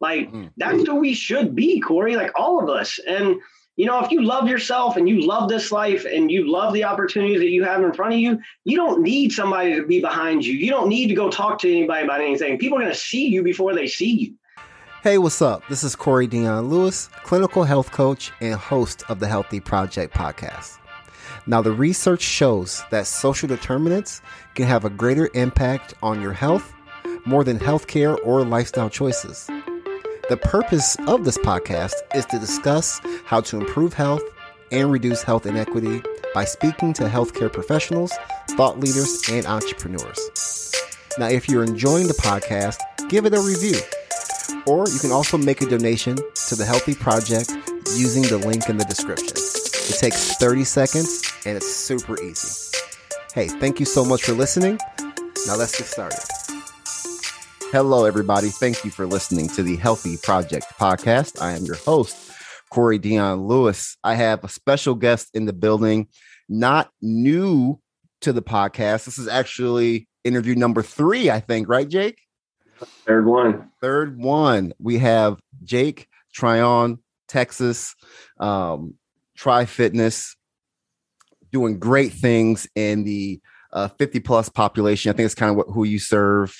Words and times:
Like 0.00 0.30
mm. 0.32 0.50
that's 0.56 0.86
who 0.86 0.96
we 0.96 1.14
should 1.14 1.54
be, 1.54 1.80
Corey. 1.80 2.16
Like 2.16 2.32
all 2.38 2.62
of 2.62 2.68
us. 2.68 2.98
And 3.06 3.36
you 3.76 3.84
know, 3.84 4.02
if 4.02 4.10
you 4.10 4.22
love 4.22 4.48
yourself 4.48 4.96
and 4.96 5.06
you 5.06 5.26
love 5.26 5.50
this 5.50 5.70
life 5.70 6.06
and 6.06 6.30
you 6.30 6.50
love 6.50 6.72
the 6.72 6.84
opportunities 6.84 7.40
that 7.40 7.50
you 7.50 7.62
have 7.64 7.82
in 7.82 7.92
front 7.92 8.14
of 8.14 8.18
you, 8.18 8.38
you 8.64 8.76
don't 8.76 9.02
need 9.02 9.32
somebody 9.32 9.74
to 9.76 9.86
be 9.86 10.00
behind 10.00 10.46
you. 10.46 10.54
You 10.54 10.70
don't 10.70 10.88
need 10.88 11.08
to 11.08 11.14
go 11.14 11.30
talk 11.30 11.58
to 11.60 11.70
anybody 11.70 12.04
about 12.04 12.22
anything. 12.22 12.58
People 12.58 12.78
are 12.78 12.80
going 12.80 12.92
to 12.92 12.98
see 12.98 13.26
you 13.26 13.42
before 13.42 13.74
they 13.74 13.86
see 13.86 14.12
you. 14.12 14.34
Hey, 15.02 15.18
what's 15.18 15.42
up? 15.42 15.62
This 15.68 15.84
is 15.84 15.94
Corey 15.94 16.26
Dion 16.26 16.70
Lewis, 16.70 17.08
clinical 17.22 17.64
health 17.64 17.92
coach 17.92 18.32
and 18.40 18.54
host 18.54 19.04
of 19.10 19.20
the 19.20 19.28
Healthy 19.28 19.60
Project 19.60 20.14
podcast. 20.14 20.78
Now, 21.46 21.60
the 21.60 21.70
research 21.70 22.22
shows 22.22 22.82
that 22.90 23.06
social 23.06 23.46
determinants 23.46 24.20
can 24.54 24.66
have 24.66 24.84
a 24.84 24.90
greater 24.90 25.28
impact 25.34 25.94
on 26.02 26.20
your 26.20 26.32
health 26.32 26.72
more 27.26 27.44
than 27.44 27.58
healthcare 27.58 28.18
or 28.24 28.44
lifestyle 28.44 28.90
choices. 28.90 29.48
The 30.28 30.36
purpose 30.36 30.96
of 31.06 31.24
this 31.24 31.38
podcast 31.38 31.92
is 32.12 32.26
to 32.26 32.40
discuss 32.40 33.00
how 33.26 33.40
to 33.42 33.58
improve 33.58 33.94
health 33.94 34.24
and 34.72 34.90
reduce 34.90 35.22
health 35.22 35.46
inequity 35.46 36.02
by 36.34 36.44
speaking 36.44 36.92
to 36.94 37.04
healthcare 37.04 37.52
professionals, 37.52 38.12
thought 38.50 38.80
leaders, 38.80 39.22
and 39.30 39.46
entrepreneurs. 39.46 40.72
Now, 41.16 41.28
if 41.28 41.48
you're 41.48 41.62
enjoying 41.62 42.08
the 42.08 42.14
podcast, 42.14 42.78
give 43.08 43.24
it 43.24 43.34
a 43.34 43.40
review. 43.40 43.78
Or 44.66 44.88
you 44.88 44.98
can 44.98 45.12
also 45.12 45.38
make 45.38 45.62
a 45.62 45.66
donation 45.66 46.16
to 46.48 46.56
the 46.56 46.64
Healthy 46.64 46.96
Project 46.96 47.52
using 47.94 48.22
the 48.22 48.38
link 48.44 48.68
in 48.68 48.78
the 48.78 48.84
description. 48.84 49.36
It 49.36 50.00
takes 50.00 50.34
30 50.38 50.64
seconds 50.64 51.22
and 51.46 51.56
it's 51.56 51.72
super 51.72 52.20
easy. 52.20 52.76
Hey, 53.32 53.46
thank 53.46 53.78
you 53.78 53.86
so 53.86 54.04
much 54.04 54.24
for 54.24 54.32
listening. 54.32 54.80
Now 55.46 55.54
let's 55.54 55.78
get 55.78 55.86
started. 55.86 56.35
Hello, 57.76 58.06
everybody. 58.06 58.48
Thank 58.48 58.86
you 58.86 58.90
for 58.90 59.04
listening 59.04 59.48
to 59.48 59.62
the 59.62 59.76
Healthy 59.76 60.16
Project 60.22 60.64
podcast. 60.80 61.42
I 61.42 61.52
am 61.52 61.66
your 61.66 61.76
host, 61.76 62.32
Corey 62.70 62.96
Dion 62.96 63.46
Lewis. 63.46 63.98
I 64.02 64.14
have 64.14 64.42
a 64.42 64.48
special 64.48 64.94
guest 64.94 65.28
in 65.34 65.44
the 65.44 65.52
building, 65.52 66.08
not 66.48 66.90
new 67.02 67.78
to 68.22 68.32
the 68.32 68.40
podcast. 68.40 69.04
This 69.04 69.18
is 69.18 69.28
actually 69.28 70.08
interview 70.24 70.54
number 70.54 70.82
three, 70.82 71.28
I 71.28 71.40
think, 71.40 71.68
right, 71.68 71.86
Jake? 71.86 72.18
Third 73.04 73.26
one. 73.26 73.70
Third 73.82 74.18
one. 74.18 74.72
We 74.78 74.96
have 74.96 75.38
Jake 75.62 76.08
Trione, 76.34 77.00
Texas, 77.28 77.94
um, 78.40 78.94
Tri 79.36 79.66
Fitness, 79.66 80.34
doing 81.52 81.78
great 81.78 82.14
things 82.14 82.66
in 82.74 83.04
the 83.04 83.38
uh, 83.70 83.88
50 83.88 84.20
plus 84.20 84.48
population. 84.48 85.10
I 85.10 85.12
think 85.12 85.26
it's 85.26 85.34
kind 85.34 85.50
of 85.50 85.56
what, 85.58 85.66
who 85.68 85.84
you 85.84 85.98
serve. 85.98 86.56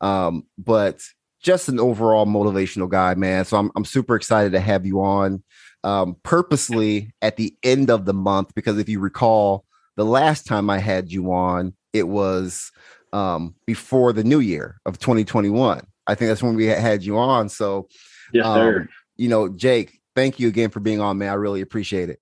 Um, 0.00 0.44
but 0.58 1.00
just 1.40 1.68
an 1.68 1.78
overall 1.78 2.26
motivational 2.26 2.88
guy, 2.88 3.14
man. 3.14 3.44
So 3.44 3.56
I'm 3.56 3.70
I'm 3.76 3.84
super 3.84 4.16
excited 4.16 4.52
to 4.52 4.60
have 4.60 4.86
you 4.86 5.00
on. 5.00 5.42
Um, 5.84 6.16
purposely 6.24 7.12
at 7.22 7.36
the 7.36 7.56
end 7.62 7.90
of 7.90 8.06
the 8.06 8.14
month 8.14 8.54
because 8.56 8.76
if 8.78 8.88
you 8.88 8.98
recall, 8.98 9.64
the 9.96 10.04
last 10.04 10.44
time 10.44 10.68
I 10.68 10.78
had 10.78 11.12
you 11.12 11.32
on, 11.32 11.74
it 11.92 12.08
was 12.08 12.72
um, 13.12 13.54
before 13.66 14.12
the 14.12 14.24
new 14.24 14.40
year 14.40 14.80
of 14.84 14.98
2021. 14.98 15.86
I 16.06 16.14
think 16.14 16.28
that's 16.28 16.42
when 16.42 16.56
we 16.56 16.66
had 16.66 17.04
you 17.04 17.18
on. 17.18 17.48
So, 17.48 17.88
yes, 18.32 18.44
sir. 18.44 18.80
Um, 18.80 18.88
you 19.16 19.28
know, 19.28 19.48
Jake, 19.48 20.00
thank 20.14 20.38
you 20.38 20.48
again 20.48 20.70
for 20.70 20.80
being 20.80 21.00
on, 21.00 21.18
man. 21.18 21.30
I 21.30 21.34
really 21.34 21.60
appreciate 21.60 22.10
it. 22.10 22.20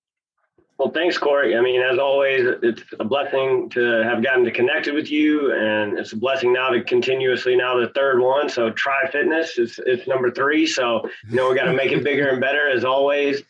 Well, 0.79 0.91
thanks, 0.91 1.17
Corey. 1.17 1.57
I 1.57 1.61
mean, 1.61 1.81
as 1.81 2.01
always, 2.01 2.47
it's 2.63 2.83
a 2.99 3.05
blessing 3.05 3.71
to 3.71 4.03
have 4.03 4.25
gotten 4.25 4.45
to 4.45 4.51
connected 4.51 4.93
with 4.93 5.09
you, 5.09 5.53
and 5.53 5.97
it's 5.97 6.13
a 6.13 6.17
blessing 6.17 6.53
now 6.53 6.71
to 6.71 6.83
continuously 6.83 7.55
now 7.55 7.79
the 7.79 7.91
third 7.95 8.21
one. 8.21 8.49
So, 8.49 8.71
Tri 8.71 9.09
Fitness 9.13 9.57
is 9.57 9.79
it's 9.87 10.09
number 10.09 10.33
three. 10.33 10.67
So, 10.67 11.09
you 11.29 11.37
know, 11.37 11.51
we 11.51 11.57
got 11.57 11.67
to 11.67 11.73
make 11.73 11.93
it 11.93 12.03
bigger 12.05 12.29
and 12.29 12.41
better 12.41 12.69
as 12.69 12.85
always. 12.85 13.43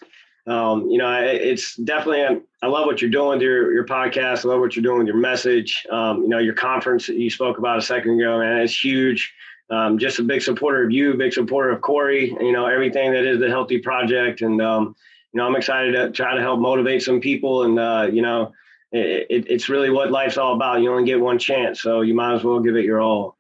Um, 0.47 0.91
you 0.91 0.99
know, 0.99 1.11
it's 1.23 1.77
definitely 1.77 2.43
I 2.63 2.67
love 2.67 2.85
what 2.85 3.01
you're 3.01 3.11
doing 3.11 3.31
with 3.31 3.41
your 3.41 3.73
your 3.73 3.87
podcast. 3.87 4.45
I 4.45 4.49
love 4.49 4.61
what 4.61 4.77
you're 4.77 4.83
doing 4.83 4.99
with 4.99 5.07
your 5.07 5.17
message. 5.17 5.87
Um, 5.91 6.23
you 6.23 6.29
know, 6.29 6.39
your 6.39 6.55
conference 6.55 7.07
that 7.07 7.17
you 7.17 7.31
spoke 7.31 7.57
about 7.57 7.79
a 7.79 7.83
second 7.83 8.21
ago, 8.21 8.39
man, 8.41 8.59
it's 8.59 8.79
huge. 8.79 9.33
Um, 9.71 9.99
just 9.99 10.19
a 10.19 10.23
big 10.23 10.43
supporter 10.43 10.85
of 10.85 10.91
you, 10.91 11.15
big 11.15 11.33
supporter 11.33 11.71
of 11.71 11.81
Corey. 11.81 12.37
You 12.39 12.53
know, 12.53 12.67
everything 12.67 13.13
that 13.13 13.25
is 13.25 13.41
the 13.41 13.49
Healthy 13.49 13.79
Project, 13.79 14.43
and 14.43 14.61
um, 14.61 14.95
you 15.35 15.39
know, 15.39 15.47
I'm 15.49 15.57
excited 15.57 15.93
to 15.93 16.11
try 16.13 16.35
to 16.37 16.41
help 16.41 16.61
motivate 16.61 17.03
some 17.03 17.21
people. 17.21 17.65
And, 17.65 17.77
uh, 17.79 18.09
you 18.11 18.23
know, 18.23 18.53
it, 18.93 19.27
it, 19.29 19.51
it's 19.51 19.69
really 19.69 19.91
what 19.91 20.13
life's 20.13 20.39
all 20.39 20.55
about. 20.55 20.81
You 20.81 20.93
only 20.93 21.05
get 21.05 21.21
one 21.21 21.41
chance. 21.41 21.83
So 21.83 22.03
you 22.03 22.15
might 22.15 22.35
as 22.35 22.45
well 22.45 22.61
give 22.61 22.77
it 22.77 22.85
your 22.85 23.01
all. 23.01 23.37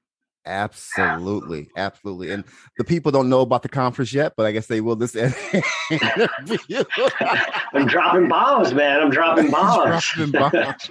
Absolutely, 0.46 1.68
absolutely. 1.76 2.30
And 2.32 2.44
the 2.76 2.84
people 2.84 3.10
don't 3.12 3.30
know 3.30 3.40
about 3.40 3.62
the 3.62 3.68
conference 3.68 4.12
yet, 4.12 4.34
but 4.36 4.44
I 4.44 4.52
guess 4.52 4.66
they 4.66 4.82
will 4.82 4.96
this 4.96 5.14
interview. 5.16 5.32
I'm 7.72 7.86
dropping 7.86 8.28
bombs, 8.28 8.74
man. 8.74 9.00
I'm 9.00 9.10
dropping 9.10 9.50
bombs. 9.50 10.04
dropping 10.14 10.32
bombs. 10.32 10.90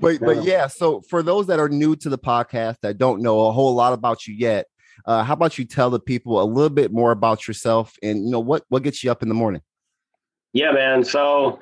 but 0.00 0.20
but 0.20 0.44
yeah, 0.44 0.68
so 0.68 1.02
for 1.02 1.22
those 1.22 1.48
that 1.48 1.58
are 1.58 1.68
new 1.68 1.96
to 1.96 2.08
the 2.08 2.16
podcast 2.16 2.76
that 2.80 2.96
don't 2.96 3.20
know 3.20 3.46
a 3.46 3.52
whole 3.52 3.74
lot 3.74 3.92
about 3.92 4.26
you 4.26 4.34
yet, 4.34 4.66
uh, 5.06 5.22
how 5.22 5.34
about 5.34 5.58
you 5.58 5.64
tell 5.64 5.90
the 5.90 6.00
people 6.00 6.40
a 6.40 6.44
little 6.44 6.70
bit 6.70 6.92
more 6.92 7.10
about 7.10 7.46
yourself 7.46 7.96
and 8.02 8.24
you 8.24 8.30
know 8.30 8.40
what 8.40 8.64
what 8.68 8.82
gets 8.82 9.04
you 9.04 9.10
up 9.10 9.22
in 9.22 9.28
the 9.28 9.34
morning? 9.34 9.62
Yeah, 10.52 10.70
man. 10.72 11.04
So, 11.04 11.58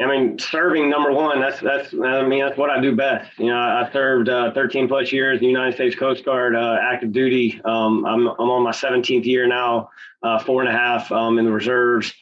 I 0.00 0.06
mean, 0.06 0.38
serving 0.38 0.90
number 0.90 1.10
one. 1.10 1.40
That's 1.40 1.60
that's 1.60 1.92
I 1.94 2.22
mean 2.26 2.40
that's 2.40 2.58
what 2.58 2.70
I 2.70 2.80
do 2.80 2.94
best. 2.94 3.38
You 3.38 3.46
know, 3.46 3.58
I 3.58 3.88
served 3.92 4.28
uh, 4.28 4.52
13 4.52 4.88
plus 4.88 5.10
years 5.10 5.38
in 5.38 5.44
the 5.44 5.50
United 5.50 5.74
States 5.74 5.96
Coast 5.96 6.24
Guard, 6.24 6.54
uh, 6.54 6.78
active 6.80 7.12
duty. 7.12 7.60
Um, 7.64 8.04
I'm 8.04 8.28
I'm 8.28 8.50
on 8.50 8.62
my 8.62 8.72
17th 8.72 9.24
year 9.24 9.46
now, 9.46 9.90
uh, 10.22 10.38
four 10.38 10.60
and 10.60 10.68
a 10.68 10.72
half 10.72 11.10
um, 11.10 11.38
in 11.38 11.44
the 11.44 11.52
reserves. 11.52 12.14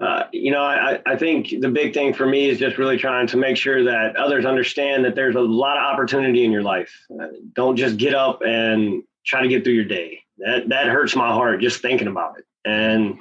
Uh, 0.00 0.24
you 0.32 0.50
know, 0.50 0.62
I, 0.62 1.00
I 1.06 1.16
think 1.16 1.50
the 1.60 1.68
big 1.68 1.94
thing 1.94 2.12
for 2.12 2.26
me 2.26 2.48
is 2.48 2.58
just 2.58 2.76
really 2.76 2.98
trying 2.98 3.28
to 3.28 3.36
make 3.36 3.56
sure 3.56 3.84
that 3.84 4.16
others 4.16 4.44
understand 4.44 5.04
that 5.04 5.14
there's 5.14 5.36
a 5.36 5.40
lot 5.40 5.76
of 5.76 5.84
opportunity 5.84 6.44
in 6.44 6.50
your 6.50 6.62
life. 6.62 6.92
Uh, 7.08 7.28
don't 7.52 7.76
just 7.76 7.98
get 7.98 8.12
up 8.12 8.42
and 8.44 9.04
try 9.24 9.42
to 9.42 9.48
get 9.48 9.64
through 9.64 9.74
your 9.74 9.84
day. 9.84 10.20
That 10.38 10.68
that 10.70 10.86
hurts 10.88 11.14
my 11.14 11.32
heart 11.32 11.60
just 11.60 11.82
thinking 11.82 12.08
about 12.08 12.38
it. 12.38 12.44
And 12.64 13.18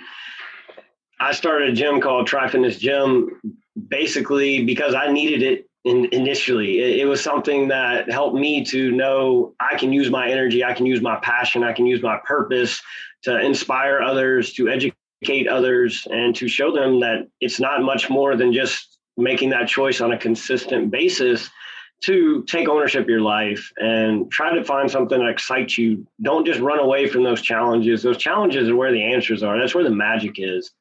I 1.19 1.33
started 1.33 1.69
a 1.69 1.73
gym 1.73 2.01
called 2.01 2.27
Tri 2.27 2.49
Gym 2.49 3.39
basically 3.87 4.65
because 4.65 4.95
I 4.95 5.11
needed 5.11 5.43
it 5.43 5.69
in, 5.83 6.05
initially. 6.11 6.79
It, 6.79 7.01
it, 7.01 7.05
was 7.05 7.21
something 7.21 7.67
that 7.69 8.11
helped 8.11 8.35
me 8.35 8.63
to 8.65 8.91
know 8.91 9.53
I 9.59 9.77
can 9.77 9.93
use 9.93 10.09
my 10.09 10.29
energy, 10.29 10.63
I 10.63 10.73
can 10.73 10.85
use 10.85 11.01
my 11.01 11.17
passion, 11.17 11.63
I 11.63 11.73
can 11.73 11.85
use 11.85 12.01
my 12.01 12.19
purpose 12.25 12.81
to 13.23 13.39
inspire 13.39 14.01
others, 14.01 14.53
to 14.53 14.69
educate 14.69 15.47
others, 15.47 16.07
and 16.11 16.35
to 16.35 16.47
show 16.47 16.71
them 16.71 16.99
that 17.01 17.27
it's 17.39 17.59
not 17.59 17.81
much 17.81 18.09
more 18.09 18.35
than 18.35 18.51
just 18.53 18.97
making 19.17 19.51
that 19.51 19.67
choice 19.67 20.01
on 20.01 20.11
a 20.11 20.17
consistent 20.17 20.89
basis 20.89 21.49
to 22.01 22.43
take 22.43 22.67
ownership 22.67 23.03
of 23.03 23.09
your 23.09 23.21
life 23.21 23.71
and 23.77 24.31
try 24.31 24.53
to 24.53 24.63
find 24.63 24.89
something 24.89 25.19
that 25.19 25.29
excites 25.29 25.77
you. 25.77 26.05
Don't 26.21 26.45
just 26.45 26.59
run 26.59 26.79
away 26.79 27.07
from 27.07 27.23
those 27.23 27.41
challenges. 27.41 28.01
Those 28.01 28.17
challenges 28.17 28.69
are 28.69 28.75
where 28.75 28.91
the 28.91 29.13
answers 29.13 29.43
are. 29.43 29.59
That's 29.59 29.75
where 29.75 29.83
the 29.83 29.91
magic 29.91 30.35
is. 30.37 30.71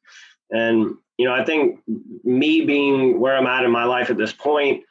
And, 0.51 0.95
you 1.19 1.27
know, 1.27 1.35
I 1.35 1.45
think 1.45 1.81
me 2.25 2.65
being 2.65 3.21
where 3.21 3.37
I'm 3.37 3.47
at 3.47 3.65
in 3.65 3.71
my 3.71 3.85
life 3.85 4.11
at 4.11 4.17
this 4.17 4.33
point, 4.33 4.83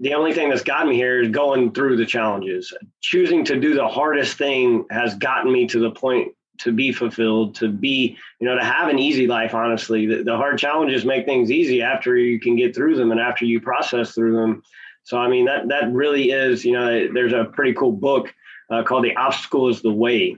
the 0.00 0.14
only 0.14 0.34
thing 0.34 0.50
that's 0.50 0.62
gotten 0.62 0.90
me 0.90 0.96
here 0.96 1.22
is 1.22 1.30
going 1.30 1.72
through 1.72 1.96
the 1.96 2.06
challenges. 2.06 2.72
Choosing 3.00 3.44
to 3.46 3.58
do 3.58 3.74
the 3.74 3.88
hardest 3.88 4.36
thing 4.36 4.84
has 4.90 5.14
gotten 5.14 5.50
me 5.50 5.66
to 5.68 5.78
the 5.78 5.92
point 5.92 6.32
to 6.58 6.72
be 6.72 6.92
fulfilled, 6.92 7.54
to 7.56 7.68
be, 7.68 8.16
you 8.40 8.46
know, 8.46 8.56
to 8.56 8.64
have 8.64 8.88
an 8.88 8.98
easy 8.98 9.26
life, 9.26 9.54
honestly. 9.54 10.06
The, 10.06 10.22
the 10.22 10.36
hard 10.36 10.58
challenges 10.58 11.04
make 11.04 11.24
things 11.24 11.50
easy 11.50 11.82
after 11.82 12.16
you 12.16 12.38
can 12.38 12.56
get 12.56 12.74
through 12.74 12.96
them 12.96 13.10
and 13.10 13.20
after 13.20 13.44
you 13.44 13.60
process 13.60 14.12
through 14.12 14.34
them. 14.34 14.62
So 15.04 15.18
I 15.18 15.28
mean 15.28 15.46
that 15.46 15.68
that 15.68 15.92
really 15.92 16.30
is 16.30 16.64
you 16.64 16.72
know 16.72 17.08
there's 17.12 17.32
a 17.32 17.44
pretty 17.44 17.74
cool 17.74 17.92
book 17.92 18.32
uh, 18.70 18.82
called 18.82 19.04
The 19.04 19.16
Obstacle 19.16 19.68
Is 19.68 19.82
the 19.82 19.92
Way. 19.92 20.36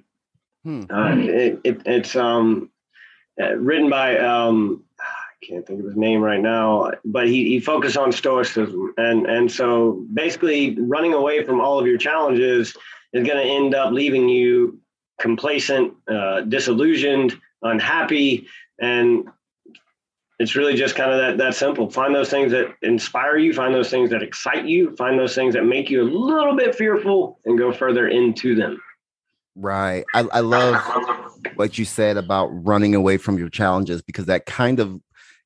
Hmm. 0.65 0.85
Uh, 0.91 1.17
it, 1.17 1.61
it, 1.63 1.83
it's 1.85 2.17
um, 2.17 2.71
uh, 3.41 3.55
written 3.57 3.91
by 3.91 4.19
um, 4.19 4.83
I 4.99 5.47
can't 5.47 5.67
think 5.67 5.81
of 5.81 5.87
his 5.87 5.97
name 5.97 6.23
right 6.23 6.41
now, 6.41 6.93
but 7.05 7.29
he, 7.29 7.45
he 7.45 7.61
focused 7.61 7.99
on 7.99 8.13
stoicism 8.13 8.95
and 8.97 9.27
and 9.27 9.51
so 9.51 10.05
basically 10.13 10.79
running 10.81 11.13
away 11.13 11.45
from 11.45 11.61
all 11.61 11.79
of 11.79 11.87
your 11.87 11.99
challenges 11.99 12.77
is 13.13 13.27
going 13.27 13.39
to 13.39 13.53
end 13.53 13.75
up 13.75 13.93
leaving 13.93 14.29
you 14.29 14.81
complacent, 15.21 15.95
uh, 16.09 16.41
disillusioned, 16.43 17.39
unhappy, 17.63 18.49
and 18.81 19.29
it's 20.39 20.57
really 20.57 20.75
just 20.75 20.97
kind 20.97 21.13
of 21.13 21.19
that 21.19 21.39
that 21.39 21.55
simple. 21.55 21.89
Find 21.91 22.15
those 22.15 22.31
things 22.31 22.51
that 22.53 22.75
inspire 22.83 23.37
you, 23.37 23.53
find 23.53 23.75
those 23.75 23.91
things 23.91 24.11
that 24.11 24.23
excite 24.23 24.67
you, 24.67 24.95
find 24.97 25.19
those 25.19 25.35
things 25.35 25.55
that 25.55 25.65
make 25.65 25.91
you 25.91 26.03
a 26.03 26.09
little 26.09 26.57
bit 26.57 26.75
fearful 26.75 27.39
and 27.45 27.59
go 27.59 27.73
further 27.73 28.09
into 28.09 28.55
them. 28.55 28.81
Right. 29.57 30.05
I, 30.15 30.21
I 30.33 30.41
love 30.41 30.75
what 31.55 31.79
you 31.79 31.85
said 31.85 32.17
about 32.17 32.47
running 32.49 32.95
away 32.95 33.17
from 33.17 33.39
your 33.39 33.49
challenges 33.49 34.03
because 34.03 34.27
that 34.27 34.47
kind 34.47 34.81
of 34.81 35.01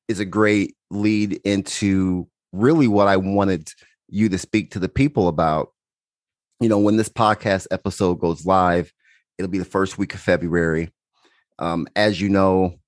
is 0.07 0.19
a 0.19 0.25
great 0.25 0.75
lead 0.89 1.39
into 1.43 2.27
really 2.51 2.87
what 2.87 3.07
I 3.07 3.17
wanted 3.17 3.71
you 4.07 4.27
to 4.29 4.39
speak 4.39 4.71
to 4.71 4.79
the 4.79 4.89
people 4.89 5.27
about. 5.27 5.71
You 6.59 6.67
know, 6.67 6.79
when 6.79 6.97
this 6.97 7.09
podcast 7.09 7.67
episode 7.69 8.15
goes 8.15 8.45
live, 8.45 8.91
it'll 9.37 9.51
be 9.51 9.59
the 9.59 9.65
first 9.65 9.97
week 9.97 10.15
of 10.15 10.19
February. 10.19 10.91
Um, 11.59 11.87
as 11.95 12.19
you 12.19 12.29
know, 12.29 12.78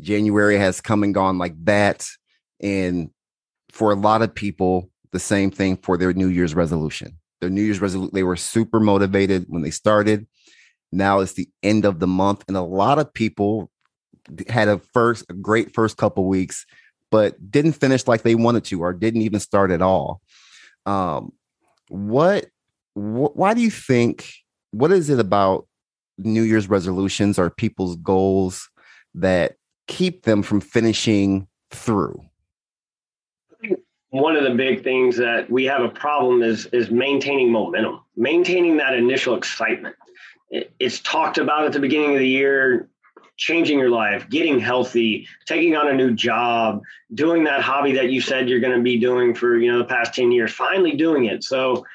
January 0.00 0.56
has 0.58 0.80
come 0.80 1.02
and 1.02 1.14
gone 1.14 1.38
like 1.38 1.54
that. 1.64 2.06
And 2.60 3.10
for 3.70 3.92
a 3.92 3.96
lot 3.96 4.22
of 4.22 4.34
people, 4.34 4.90
the 5.12 5.20
same 5.20 5.50
thing 5.50 5.76
for 5.76 5.96
their 5.96 6.12
New 6.12 6.28
Year's 6.28 6.54
resolution. 6.54 7.18
Their 7.40 7.50
New 7.50 7.62
Year's 7.62 7.80
resolution, 7.80 8.14
they 8.14 8.22
were 8.22 8.36
super 8.36 8.80
motivated 8.80 9.46
when 9.48 9.62
they 9.62 9.70
started. 9.70 10.26
Now 10.92 11.20
it's 11.20 11.34
the 11.34 11.48
end 11.62 11.84
of 11.84 12.00
the 12.00 12.06
month, 12.06 12.44
and 12.48 12.56
a 12.56 12.62
lot 12.62 12.98
of 12.98 13.12
people 13.14 13.70
had 14.48 14.68
a 14.68 14.78
first 14.92 15.24
a 15.30 15.34
great 15.34 15.72
first 15.72 15.96
couple 15.96 16.26
weeks, 16.26 16.66
but 17.10 17.50
didn't 17.50 17.72
finish 17.72 18.06
like 18.06 18.22
they 18.22 18.34
wanted 18.34 18.64
to, 18.64 18.82
or 18.82 18.92
didn't 18.92 19.22
even 19.22 19.40
start 19.40 19.70
at 19.70 19.82
all. 19.82 20.20
Um, 20.86 21.32
what, 21.88 22.46
wh- 22.94 23.36
why 23.36 23.54
do 23.54 23.60
you 23.60 23.70
think? 23.70 24.32
What 24.72 24.92
is 24.92 25.10
it 25.10 25.18
about 25.18 25.66
New 26.18 26.42
Year's 26.42 26.68
resolutions 26.68 27.38
or 27.38 27.50
people's 27.50 27.96
goals 27.96 28.68
that 29.14 29.56
keep 29.90 30.22
them 30.22 30.42
from 30.42 30.60
finishing 30.60 31.46
through? 31.70 32.24
one 34.10 34.36
of 34.36 34.42
the 34.42 34.54
big 34.54 34.82
things 34.82 35.16
that 35.16 35.48
we 35.48 35.64
have 35.64 35.82
a 35.82 35.88
problem 35.88 36.42
is 36.42 36.66
is 36.66 36.90
maintaining 36.90 37.50
momentum, 37.50 38.00
maintaining 38.16 38.76
that 38.76 38.94
initial 38.94 39.36
excitement. 39.36 39.94
It's 40.50 40.98
talked 41.00 41.38
about 41.38 41.64
at 41.64 41.72
the 41.72 41.78
beginning 41.78 42.14
of 42.14 42.18
the 42.18 42.26
year, 42.26 42.88
changing 43.36 43.78
your 43.78 43.90
life, 43.90 44.28
getting 44.28 44.58
healthy, 44.58 45.28
taking 45.46 45.76
on 45.76 45.88
a 45.88 45.94
new 45.94 46.12
job, 46.12 46.82
doing 47.14 47.44
that 47.44 47.62
hobby 47.62 47.92
that 47.92 48.10
you 48.10 48.20
said 48.20 48.48
you're 48.48 48.58
going 48.58 48.76
to 48.76 48.82
be 48.82 48.98
doing 48.98 49.32
for 49.32 49.56
you 49.56 49.70
know 49.70 49.78
the 49.78 49.84
past 49.84 50.12
10 50.14 50.32
years, 50.32 50.52
finally 50.52 50.96
doing 50.96 51.26
it. 51.26 51.44
So 51.44 51.86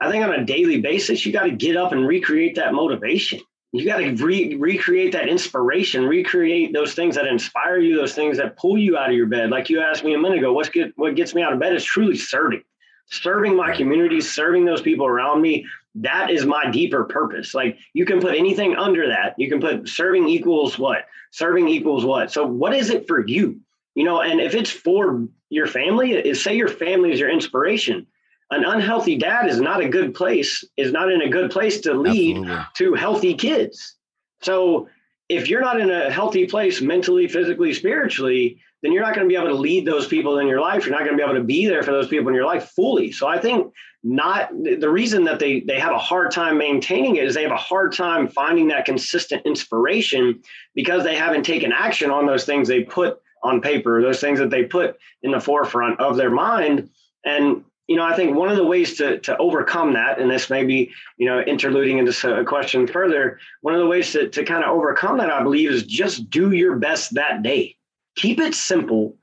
I 0.00 0.10
think 0.10 0.24
on 0.24 0.32
a 0.32 0.44
daily 0.44 0.80
basis, 0.80 1.26
you 1.26 1.32
got 1.32 1.44
to 1.44 1.50
get 1.50 1.76
up 1.76 1.90
and 1.90 2.06
recreate 2.06 2.54
that 2.54 2.72
motivation 2.72 3.40
you 3.74 3.84
got 3.84 3.96
to 3.96 4.14
re- 4.24 4.54
recreate 4.54 5.12
that 5.12 5.28
inspiration, 5.28 6.06
recreate 6.06 6.72
those 6.72 6.94
things 6.94 7.16
that 7.16 7.26
inspire 7.26 7.78
you, 7.78 7.96
those 7.96 8.14
things 8.14 8.36
that 8.36 8.56
pull 8.56 8.78
you 8.78 8.96
out 8.96 9.10
of 9.10 9.16
your 9.16 9.26
bed. 9.26 9.50
Like 9.50 9.68
you 9.68 9.80
asked 9.80 10.04
me 10.04 10.14
a 10.14 10.18
minute 10.18 10.38
ago, 10.38 10.52
what's 10.52 10.68
get, 10.68 10.92
what 10.96 11.16
gets 11.16 11.34
me 11.34 11.42
out 11.42 11.52
of 11.52 11.58
bed 11.58 11.74
is 11.74 11.82
truly 11.84 12.16
serving, 12.16 12.62
serving 13.06 13.56
my 13.56 13.74
community, 13.74 14.20
serving 14.20 14.64
those 14.64 14.80
people 14.80 15.06
around 15.06 15.42
me. 15.42 15.66
That 15.96 16.30
is 16.30 16.46
my 16.46 16.70
deeper 16.70 17.02
purpose. 17.04 17.52
Like 17.52 17.78
you 17.92 18.04
can 18.04 18.20
put 18.20 18.36
anything 18.36 18.76
under 18.76 19.08
that. 19.08 19.34
You 19.38 19.48
can 19.48 19.60
put 19.60 19.88
serving 19.88 20.28
equals 20.28 20.78
what? 20.78 21.06
Serving 21.32 21.68
equals 21.68 22.04
what? 22.04 22.30
So 22.30 22.46
what 22.46 22.74
is 22.74 22.90
it 22.90 23.08
for 23.08 23.26
you? 23.26 23.60
You 23.96 24.04
know, 24.04 24.20
and 24.20 24.40
if 24.40 24.54
it's 24.54 24.70
for 24.70 25.26
your 25.50 25.66
family, 25.66 26.32
say 26.34 26.56
your 26.56 26.68
family 26.68 27.12
is 27.12 27.18
your 27.18 27.30
inspiration 27.30 28.06
an 28.50 28.64
unhealthy 28.64 29.16
dad 29.16 29.48
is 29.48 29.60
not 29.60 29.80
a 29.80 29.88
good 29.88 30.14
place 30.14 30.64
is 30.76 30.92
not 30.92 31.10
in 31.10 31.22
a 31.22 31.28
good 31.28 31.50
place 31.50 31.80
to 31.80 31.94
lead 31.94 32.36
Absolutely. 32.36 32.64
to 32.76 32.94
healthy 32.94 33.34
kids. 33.34 33.96
So 34.42 34.88
if 35.28 35.48
you're 35.48 35.60
not 35.60 35.80
in 35.80 35.90
a 35.90 36.10
healthy 36.10 36.46
place 36.46 36.80
mentally 36.80 37.28
physically 37.28 37.72
spiritually 37.72 38.60
then 38.82 38.92
you're 38.92 39.02
not 39.02 39.14
going 39.14 39.26
to 39.26 39.32
be 39.32 39.36
able 39.36 39.48
to 39.48 39.54
lead 39.54 39.86
those 39.86 40.06
people 40.06 40.38
in 40.40 40.46
your 40.46 40.60
life. 40.60 40.84
You're 40.84 40.94
not 40.94 41.06
going 41.06 41.16
to 41.16 41.16
be 41.16 41.22
able 41.22 41.40
to 41.40 41.42
be 41.42 41.66
there 41.66 41.82
for 41.82 41.92
those 41.92 42.06
people 42.06 42.28
in 42.28 42.34
your 42.34 42.44
life 42.44 42.70
fully. 42.76 43.12
So 43.12 43.26
i 43.26 43.38
think 43.38 43.72
not 44.06 44.50
the 44.52 44.90
reason 44.90 45.24
that 45.24 45.38
they 45.38 45.60
they 45.60 45.80
have 45.80 45.94
a 45.94 45.98
hard 45.98 46.30
time 46.30 46.58
maintaining 46.58 47.16
it 47.16 47.24
is 47.24 47.34
they 47.34 47.42
have 47.42 47.52
a 47.52 47.56
hard 47.56 47.94
time 47.94 48.28
finding 48.28 48.68
that 48.68 48.84
consistent 48.84 49.44
inspiration 49.46 50.42
because 50.74 51.02
they 51.02 51.16
haven't 51.16 51.44
taken 51.44 51.72
action 51.72 52.10
on 52.10 52.26
those 52.26 52.44
things 52.44 52.68
they 52.68 52.82
put 52.82 53.18
on 53.42 53.62
paper 53.62 54.02
those 54.02 54.20
things 54.20 54.38
that 54.38 54.50
they 54.50 54.64
put 54.64 54.98
in 55.22 55.30
the 55.30 55.40
forefront 55.40 55.98
of 56.00 56.16
their 56.16 56.30
mind. 56.30 56.90
And 57.24 57.64
you 57.86 57.96
know, 57.96 58.04
I 58.04 58.16
think 58.16 58.34
one 58.34 58.48
of 58.48 58.56
the 58.56 58.64
ways 58.64 58.96
to 58.96 59.18
to 59.20 59.36
overcome 59.36 59.92
that, 59.92 60.18
and 60.18 60.30
this 60.30 60.48
may 60.48 60.64
be, 60.64 60.90
you 61.18 61.26
know, 61.26 61.40
interluding 61.40 61.98
into 61.98 62.34
a 62.34 62.44
question 62.44 62.86
further, 62.86 63.38
one 63.60 63.74
of 63.74 63.80
the 63.80 63.86
ways 63.86 64.12
to, 64.12 64.28
to 64.30 64.44
kind 64.44 64.64
of 64.64 64.70
overcome 64.70 65.18
that, 65.18 65.30
I 65.30 65.42
believe, 65.42 65.70
is 65.70 65.84
just 65.84 66.30
do 66.30 66.52
your 66.52 66.76
best 66.76 67.14
that 67.14 67.42
day. 67.42 67.76
Keep 68.16 68.40
it 68.40 68.54
simple. 68.54 69.16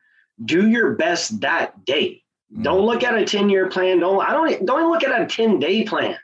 Do 0.44 0.70
your 0.70 0.92
best 0.92 1.42
that 1.42 1.86
day. 1.86 2.24
Mm. 2.56 2.64
Don't 2.64 2.86
look 2.86 3.04
at 3.04 3.16
a 3.16 3.24
10-year 3.24 3.70
plan. 3.70 4.00
Don't 4.00 4.22
I 4.22 4.32
don't 4.32 4.66
don't 4.66 4.92
look 4.92 5.04
at 5.04 5.22
a 5.22 5.26
10-day 5.26 5.86
plan. 5.86 6.18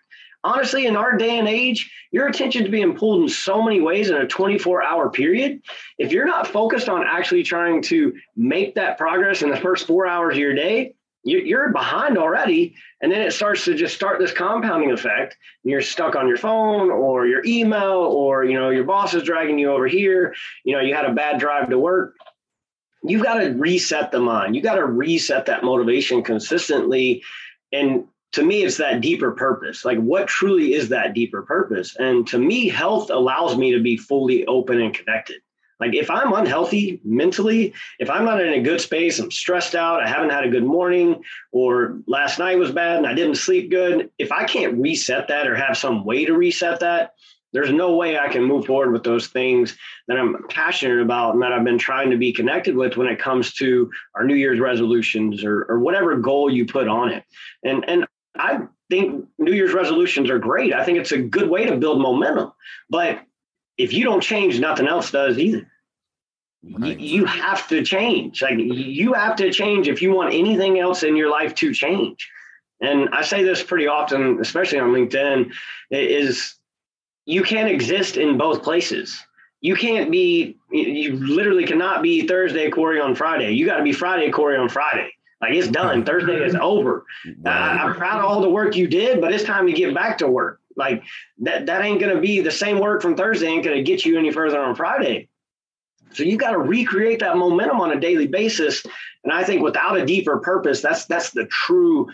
Honestly, 0.43 0.85
in 0.85 0.95
our 0.95 1.17
day 1.17 1.39
and 1.39 1.47
age, 1.47 1.91
your 2.11 2.27
attention 2.27 2.63
is 2.63 2.69
being 2.69 2.95
pulled 2.95 3.23
in 3.23 3.29
so 3.29 3.61
many 3.61 3.81
ways 3.81 4.09
in 4.09 4.15
a 4.15 4.27
24-hour 4.27 5.09
period. 5.09 5.61
If 5.97 6.11
you're 6.11 6.27
not 6.27 6.47
focused 6.47 6.87
on 6.87 7.03
actually 7.05 7.43
trying 7.43 7.81
to 7.83 8.13
make 8.35 8.75
that 8.75 8.97
progress 8.97 9.41
in 9.41 9.49
the 9.49 9.57
first 9.57 9.87
four 9.87 10.05
hours 10.05 10.35
of 10.35 10.39
your 10.39 10.53
day, 10.53 10.93
you're 11.27 11.69
behind 11.69 12.17
already. 12.17 12.75
And 13.01 13.11
then 13.11 13.21
it 13.21 13.31
starts 13.31 13.65
to 13.65 13.75
just 13.75 13.93
start 13.93 14.19
this 14.19 14.31
compounding 14.31 14.91
effect. 14.91 15.37
You're 15.63 15.81
stuck 15.81 16.15
on 16.15 16.27
your 16.27 16.37
phone 16.37 16.89
or 16.89 17.27
your 17.27 17.43
email 17.45 17.99
or 17.99 18.45
you 18.45 18.57
know 18.57 18.69
your 18.69 18.85
boss 18.85 19.13
is 19.13 19.23
dragging 19.23 19.59
you 19.59 19.71
over 19.71 19.87
here. 19.87 20.33
You 20.63 20.73
know 20.73 20.81
you 20.81 20.95
had 20.95 21.05
a 21.05 21.13
bad 21.13 21.39
drive 21.39 21.69
to 21.69 21.77
work. 21.77 22.15
You've 23.03 23.23
got 23.23 23.35
to 23.35 23.49
reset 23.49 24.11
the 24.11 24.19
mind. 24.19 24.55
You 24.55 24.61
got 24.61 24.75
to 24.75 24.85
reset 24.85 25.45
that 25.45 25.63
motivation 25.63 26.23
consistently. 26.23 27.23
And 27.71 28.05
to 28.31 28.43
me 28.43 28.63
it's 28.63 28.77
that 28.77 29.01
deeper 29.01 29.31
purpose. 29.31 29.85
Like 29.85 29.99
what 29.99 30.27
truly 30.27 30.73
is 30.73 30.89
that 30.89 31.13
deeper 31.13 31.41
purpose? 31.41 31.95
And 31.97 32.25
to 32.27 32.37
me 32.37 32.69
health 32.69 33.09
allows 33.09 33.57
me 33.57 33.73
to 33.73 33.81
be 33.81 33.97
fully 33.97 34.45
open 34.45 34.81
and 34.81 34.93
connected 34.93 35.41
like 35.79 35.93
if 35.93 36.09
I'm 36.09 36.33
unhealthy 36.33 36.99
mentally, 37.03 37.73
if 37.99 38.09
I'm 38.09 38.25
not 38.25 38.41
in 38.41 38.53
a 38.53 38.61
good 38.61 38.81
space, 38.81 39.19
I'm 39.19 39.31
stressed 39.31 39.75
out, 39.75 40.03
I 40.03 40.07
haven't 40.07 40.31
had 40.31 40.43
a 40.43 40.49
good 40.49 40.63
morning, 40.63 41.21
or 41.51 41.99
last 42.07 42.39
night 42.39 42.57
was 42.57 42.71
bad 42.71 42.97
and 42.97 43.07
I 43.07 43.13
didn't 43.13 43.35
sleep 43.35 43.69
good, 43.69 44.09
if 44.17 44.31
I 44.31 44.45
can't 44.45 44.79
reset 44.79 45.27
that 45.27 45.47
or 45.47 45.55
have 45.55 45.77
some 45.77 46.03
way 46.03 46.25
to 46.25 46.33
reset 46.33 46.79
that, 46.79 47.13
there's 47.53 47.71
no 47.71 47.95
way 47.95 48.17
I 48.17 48.27
can 48.27 48.43
move 48.43 48.65
forward 48.65 48.91
with 48.91 49.03
those 49.03 49.27
things 49.27 49.77
that 50.07 50.17
I'm 50.17 50.47
passionate 50.49 50.99
about 51.01 51.33
and 51.33 51.41
that 51.41 51.53
I've 51.53 51.63
been 51.63 51.77
trying 51.77 52.11
to 52.11 52.17
be 52.17 52.33
connected 52.33 52.75
with 52.75 52.97
when 52.97 53.07
it 53.07 53.19
comes 53.19 53.53
to 53.55 53.89
our 54.15 54.25
New 54.25 54.35
Year's 54.35 54.59
resolutions 54.59 55.43
or, 55.43 55.65
or 55.69 55.79
whatever 55.79 56.17
goal 56.17 56.51
you 56.51 56.65
put 56.65 56.87
on 56.87 57.09
it. 57.11 57.23
And 57.63 57.87
and 57.87 58.05
I 58.37 58.59
think 58.89 59.25
New 59.39 59.53
Year's 59.53 59.73
resolutions 59.73 60.29
are 60.29 60.39
great. 60.39 60.73
I 60.73 60.83
think 60.83 60.97
it's 60.97 61.13
a 61.13 61.17
good 61.17 61.49
way 61.49 61.65
to 61.65 61.77
build 61.77 62.01
momentum. 62.01 62.51
But 62.89 63.21
if 63.77 63.93
you 63.93 64.03
don't 64.03 64.21
change, 64.21 64.59
nothing 64.59 64.87
else 64.87 65.11
does 65.11 65.37
either. 65.37 65.67
Right. 66.63 66.99
You, 66.99 67.19
you 67.19 67.25
have 67.25 67.67
to 67.69 67.83
change. 67.83 68.41
Like 68.41 68.57
you 68.57 69.13
have 69.13 69.35
to 69.37 69.51
change 69.51 69.87
if 69.87 70.01
you 70.01 70.11
want 70.11 70.33
anything 70.33 70.79
else 70.79 71.03
in 71.03 71.15
your 71.15 71.29
life 71.29 71.53
to 71.55 71.73
change. 71.73 72.29
And 72.81 73.09
I 73.09 73.21
say 73.23 73.43
this 73.43 73.63
pretty 73.63 73.87
often, 73.87 74.39
especially 74.39 74.79
on 74.79 74.91
LinkedIn, 74.91 75.51
is 75.91 76.55
you 77.25 77.43
can't 77.43 77.69
exist 77.69 78.17
in 78.17 78.37
both 78.37 78.63
places. 78.63 79.23
You 79.61 79.75
can't 79.75 80.11
be, 80.11 80.57
you 80.69 81.13
literally 81.13 81.65
cannot 81.65 82.03
be 82.03 82.27
Thursday 82.27 82.69
Corey 82.69 82.99
on 82.99 83.15
Friday. 83.15 83.53
You 83.53 83.65
got 83.65 83.77
to 83.77 83.83
be 83.83 83.91
Friday 83.91 84.29
Corey 84.29 84.57
on 84.57 84.69
Friday. 84.69 85.09
Like 85.41 85.53
it's 85.53 85.67
done. 85.67 86.03
Thursday 86.03 86.43
is 86.43 86.55
over. 86.55 87.05
Uh, 87.45 87.49
I'm 87.49 87.95
proud 87.95 88.19
of 88.19 88.25
all 88.25 88.41
the 88.41 88.49
work 88.49 88.75
you 88.75 88.87
did, 88.87 89.21
but 89.21 89.31
it's 89.31 89.43
time 89.43 89.67
to 89.67 89.73
get 89.73 89.93
back 89.93 90.17
to 90.19 90.27
work. 90.27 90.59
Like 90.77 91.03
that, 91.39 91.65
that 91.65 91.83
ain't 91.83 91.99
to 91.99 92.21
be 92.21 92.41
the 92.41 92.51
same 92.51 92.79
work 92.79 93.01
from 93.01 93.15
Thursday 93.15 93.47
ain't 93.47 93.63
to 93.63 93.81
get 93.81 94.05
you 94.05 94.17
any 94.17 94.31
further 94.31 94.59
on 94.59 94.75
Friday. 94.75 95.27
So 96.13 96.23
you 96.23 96.37
got 96.37 96.51
to 96.51 96.59
recreate 96.59 97.19
that 97.19 97.37
momentum 97.37 97.81
on 97.81 97.91
a 97.91 97.99
daily 97.99 98.27
basis. 98.27 98.85
And 99.23 99.33
I 99.33 99.43
think 99.43 99.61
without 99.61 99.97
a 99.97 100.05
deeper 100.05 100.37
purpose, 100.37 100.81
that's 100.81 101.05
that's 101.05 101.31
the 101.31 101.45
true 101.45 102.07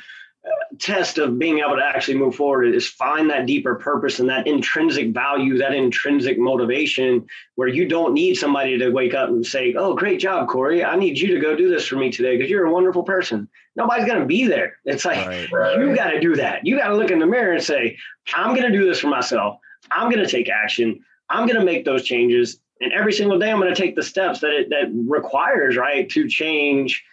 test 0.79 1.17
of 1.17 1.37
being 1.37 1.59
able 1.59 1.75
to 1.75 1.83
actually 1.83 2.17
move 2.17 2.35
forward 2.35 2.65
is 2.73 2.87
find 2.87 3.29
that 3.29 3.45
deeper 3.45 3.75
purpose 3.75 4.19
and 4.19 4.29
that 4.29 4.47
intrinsic 4.47 5.13
value, 5.13 5.57
that 5.57 5.73
intrinsic 5.73 6.37
motivation 6.37 7.25
where 7.55 7.67
you 7.67 7.87
don't 7.87 8.13
need 8.13 8.35
somebody 8.35 8.77
to 8.77 8.89
wake 8.89 9.13
up 9.13 9.29
and 9.29 9.45
say, 9.45 9.73
Oh, 9.75 9.93
great 9.93 10.19
job, 10.19 10.47
Corey. 10.49 10.83
I 10.83 10.95
need 10.95 11.19
you 11.19 11.33
to 11.35 11.39
go 11.39 11.55
do 11.55 11.69
this 11.69 11.87
for 11.87 11.95
me 11.95 12.11
today 12.11 12.37
because 12.37 12.49
you're 12.49 12.65
a 12.65 12.73
wonderful 12.73 13.03
person. 13.03 13.47
Nobody's 13.75 14.05
going 14.05 14.19
to 14.19 14.25
be 14.25 14.47
there. 14.47 14.77
It's 14.85 15.05
like, 15.05 15.25
right, 15.25 15.51
right. 15.51 15.79
you 15.79 15.95
got 15.95 16.09
to 16.11 16.19
do 16.19 16.35
that. 16.35 16.65
You 16.65 16.77
got 16.77 16.89
to 16.89 16.95
look 16.95 17.11
in 17.11 17.19
the 17.19 17.27
mirror 17.27 17.53
and 17.53 17.63
say, 17.63 17.97
I'm 18.33 18.55
going 18.55 18.69
to 18.69 18.77
do 18.77 18.85
this 18.85 18.99
for 18.99 19.07
myself. 19.07 19.57
I'm 19.91 20.09
going 20.11 20.23
to 20.23 20.29
take 20.29 20.49
action. 20.49 20.99
I'm 21.29 21.47
going 21.47 21.59
to 21.59 21.65
make 21.65 21.85
those 21.85 22.03
changes. 22.03 22.59
And 22.81 22.91
every 22.91 23.13
single 23.13 23.39
day, 23.39 23.51
I'm 23.51 23.59
going 23.59 23.73
to 23.73 23.81
take 23.81 23.95
the 23.95 24.03
steps 24.03 24.41
that 24.41 24.51
it 24.51 24.69
that 24.69 24.91
requires, 25.07 25.77
right, 25.77 26.09
to 26.09 26.27
change 26.27 27.03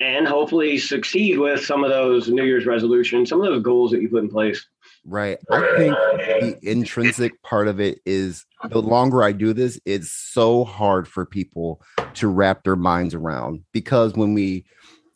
and 0.00 0.26
hopefully 0.26 0.78
succeed 0.78 1.38
with 1.38 1.64
some 1.64 1.82
of 1.82 1.90
those 1.90 2.28
New 2.28 2.44
Year's 2.44 2.66
resolutions, 2.66 3.28
some 3.28 3.40
of 3.40 3.46
those 3.46 3.62
goals 3.62 3.90
that 3.90 4.00
you 4.00 4.08
put 4.08 4.22
in 4.22 4.28
place. 4.28 4.64
Right. 5.04 5.38
I 5.50 5.60
think 5.76 5.96
the 6.40 6.58
intrinsic 6.62 7.42
part 7.42 7.66
of 7.68 7.80
it 7.80 8.00
is 8.06 8.44
the 8.70 8.82
longer 8.82 9.22
I 9.22 9.32
do 9.32 9.52
this, 9.52 9.80
it's 9.84 10.12
so 10.12 10.64
hard 10.64 11.08
for 11.08 11.24
people 11.24 11.80
to 12.14 12.28
wrap 12.28 12.62
their 12.64 12.76
minds 12.76 13.14
around 13.14 13.64
because 13.72 14.14
when 14.14 14.34
we 14.34 14.64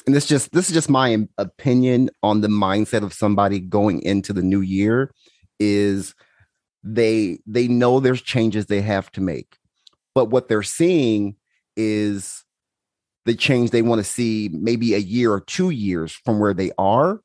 and 0.06 0.14
this 0.14 0.26
just 0.26 0.50
this 0.52 0.68
is 0.68 0.74
just 0.74 0.90
my 0.90 1.26
opinion 1.38 2.10
on 2.22 2.40
the 2.40 2.48
mindset 2.48 3.04
of 3.04 3.12
somebody 3.12 3.60
going 3.60 4.02
into 4.02 4.32
the 4.32 4.42
new 4.42 4.60
year 4.60 5.12
is 5.60 6.14
they 6.82 7.38
they 7.46 7.68
know 7.68 8.00
there's 8.00 8.22
changes 8.22 8.66
they 8.66 8.80
have 8.80 9.12
to 9.12 9.20
make. 9.20 9.58
But 10.14 10.26
what 10.26 10.48
they're 10.48 10.62
seeing 10.62 11.36
is 11.76 12.44
the 13.24 13.34
change 13.34 13.70
they 13.70 13.82
want 13.82 13.98
to 14.00 14.04
see 14.04 14.50
maybe 14.52 14.94
a 14.94 14.98
year 14.98 15.32
or 15.32 15.40
two 15.40 15.70
years 15.70 16.12
from 16.24 16.38
where 16.38 16.54
they 16.54 16.72
are. 16.78 17.20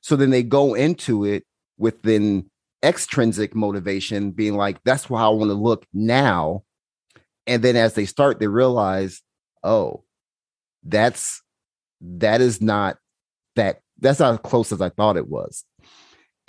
So 0.00 0.16
then 0.16 0.30
they 0.30 0.42
go 0.42 0.74
into 0.74 1.24
it 1.24 1.44
with 1.76 2.02
then 2.02 2.50
extrinsic 2.82 3.54
motivation 3.54 4.30
being 4.30 4.56
like 4.56 4.82
that's 4.84 5.04
how 5.04 5.16
i 5.16 5.28
want 5.28 5.50
to 5.50 5.54
look 5.54 5.84
now 5.92 6.62
and 7.46 7.62
then 7.62 7.76
as 7.76 7.92
they 7.92 8.06
start 8.06 8.40
they 8.40 8.46
realize 8.46 9.20
oh 9.62 10.02
that's 10.84 11.42
that 12.00 12.40
is 12.40 12.62
not 12.62 12.96
that 13.54 13.80
that's 13.98 14.20
not 14.20 14.32
as 14.32 14.40
close 14.42 14.72
as 14.72 14.80
i 14.80 14.88
thought 14.88 15.18
it 15.18 15.28
was 15.28 15.64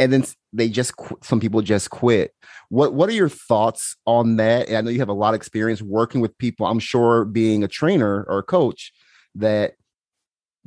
and 0.02 0.12
then 0.12 0.26
they 0.52 0.68
just 0.68 0.94
some 1.22 1.40
people 1.40 1.62
just 1.62 1.92
quit. 1.92 2.34
What 2.70 2.94
what 2.96 3.08
are 3.08 3.14
your 3.14 3.30
thoughts 3.30 3.96
on 4.06 4.38
that? 4.38 4.68
And 4.68 4.78
i 4.78 4.82
know 4.82 4.90
you 4.90 5.00
have 5.00 5.10
a 5.10 5.14
lot 5.14 5.34
of 5.34 5.36
experience 5.36 5.82
working 5.82 6.22
with 6.22 6.38
people 6.40 6.66
i'm 6.66 6.80
sure 6.80 7.24
being 7.24 7.64
a 7.64 7.68
trainer 7.68 8.26
or 8.28 8.40
a 8.40 8.44
coach 8.44 8.92
that 9.36 9.74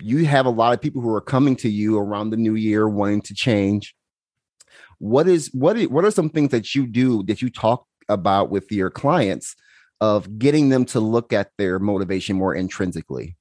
you 0.00 0.25
have 0.26 0.47
a 0.47 0.50
lot 0.50 0.73
of 0.73 0.81
people 0.81 1.03
who 1.03 1.12
are 1.12 1.21
coming 1.21 1.57
to 1.57 1.69
you 1.69 1.99
around 1.99 2.31
the 2.31 2.37
new 2.37 2.55
year 2.55 2.88
wanting 2.88 3.23
to 3.23 3.35
change. 3.35 3.95
What 4.99 5.29
is 5.29 5.50
what 5.53 5.76
is, 5.76 5.88
what 5.88 6.05
are 6.05 6.11
some 6.12 6.31
things 6.31 6.50
that 6.50 6.75
you 6.75 6.87
do 6.87 7.25
that 7.25 7.43
you 7.43 7.50
talk 7.50 7.87
about 8.09 8.50
with 8.50 8.71
your 8.71 8.91
clients 8.91 9.57
of 10.00 10.38
getting 10.38 10.69
them 10.69 10.85
to 10.85 11.00
look 11.00 11.33
at 11.33 11.50
their 11.59 11.81
motivation 11.81 12.37
more 12.37 12.55
intrinsically? 12.55 13.37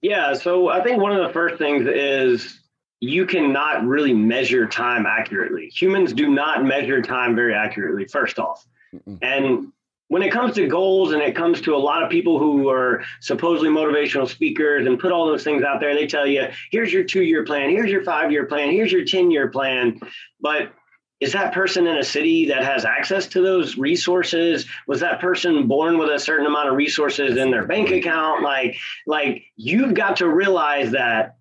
Yeah 0.00 0.34
so 0.34 0.68
i 0.68 0.82
think 0.82 1.00
one 1.00 1.12
of 1.12 1.26
the 1.26 1.32
first 1.32 1.56
things 1.58 1.86
is 1.86 2.62
you 3.02 3.26
cannot 3.26 3.84
really 3.84 4.14
measure 4.14 4.64
time 4.64 5.06
accurately. 5.06 5.68
Humans 5.74 6.12
do 6.12 6.28
not 6.28 6.64
measure 6.64 7.02
time 7.02 7.34
very 7.34 7.52
accurately 7.52 8.06
first 8.06 8.38
off. 8.38 8.64
Mm-mm. 8.94 9.18
and 9.22 9.72
when 10.06 10.22
it 10.22 10.30
comes 10.30 10.54
to 10.54 10.68
goals 10.68 11.12
and 11.12 11.22
it 11.22 11.34
comes 11.34 11.62
to 11.62 11.74
a 11.74 11.78
lot 11.78 12.02
of 12.02 12.10
people 12.10 12.38
who 12.38 12.68
are 12.68 13.02
supposedly 13.20 13.70
motivational 13.70 14.28
speakers 14.28 14.86
and 14.86 15.00
put 15.00 15.10
all 15.10 15.26
those 15.26 15.42
things 15.42 15.62
out 15.62 15.80
there, 15.80 15.94
they 15.94 16.06
tell 16.06 16.26
you, 16.26 16.46
here's 16.70 16.92
your 16.92 17.02
two 17.02 17.22
year 17.22 17.44
plan, 17.44 17.70
here's 17.70 17.90
your 17.90 18.04
five 18.04 18.30
year 18.30 18.44
plan, 18.44 18.70
here's 18.70 18.92
your 18.92 19.04
10 19.04 19.30
year 19.30 19.48
plan. 19.48 19.98
But 20.40 20.72
is 21.18 21.32
that 21.32 21.54
person 21.54 21.86
in 21.86 21.96
a 21.96 22.04
city 22.04 22.46
that 22.48 22.62
has 22.62 22.84
access 22.84 23.26
to 23.28 23.40
those 23.40 23.78
resources? 23.78 24.66
Was 24.86 25.00
that 25.00 25.18
person 25.18 25.66
born 25.66 25.98
with 25.98 26.10
a 26.10 26.20
certain 26.20 26.46
amount 26.46 26.68
of 26.68 26.76
resources 26.76 27.36
in 27.36 27.50
their 27.50 27.66
bank 27.66 27.90
account? 27.90 28.42
Like 28.42 28.76
like 29.06 29.44
you've 29.56 29.94
got 29.94 30.16
to 30.16 30.28
realize 30.28 30.92
that 30.92 31.38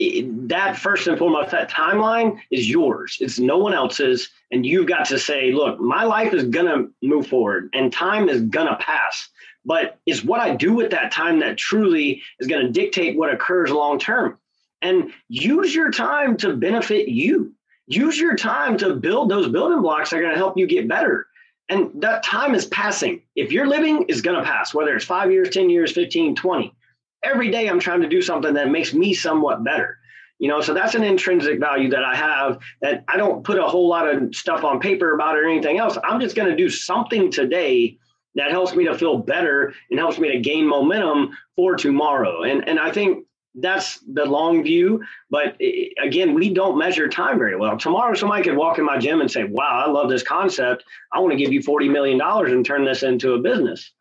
that 0.00 0.76
first 0.76 1.06
and 1.06 1.18
foremost, 1.18 1.50
that 1.52 1.70
timeline 1.70 2.40
is 2.50 2.68
yours. 2.68 3.16
It's 3.20 3.38
no 3.38 3.58
one 3.58 3.74
else's. 3.74 4.30
And 4.50 4.66
you've 4.66 4.88
got 4.88 5.06
to 5.06 5.18
say, 5.18 5.52
look, 5.52 5.80
my 5.80 6.04
life 6.04 6.34
is 6.34 6.44
going 6.44 6.66
to 6.66 6.90
move 7.02 7.26
forward 7.26 7.70
and 7.74 7.92
time 7.92 8.28
is 8.28 8.42
going 8.42 8.66
to 8.66 8.76
pass. 8.76 9.28
But 9.64 9.98
it's 10.04 10.24
what 10.24 10.40
I 10.40 10.54
do 10.54 10.74
with 10.74 10.90
that 10.90 11.12
time 11.12 11.40
that 11.40 11.56
truly 11.56 12.22
is 12.38 12.48
going 12.48 12.66
to 12.66 12.72
dictate 12.72 13.16
what 13.16 13.32
occurs 13.32 13.70
long 13.70 13.98
term. 13.98 14.38
And 14.82 15.12
use 15.28 15.74
your 15.74 15.90
time 15.90 16.36
to 16.38 16.54
benefit 16.54 17.08
you. 17.08 17.54
Use 17.86 18.18
your 18.18 18.36
time 18.36 18.76
to 18.78 18.94
build 18.94 19.30
those 19.30 19.48
building 19.48 19.80
blocks 19.80 20.10
that 20.10 20.16
are 20.16 20.22
going 20.22 20.34
to 20.34 20.38
help 20.38 20.58
you 20.58 20.66
get 20.66 20.88
better. 20.88 21.26
And 21.70 21.90
that 22.02 22.22
time 22.22 22.54
is 22.54 22.66
passing. 22.66 23.22
If 23.36 23.52
you're 23.52 23.66
living, 23.66 24.04
is 24.08 24.20
going 24.20 24.36
to 24.36 24.44
pass, 24.44 24.74
whether 24.74 24.94
it's 24.94 25.04
five 25.04 25.32
years, 25.32 25.48
10 25.50 25.70
years, 25.70 25.92
15, 25.92 26.34
20 26.34 26.74
every 27.24 27.50
day 27.50 27.68
I'm 27.68 27.80
trying 27.80 28.02
to 28.02 28.08
do 28.08 28.22
something 28.22 28.54
that 28.54 28.70
makes 28.70 28.94
me 28.94 29.14
somewhat 29.14 29.64
better. 29.64 29.98
You 30.38 30.48
know, 30.48 30.60
so 30.60 30.74
that's 30.74 30.94
an 30.94 31.04
intrinsic 31.04 31.60
value 31.60 31.90
that 31.90 32.04
I 32.04 32.14
have 32.16 32.58
that 32.82 33.04
I 33.08 33.16
don't 33.16 33.44
put 33.44 33.58
a 33.58 33.66
whole 33.66 33.88
lot 33.88 34.08
of 34.08 34.34
stuff 34.34 34.64
on 34.64 34.80
paper 34.80 35.14
about 35.14 35.36
it 35.36 35.44
or 35.44 35.48
anything 35.48 35.78
else. 35.78 35.96
I'm 36.02 36.20
just 36.20 36.36
going 36.36 36.50
to 36.50 36.56
do 36.56 36.68
something 36.68 37.30
today 37.30 37.98
that 38.34 38.50
helps 38.50 38.74
me 38.74 38.84
to 38.84 38.98
feel 38.98 39.18
better 39.18 39.72
and 39.90 39.98
helps 39.98 40.18
me 40.18 40.32
to 40.32 40.40
gain 40.40 40.66
momentum 40.66 41.36
for 41.56 41.76
tomorrow. 41.76 42.42
And 42.42 42.68
and 42.68 42.80
I 42.80 42.90
think 42.90 43.26
that's 43.54 44.00
the 44.12 44.24
long 44.24 44.64
view. 44.64 45.04
But 45.30 45.56
again, 46.02 46.34
we 46.34 46.52
don't 46.52 46.76
measure 46.76 47.08
time 47.08 47.38
very 47.38 47.56
well. 47.56 47.78
Tomorrow, 47.78 48.14
somebody 48.14 48.42
could 48.42 48.56
walk 48.56 48.78
in 48.78 48.84
my 48.84 48.98
gym 48.98 49.20
and 49.20 49.30
say, 49.30 49.44
"Wow, 49.44 49.84
I 49.86 49.88
love 49.88 50.10
this 50.10 50.24
concept. 50.24 50.84
I 51.12 51.20
want 51.20 51.32
to 51.32 51.38
give 51.38 51.52
you 51.52 51.62
forty 51.62 51.88
million 51.88 52.18
dollars 52.18 52.52
and 52.52 52.66
turn 52.66 52.84
this 52.84 53.02
into 53.02 53.34
a 53.34 53.38
business." 53.38 53.92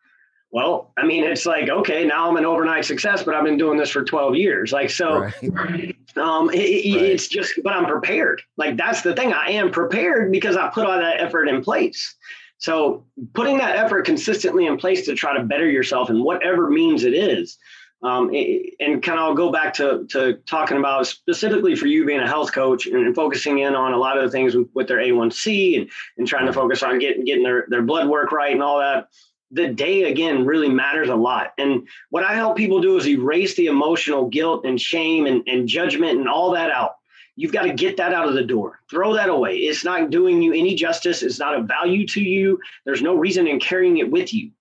Well, 0.54 0.92
I 1.00 1.04
mean, 1.04 1.24
it's 1.24 1.48
like, 1.48 1.68
okay, 1.68 2.06
now 2.06 2.30
I'm 2.30 2.38
an 2.38 2.46
overnight 2.46 2.86
success, 2.86 3.24
but 3.24 3.34
I've 3.34 3.44
been 3.44 3.58
doing 3.58 3.76
this 3.76 3.90
for 3.90 4.04
12 4.04 4.36
years. 4.36 4.72
Like, 4.72 4.92
so 4.92 5.22
right. 5.22 5.98
um, 6.16 6.52
it, 6.52 6.94
right. 6.94 7.04
it's 7.04 7.28
just, 7.28 7.54
but 7.64 7.74
I'm 7.74 7.88
prepared. 7.88 8.40
Like, 8.56 8.78
that's 8.78 9.02
the 9.02 9.16
thing. 9.16 9.34
I 9.34 9.50
am 9.50 9.72
prepared 9.72 10.32
because 10.32 10.56
I 10.56 10.70
put 10.70 10.86
all 10.86 10.96
that 10.96 11.20
effort 11.20 11.48
in 11.48 11.64
place. 11.64 12.16
So 12.60 13.04
putting 13.34 13.58
that 13.58 13.78
effort 13.78 14.06
consistently 14.06 14.68
in 14.68 14.78
place 14.78 15.08
to 15.08 15.16
try 15.16 15.36
to 15.36 15.44
better 15.44 15.68
yourself 15.68 16.12
in 16.12 16.24
whatever 16.24 16.70
means 16.70 17.04
it 17.04 17.16
is. 17.16 17.58
Um, 18.04 18.30
and 18.30 19.02
kind 19.02 19.18
of 19.18 19.26
I'll 19.26 19.34
go 19.34 19.52
back 19.52 19.74
to, 19.76 20.06
to 20.12 20.36
talking 20.46 20.78
about 20.78 21.08
specifically 21.08 21.76
for 21.76 21.88
you 21.88 22.06
being 22.06 22.20
a 22.20 22.28
health 22.28 22.54
coach 22.54 22.86
and, 22.86 22.98
and 22.98 23.16
focusing 23.16 23.58
in 23.60 23.74
on 23.74 23.94
a 23.94 23.98
lot 23.98 24.20
of 24.20 24.24
the 24.24 24.30
things 24.30 24.54
with, 24.54 24.68
with 24.76 24.88
their 24.88 25.00
A1C 25.00 25.82
and, 25.82 25.90
and 26.20 26.28
trying 26.28 26.46
to 26.46 26.54
focus 26.54 26.84
on 26.84 27.00
getting, 27.00 27.26
getting 27.26 27.44
their, 27.44 27.66
their 27.70 27.82
blood 27.82 28.08
work 28.08 28.32
right 28.32 28.54
and 28.54 28.62
all 28.62 28.78
that 28.78 29.08
the 29.54 29.68
day 29.68 30.04
again 30.04 30.46
really 30.46 30.70
matters 30.70 31.10
a 31.10 31.16
lot. 31.16 31.54
And 31.58 31.88
what 32.10 32.24
I 32.24 32.34
help 32.34 32.58
people 32.58 32.82
do 32.82 32.98
is 32.98 33.08
erase 33.08 33.56
the 33.56 33.68
emotional 33.68 34.28
guilt 34.28 34.66
and 34.66 34.82
shame 34.82 35.28
and, 35.28 35.48
and 35.48 35.68
judgment 35.68 36.18
and 36.18 36.28
all 36.28 36.52
that 36.52 36.72
out. 36.72 36.96
You've 37.36 37.52
got 37.52 37.64
to 37.64 37.74
get 37.74 37.98
that 37.98 38.14
out 38.14 38.28
of 38.28 38.34
the 38.34 38.44
door. 38.44 38.80
Throw 38.90 39.14
that 39.14 39.30
away. 39.30 39.58
It's 39.58 39.84
not 39.84 40.10
doing 40.10 40.42
you 40.42 40.54
any 40.54 40.76
justice. 40.76 41.24
It's 41.24 41.40
not 41.40 41.56
of 41.56 41.66
value 41.66 42.06
to 42.08 42.22
you. 42.22 42.60
There's 42.86 43.02
no 43.02 43.16
reason 43.16 43.48
in 43.48 43.60
carrying 43.60 43.98
it 43.98 44.12
with 44.12 44.34
you. 44.34 44.52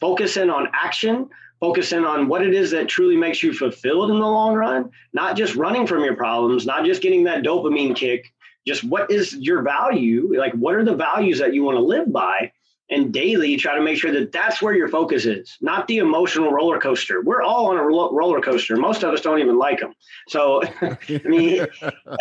Focus 0.00 0.36
in 0.36 0.50
on 0.50 0.68
action. 0.72 1.28
Focus 1.60 1.92
in 1.92 2.04
on 2.04 2.28
what 2.28 2.42
it 2.42 2.54
is 2.54 2.70
that 2.72 2.88
truly 2.88 3.16
makes 3.16 3.42
you 3.42 3.54
fulfilled 3.54 4.10
in 4.10 4.18
the 4.18 4.26
long 4.26 4.54
run, 4.54 4.90
not 5.14 5.36
just 5.36 5.54
running 5.54 5.86
from 5.86 6.04
your 6.04 6.16
problems, 6.16 6.66
not 6.66 6.84
just 6.84 7.00
getting 7.00 7.24
that 7.24 7.42
dopamine 7.42 7.96
kick. 7.96 8.32
Just 8.66 8.84
what 8.84 9.10
is 9.10 9.34
your 9.34 9.62
value? 9.62 10.34
Like, 10.38 10.52
what 10.54 10.74
are 10.74 10.84
the 10.84 10.94
values 10.94 11.38
that 11.38 11.54
you 11.54 11.62
want 11.62 11.76
to 11.76 11.82
live 11.82 12.12
by? 12.12 12.52
And 12.90 13.12
daily 13.12 13.56
try 13.56 13.74
to 13.74 13.82
make 13.82 13.98
sure 13.98 14.12
that 14.12 14.30
that's 14.32 14.60
where 14.60 14.74
your 14.74 14.88
focus 14.88 15.24
is 15.24 15.56
not 15.60 15.86
the 15.88 15.98
emotional 15.98 16.50
roller 16.50 16.78
coaster. 16.78 17.22
We're 17.22 17.42
all 17.42 17.70
on 17.70 17.76
a 17.76 17.82
roller 17.82 18.40
coaster. 18.40 18.76
Most 18.76 19.02
of 19.02 19.12
us 19.12 19.20
don't 19.20 19.40
even 19.40 19.58
like 19.58 19.80
them 19.80 19.94
so 20.28 20.62
i 20.82 21.20
mean 21.24 21.66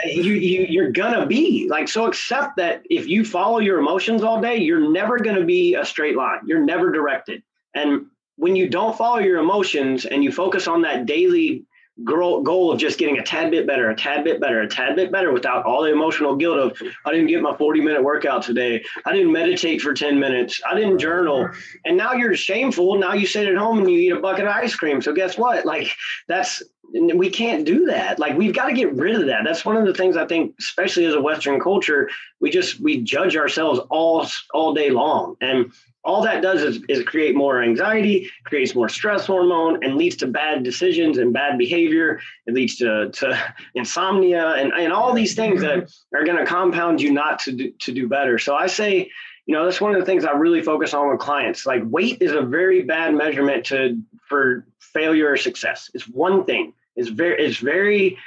you, 0.06 0.34
you 0.34 0.66
you're 0.68 0.92
gonna 0.92 1.26
be 1.26 1.68
like 1.70 1.88
so 1.88 2.06
accept 2.06 2.58
that 2.58 2.84
if 2.90 3.08
you 3.08 3.24
follow 3.24 3.60
your 3.60 3.80
emotions 3.80 4.24
all 4.24 4.42
day 4.42 4.58
you're 4.58 4.92
never 4.92 5.20
gonna 5.20 5.46
be 5.46 5.76
a 5.76 5.86
straight 5.86 6.16
line. 6.16 6.40
You're 6.46 6.64
never 6.64 6.92
directed. 6.92 7.44
And 7.76 8.08
when 8.36 8.56
you 8.56 8.70
don't 8.70 8.98
follow 8.98 9.20
your 9.20 9.40
emotions 9.40 10.06
and 10.06 10.24
you 10.24 10.32
focus 10.32 10.68
on 10.68 10.82
that 10.82 11.06
daily 11.06 11.66
goal 12.04 12.72
of 12.72 12.80
just 12.80 12.98
getting 12.98 13.20
a 13.20 13.24
tad 13.24 13.52
bit 13.52 13.68
better, 13.68 13.90
a 13.90 13.96
tad 13.96 14.24
bit 14.24 14.42
better, 14.42 14.62
a 14.62 14.68
tad 14.68 14.96
bit 14.96 15.12
better 15.12 15.32
without 15.32 15.66
all 15.66 15.84
the 15.84 15.92
emotional 15.92 16.36
guilt 16.36 16.58
of 16.58 16.82
I 17.06 17.12
didn't 17.12 17.28
get 17.28 17.42
my 17.42 17.56
40 17.56 17.82
minute 17.82 18.04
workout 18.04 18.42
today. 18.42 18.84
I 19.06 19.14
didn't 19.14 19.32
meditate 19.32 19.82
for 19.82 19.94
10 19.94 20.20
minutes. 20.20 20.60
I 20.68 20.76
didn't 20.76 20.98
journal. 20.98 21.50
And 21.86 21.96
now 21.96 22.14
you're 22.14 22.36
shameful. 22.36 22.98
Now 22.98 23.14
you 23.14 23.28
sit 23.28 23.48
at 23.48 23.58
home 23.58 23.80
and 23.80 23.90
you 23.90 24.00
eat 24.00 24.12
a 24.12 24.20
bucket 24.20 24.46
of 24.46 24.52
ice 24.52 24.76
cream. 24.76 25.02
So 25.02 25.14
guess 25.14 25.38
what? 25.38 25.66
Like 25.66 25.88
that's 26.28 26.64
we 26.94 27.30
can't 27.30 27.66
do 27.66 27.86
that. 27.86 28.20
Like 28.20 28.38
we've 28.38 28.54
got 28.54 28.68
to 28.68 28.74
get 28.74 28.94
rid 28.94 29.16
of 29.16 29.28
that. 29.28 29.42
That's 29.46 29.66
one 29.66 29.78
of 29.78 29.86
the 29.86 29.94
things 29.94 30.16
I 30.16 30.26
think, 30.26 30.56
especially 30.60 31.06
as 31.06 31.14
a 31.14 31.22
Western 31.22 31.60
culture, 31.60 32.10
we 32.40 32.52
just 32.52 32.80
we 32.80 33.02
judge 33.02 33.36
ourselves 33.36 33.80
all 33.90 34.28
all 34.54 34.74
day 34.74 34.90
long. 34.90 35.36
And 35.42 35.72
all 36.06 36.22
that 36.24 36.42
does 36.42 36.62
is, 36.62 36.82
is 36.90 37.04
create 37.04 37.36
more 37.36 37.64
anxiety, 37.64 38.30
creates 38.44 38.76
more 38.76 38.90
stress 38.90 39.26
hormone, 39.26 39.84
and 39.84 39.96
leads 39.96 40.18
to 40.18 40.28
bad 40.28 40.64
decisions 40.64 41.18
and 41.18 41.32
bad 41.32 41.58
behavior. 41.58 42.20
It 42.46 42.54
leads 42.54 42.76
to, 42.78 43.10
to 43.10 43.54
insomnia 43.76 44.50
and, 44.56 44.74
and 44.74 44.92
all 44.92 45.14
these 45.14 45.36
things 45.36 45.62
that 45.62 45.90
are 46.14 46.26
going 46.26 46.38
to 46.38 46.46
compound 46.46 47.02
you 47.02 47.12
not 47.14 47.40
to 47.40 47.52
do, 47.54 47.72
to 47.80 47.92
do 47.94 48.08
better. 48.08 48.38
So 48.38 48.56
I 48.56 48.68
say, 48.68 49.10
you 49.46 49.56
know, 49.56 49.66
that's 49.66 49.82
one 49.82 49.94
of 49.94 50.00
the 50.00 50.06
things 50.06 50.26
I 50.26 50.32
really 50.32 50.62
focus 50.62 50.94
on 50.94 51.10
with 51.10 51.20
clients. 51.20 51.66
Like 51.66 51.84
weight 51.86 52.22
is 52.22 52.32
a 52.32 52.42
very 52.42 52.84
bad 52.84 53.14
measurement 53.14 53.66
to 53.68 53.98
for 54.28 54.66
failure 54.80 55.32
or 55.32 55.38
success. 55.38 55.90
It's 55.94 56.08
one 56.08 56.46
thing. 56.46 56.74
It's 56.96 57.10
very 57.10 57.46
it's 57.46 57.58
very 57.58 58.18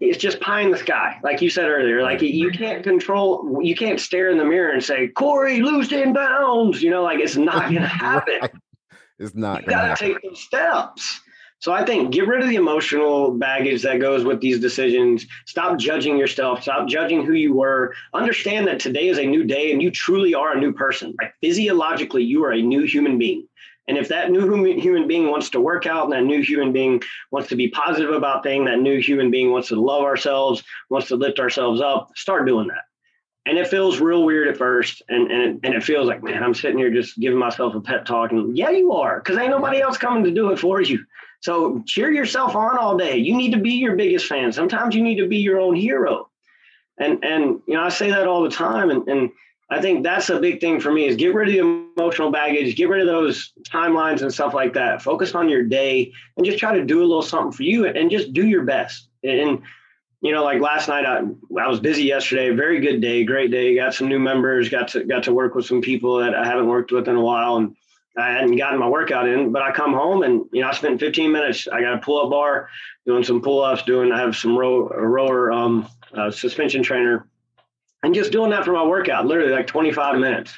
it's 0.00 0.18
just 0.18 0.40
pie 0.40 0.60
in 0.60 0.70
the 0.70 0.78
sky, 0.78 1.18
like 1.22 1.40
you 1.40 1.50
said 1.50 1.68
earlier. 1.68 2.02
Like 2.02 2.18
mm-hmm. 2.18 2.36
you 2.36 2.50
can't 2.50 2.82
control, 2.82 3.60
you 3.62 3.74
can't 3.74 4.00
stare 4.00 4.30
in 4.30 4.38
the 4.38 4.44
mirror 4.44 4.72
and 4.72 4.82
say, 4.82 5.08
"Corey, 5.08 5.60
lose 5.60 5.88
ten 5.88 6.14
pounds." 6.14 6.82
You 6.82 6.90
know, 6.90 7.02
like 7.02 7.20
it's 7.20 7.36
not 7.36 7.70
going 7.70 7.74
to 7.82 7.86
happen. 7.86 8.38
right. 8.40 8.50
It's 9.18 9.34
not. 9.34 9.62
You 9.62 9.68
got 9.68 9.96
to 9.96 10.04
take 10.04 10.22
those 10.22 10.40
steps. 10.40 11.20
So 11.58 11.72
I 11.72 11.84
think 11.84 12.12
get 12.12 12.28
rid 12.28 12.42
of 12.42 12.48
the 12.48 12.56
emotional 12.56 13.30
baggage 13.30 13.82
that 13.82 13.98
goes 13.98 14.24
with 14.24 14.40
these 14.40 14.60
decisions. 14.60 15.26
Stop 15.46 15.78
judging 15.78 16.18
yourself. 16.18 16.62
Stop 16.62 16.86
judging 16.86 17.24
who 17.24 17.32
you 17.32 17.54
were. 17.54 17.94
Understand 18.12 18.66
that 18.66 18.78
today 18.78 19.08
is 19.08 19.18
a 19.18 19.24
new 19.24 19.42
day, 19.42 19.72
and 19.72 19.82
you 19.82 19.90
truly 19.90 20.34
are 20.34 20.54
a 20.54 20.60
new 20.60 20.72
person. 20.72 21.14
Like 21.20 21.34
physiologically, 21.40 22.24
you 22.24 22.44
are 22.44 22.52
a 22.52 22.60
new 22.60 22.82
human 22.82 23.18
being. 23.18 23.48
And 23.88 23.96
if 23.96 24.08
that 24.08 24.30
new 24.30 24.64
human 24.74 25.06
being 25.06 25.30
wants 25.30 25.50
to 25.50 25.60
work 25.60 25.86
out, 25.86 26.04
and 26.04 26.12
that 26.12 26.24
new 26.24 26.42
human 26.42 26.72
being 26.72 27.02
wants 27.30 27.48
to 27.50 27.56
be 27.56 27.68
positive 27.68 28.10
about 28.10 28.42
things, 28.42 28.66
that 28.66 28.80
new 28.80 29.00
human 29.00 29.30
being 29.30 29.52
wants 29.52 29.68
to 29.68 29.80
love 29.80 30.02
ourselves, 30.02 30.64
wants 30.90 31.08
to 31.08 31.16
lift 31.16 31.38
ourselves 31.38 31.80
up, 31.80 32.10
start 32.16 32.46
doing 32.46 32.68
that. 32.68 32.84
And 33.48 33.58
it 33.58 33.68
feels 33.68 34.00
real 34.00 34.24
weird 34.24 34.48
at 34.48 34.56
first. 34.56 35.02
And, 35.08 35.30
and, 35.30 35.60
and 35.62 35.72
it 35.72 35.84
feels 35.84 36.08
like, 36.08 36.20
man, 36.20 36.42
I'm 36.42 36.52
sitting 36.52 36.78
here 36.78 36.90
just 36.90 37.16
giving 37.16 37.38
myself 37.38 37.76
a 37.76 37.80
pep 37.80 38.04
talk. 38.04 38.32
And 38.32 38.58
yeah, 38.58 38.70
you 38.70 38.92
are, 38.92 39.20
because 39.20 39.38
ain't 39.38 39.50
nobody 39.50 39.80
else 39.80 39.98
coming 39.98 40.24
to 40.24 40.32
do 40.32 40.50
it 40.50 40.58
for 40.58 40.80
you. 40.80 41.04
So 41.40 41.80
cheer 41.86 42.10
yourself 42.10 42.56
on 42.56 42.76
all 42.76 42.96
day. 42.96 43.18
You 43.18 43.36
need 43.36 43.52
to 43.52 43.60
be 43.60 43.74
your 43.74 43.94
biggest 43.94 44.26
fan. 44.26 44.50
Sometimes 44.52 44.96
you 44.96 45.02
need 45.02 45.18
to 45.18 45.28
be 45.28 45.36
your 45.36 45.60
own 45.60 45.76
hero. 45.76 46.28
And 46.98 47.24
and 47.24 47.60
you 47.68 47.74
know, 47.74 47.82
I 47.82 47.90
say 47.90 48.10
that 48.10 48.26
all 48.26 48.42
the 48.42 48.50
time. 48.50 48.90
And 48.90 49.06
and 49.06 49.30
I 49.68 49.80
think 49.80 50.04
that's 50.04 50.30
a 50.30 50.38
big 50.38 50.60
thing 50.60 50.78
for 50.78 50.92
me 50.92 51.06
is 51.06 51.16
get 51.16 51.34
rid 51.34 51.48
of 51.48 51.54
the 51.54 51.92
emotional 51.98 52.30
baggage, 52.30 52.76
get 52.76 52.88
rid 52.88 53.00
of 53.00 53.08
those 53.08 53.52
timelines 53.68 54.22
and 54.22 54.32
stuff 54.32 54.54
like 54.54 54.74
that. 54.74 55.02
Focus 55.02 55.34
on 55.34 55.48
your 55.48 55.64
day 55.64 56.12
and 56.36 56.46
just 56.46 56.58
try 56.58 56.76
to 56.76 56.84
do 56.84 57.00
a 57.00 57.06
little 57.06 57.22
something 57.22 57.50
for 57.50 57.64
you 57.64 57.84
and 57.86 58.10
just 58.10 58.32
do 58.32 58.46
your 58.46 58.62
best. 58.64 59.08
And 59.24 59.62
you 60.22 60.32
know, 60.32 60.44
like 60.44 60.60
last 60.60 60.88
night, 60.88 61.04
I, 61.04 61.18
I 61.60 61.68
was 61.68 61.80
busy 61.80 62.04
yesterday. 62.04 62.50
Very 62.50 62.80
good 62.80 63.00
day, 63.00 63.24
great 63.24 63.50
day. 63.50 63.74
Got 63.74 63.94
some 63.94 64.08
new 64.08 64.18
members. 64.18 64.68
Got 64.68 64.88
to 64.88 65.04
got 65.04 65.24
to 65.24 65.34
work 65.34 65.54
with 65.54 65.66
some 65.66 65.80
people 65.80 66.18
that 66.18 66.34
I 66.34 66.44
haven't 66.44 66.68
worked 66.68 66.90
with 66.90 67.06
in 67.08 67.16
a 67.16 67.20
while, 67.20 67.56
and 67.56 67.76
I 68.16 68.30
hadn't 68.30 68.56
gotten 68.56 68.78
my 68.78 68.88
workout 68.88 69.28
in. 69.28 69.52
But 69.52 69.62
I 69.62 69.72
come 69.72 69.92
home 69.92 70.22
and 70.22 70.44
you 70.52 70.62
know 70.62 70.68
I 70.68 70.72
spent 70.72 71.00
15 71.00 71.30
minutes. 71.30 71.68
I 71.68 71.80
got 71.80 71.94
a 71.94 71.98
pull 71.98 72.24
up 72.24 72.30
bar, 72.30 72.68
doing 73.04 73.24
some 73.24 73.42
pull 73.42 73.62
ups, 73.62 73.82
doing. 73.82 74.10
I 74.10 74.20
have 74.20 74.36
some 74.36 74.56
row, 74.56 74.88
a 74.88 75.06
rower 75.06 75.52
um, 75.52 75.88
uh, 76.14 76.30
suspension 76.30 76.82
trainer, 76.82 77.28
and 78.06 78.14
just 78.14 78.30
doing 78.30 78.50
that 78.50 78.64
for 78.64 78.72
my 78.72 78.84
workout. 78.84 79.26
Literally 79.26 79.52
like 79.52 79.66
25 79.66 80.18
minutes. 80.20 80.56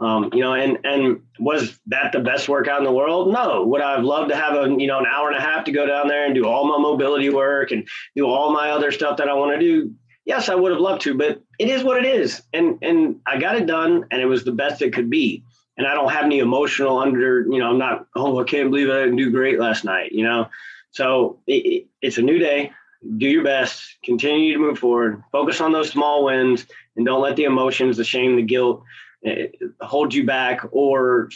Um, 0.00 0.30
you 0.32 0.40
know, 0.40 0.54
and 0.54 0.78
and 0.84 1.22
was 1.38 1.78
that 1.88 2.12
the 2.12 2.20
best 2.20 2.48
workout 2.48 2.78
in 2.78 2.84
the 2.84 2.92
world? 2.92 3.32
No. 3.32 3.64
Would 3.64 3.82
I 3.82 3.96
have 3.96 4.04
loved 4.04 4.30
to 4.30 4.36
have 4.36 4.54
a 4.54 4.68
you 4.68 4.86
know 4.86 4.98
an 4.98 5.06
hour 5.06 5.28
and 5.28 5.36
a 5.36 5.40
half 5.40 5.64
to 5.64 5.72
go 5.72 5.86
down 5.86 6.08
there 6.08 6.24
and 6.24 6.34
do 6.34 6.46
all 6.46 6.66
my 6.66 6.78
mobility 6.78 7.30
work 7.30 7.72
and 7.72 7.86
do 8.16 8.26
all 8.26 8.52
my 8.52 8.70
other 8.70 8.90
stuff 8.90 9.18
that 9.18 9.28
I 9.28 9.34
want 9.34 9.58
to 9.58 9.60
do? 9.60 9.94
Yes, 10.24 10.48
I 10.48 10.54
would 10.54 10.72
have 10.72 10.80
loved 10.80 11.02
to, 11.02 11.14
but 11.14 11.42
it 11.58 11.68
is 11.68 11.82
what 11.82 11.98
it 11.98 12.06
is, 12.06 12.42
and 12.52 12.78
and 12.80 13.20
I 13.26 13.38
got 13.38 13.56
it 13.56 13.66
done, 13.66 14.06
and 14.10 14.22
it 14.22 14.26
was 14.26 14.44
the 14.44 14.52
best 14.52 14.82
it 14.82 14.92
could 14.92 15.10
be. 15.10 15.42
And 15.76 15.86
I 15.86 15.94
don't 15.94 16.10
have 16.10 16.24
any 16.24 16.40
emotional 16.40 16.98
under, 16.98 17.42
you 17.42 17.60
know, 17.60 17.70
I'm 17.70 17.78
not, 17.78 18.08
oh, 18.16 18.40
I 18.40 18.44
can't 18.44 18.68
believe 18.68 18.90
I 18.90 19.04
didn't 19.04 19.14
do 19.14 19.30
great 19.30 19.60
last 19.60 19.84
night, 19.84 20.10
you 20.10 20.24
know. 20.24 20.48
So 20.90 21.38
it, 21.46 21.52
it, 21.52 21.86
it's 22.02 22.18
a 22.18 22.22
new 22.22 22.40
day. 22.40 22.72
Do 23.16 23.26
your 23.26 23.44
best. 23.44 23.96
Continue 24.02 24.52
to 24.54 24.58
move 24.58 24.78
forward. 24.78 25.22
Focus 25.30 25.60
on 25.60 25.72
those 25.72 25.90
small 25.90 26.24
wins, 26.24 26.66
and 26.96 27.06
don't 27.06 27.20
let 27.20 27.36
the 27.36 27.44
emotions, 27.44 27.96
the 27.96 28.04
shame, 28.04 28.36
the 28.36 28.42
guilt 28.42 28.82
eh, 29.24 29.46
hold 29.80 30.12
you 30.12 30.26
back 30.26 30.62
or 30.72 31.30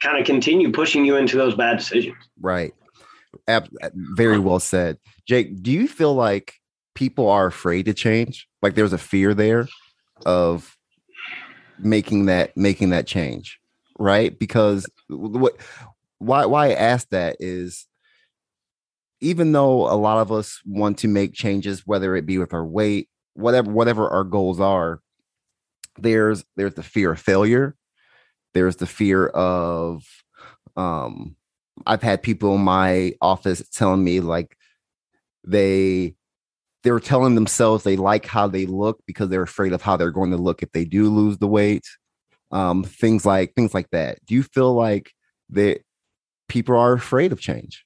kind 0.00 0.18
of 0.18 0.26
continue 0.26 0.72
pushing 0.72 1.04
you 1.04 1.16
into 1.16 1.36
those 1.36 1.54
bad 1.54 1.78
decisions. 1.78 2.16
Right. 2.40 2.74
Ab- 3.46 3.70
eh, 3.80 3.90
very 3.94 4.38
well 4.38 4.58
said. 4.58 4.98
Jake, 5.26 5.62
do 5.62 5.70
you 5.70 5.86
feel 5.86 6.14
like 6.14 6.54
people 6.94 7.28
are 7.28 7.46
afraid 7.46 7.84
to 7.84 7.94
change? 7.94 8.48
Like 8.60 8.74
there's 8.74 8.92
a 8.92 8.98
fear 8.98 9.34
there 9.34 9.68
of 10.26 10.76
making 11.78 12.26
that 12.26 12.56
making 12.56 12.90
that 12.90 13.06
change, 13.06 13.60
right? 13.98 14.36
Because 14.36 14.88
what 15.08 15.54
why 16.18 16.46
why 16.46 16.68
I 16.68 16.74
ask 16.74 17.08
that 17.10 17.36
is 17.40 17.86
even 19.22 19.52
though 19.52 19.90
a 19.90 19.94
lot 19.94 20.18
of 20.18 20.32
us 20.32 20.60
want 20.66 20.98
to 20.98 21.08
make 21.08 21.32
changes 21.32 21.86
whether 21.86 22.14
it 22.16 22.26
be 22.26 22.38
with 22.38 22.52
our 22.52 22.66
weight, 22.66 23.08
whatever 23.34 23.70
whatever 23.70 24.08
our 24.10 24.24
goals 24.24 24.60
are, 24.60 25.00
there's 25.98 26.44
there's 26.56 26.74
the 26.74 26.82
fear 26.82 27.12
of 27.12 27.20
failure. 27.20 27.76
There's 28.52 28.76
the 28.76 28.86
fear 28.86 29.28
of 29.28 30.04
um 30.76 31.36
i've 31.86 32.02
had 32.02 32.22
people 32.22 32.54
in 32.54 32.62
my 32.62 33.12
office 33.20 33.62
telling 33.70 34.02
me 34.02 34.20
like 34.20 34.56
they 35.44 36.14
they 36.82 36.90
were 36.90 37.00
telling 37.00 37.34
themselves 37.34 37.84
they 37.84 37.96
like 37.96 38.24
how 38.26 38.46
they 38.46 38.66
look 38.66 39.00
because 39.06 39.28
they're 39.28 39.42
afraid 39.42 39.72
of 39.72 39.82
how 39.82 39.96
they're 39.96 40.10
going 40.10 40.30
to 40.30 40.36
look 40.36 40.62
if 40.62 40.72
they 40.72 40.84
do 40.84 41.10
lose 41.10 41.38
the 41.38 41.48
weight. 41.48 41.86
Um 42.50 42.84
things 42.84 43.24
like 43.26 43.54
things 43.54 43.74
like 43.74 43.90
that. 43.90 44.18
Do 44.26 44.34
you 44.34 44.42
feel 44.42 44.74
like 44.74 45.12
that 45.50 45.80
people 46.48 46.76
are 46.76 46.92
afraid 46.94 47.32
of 47.32 47.40
change 47.40 47.84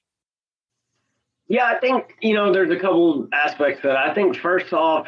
yeah 1.47 1.65
i 1.65 1.79
think 1.79 2.15
you 2.21 2.33
know 2.33 2.51
there's 2.51 2.71
a 2.71 2.79
couple 2.79 3.27
aspects 3.33 3.81
that. 3.83 3.95
I 3.95 4.13
think 4.13 4.37
first 4.37 4.73
off 4.73 5.07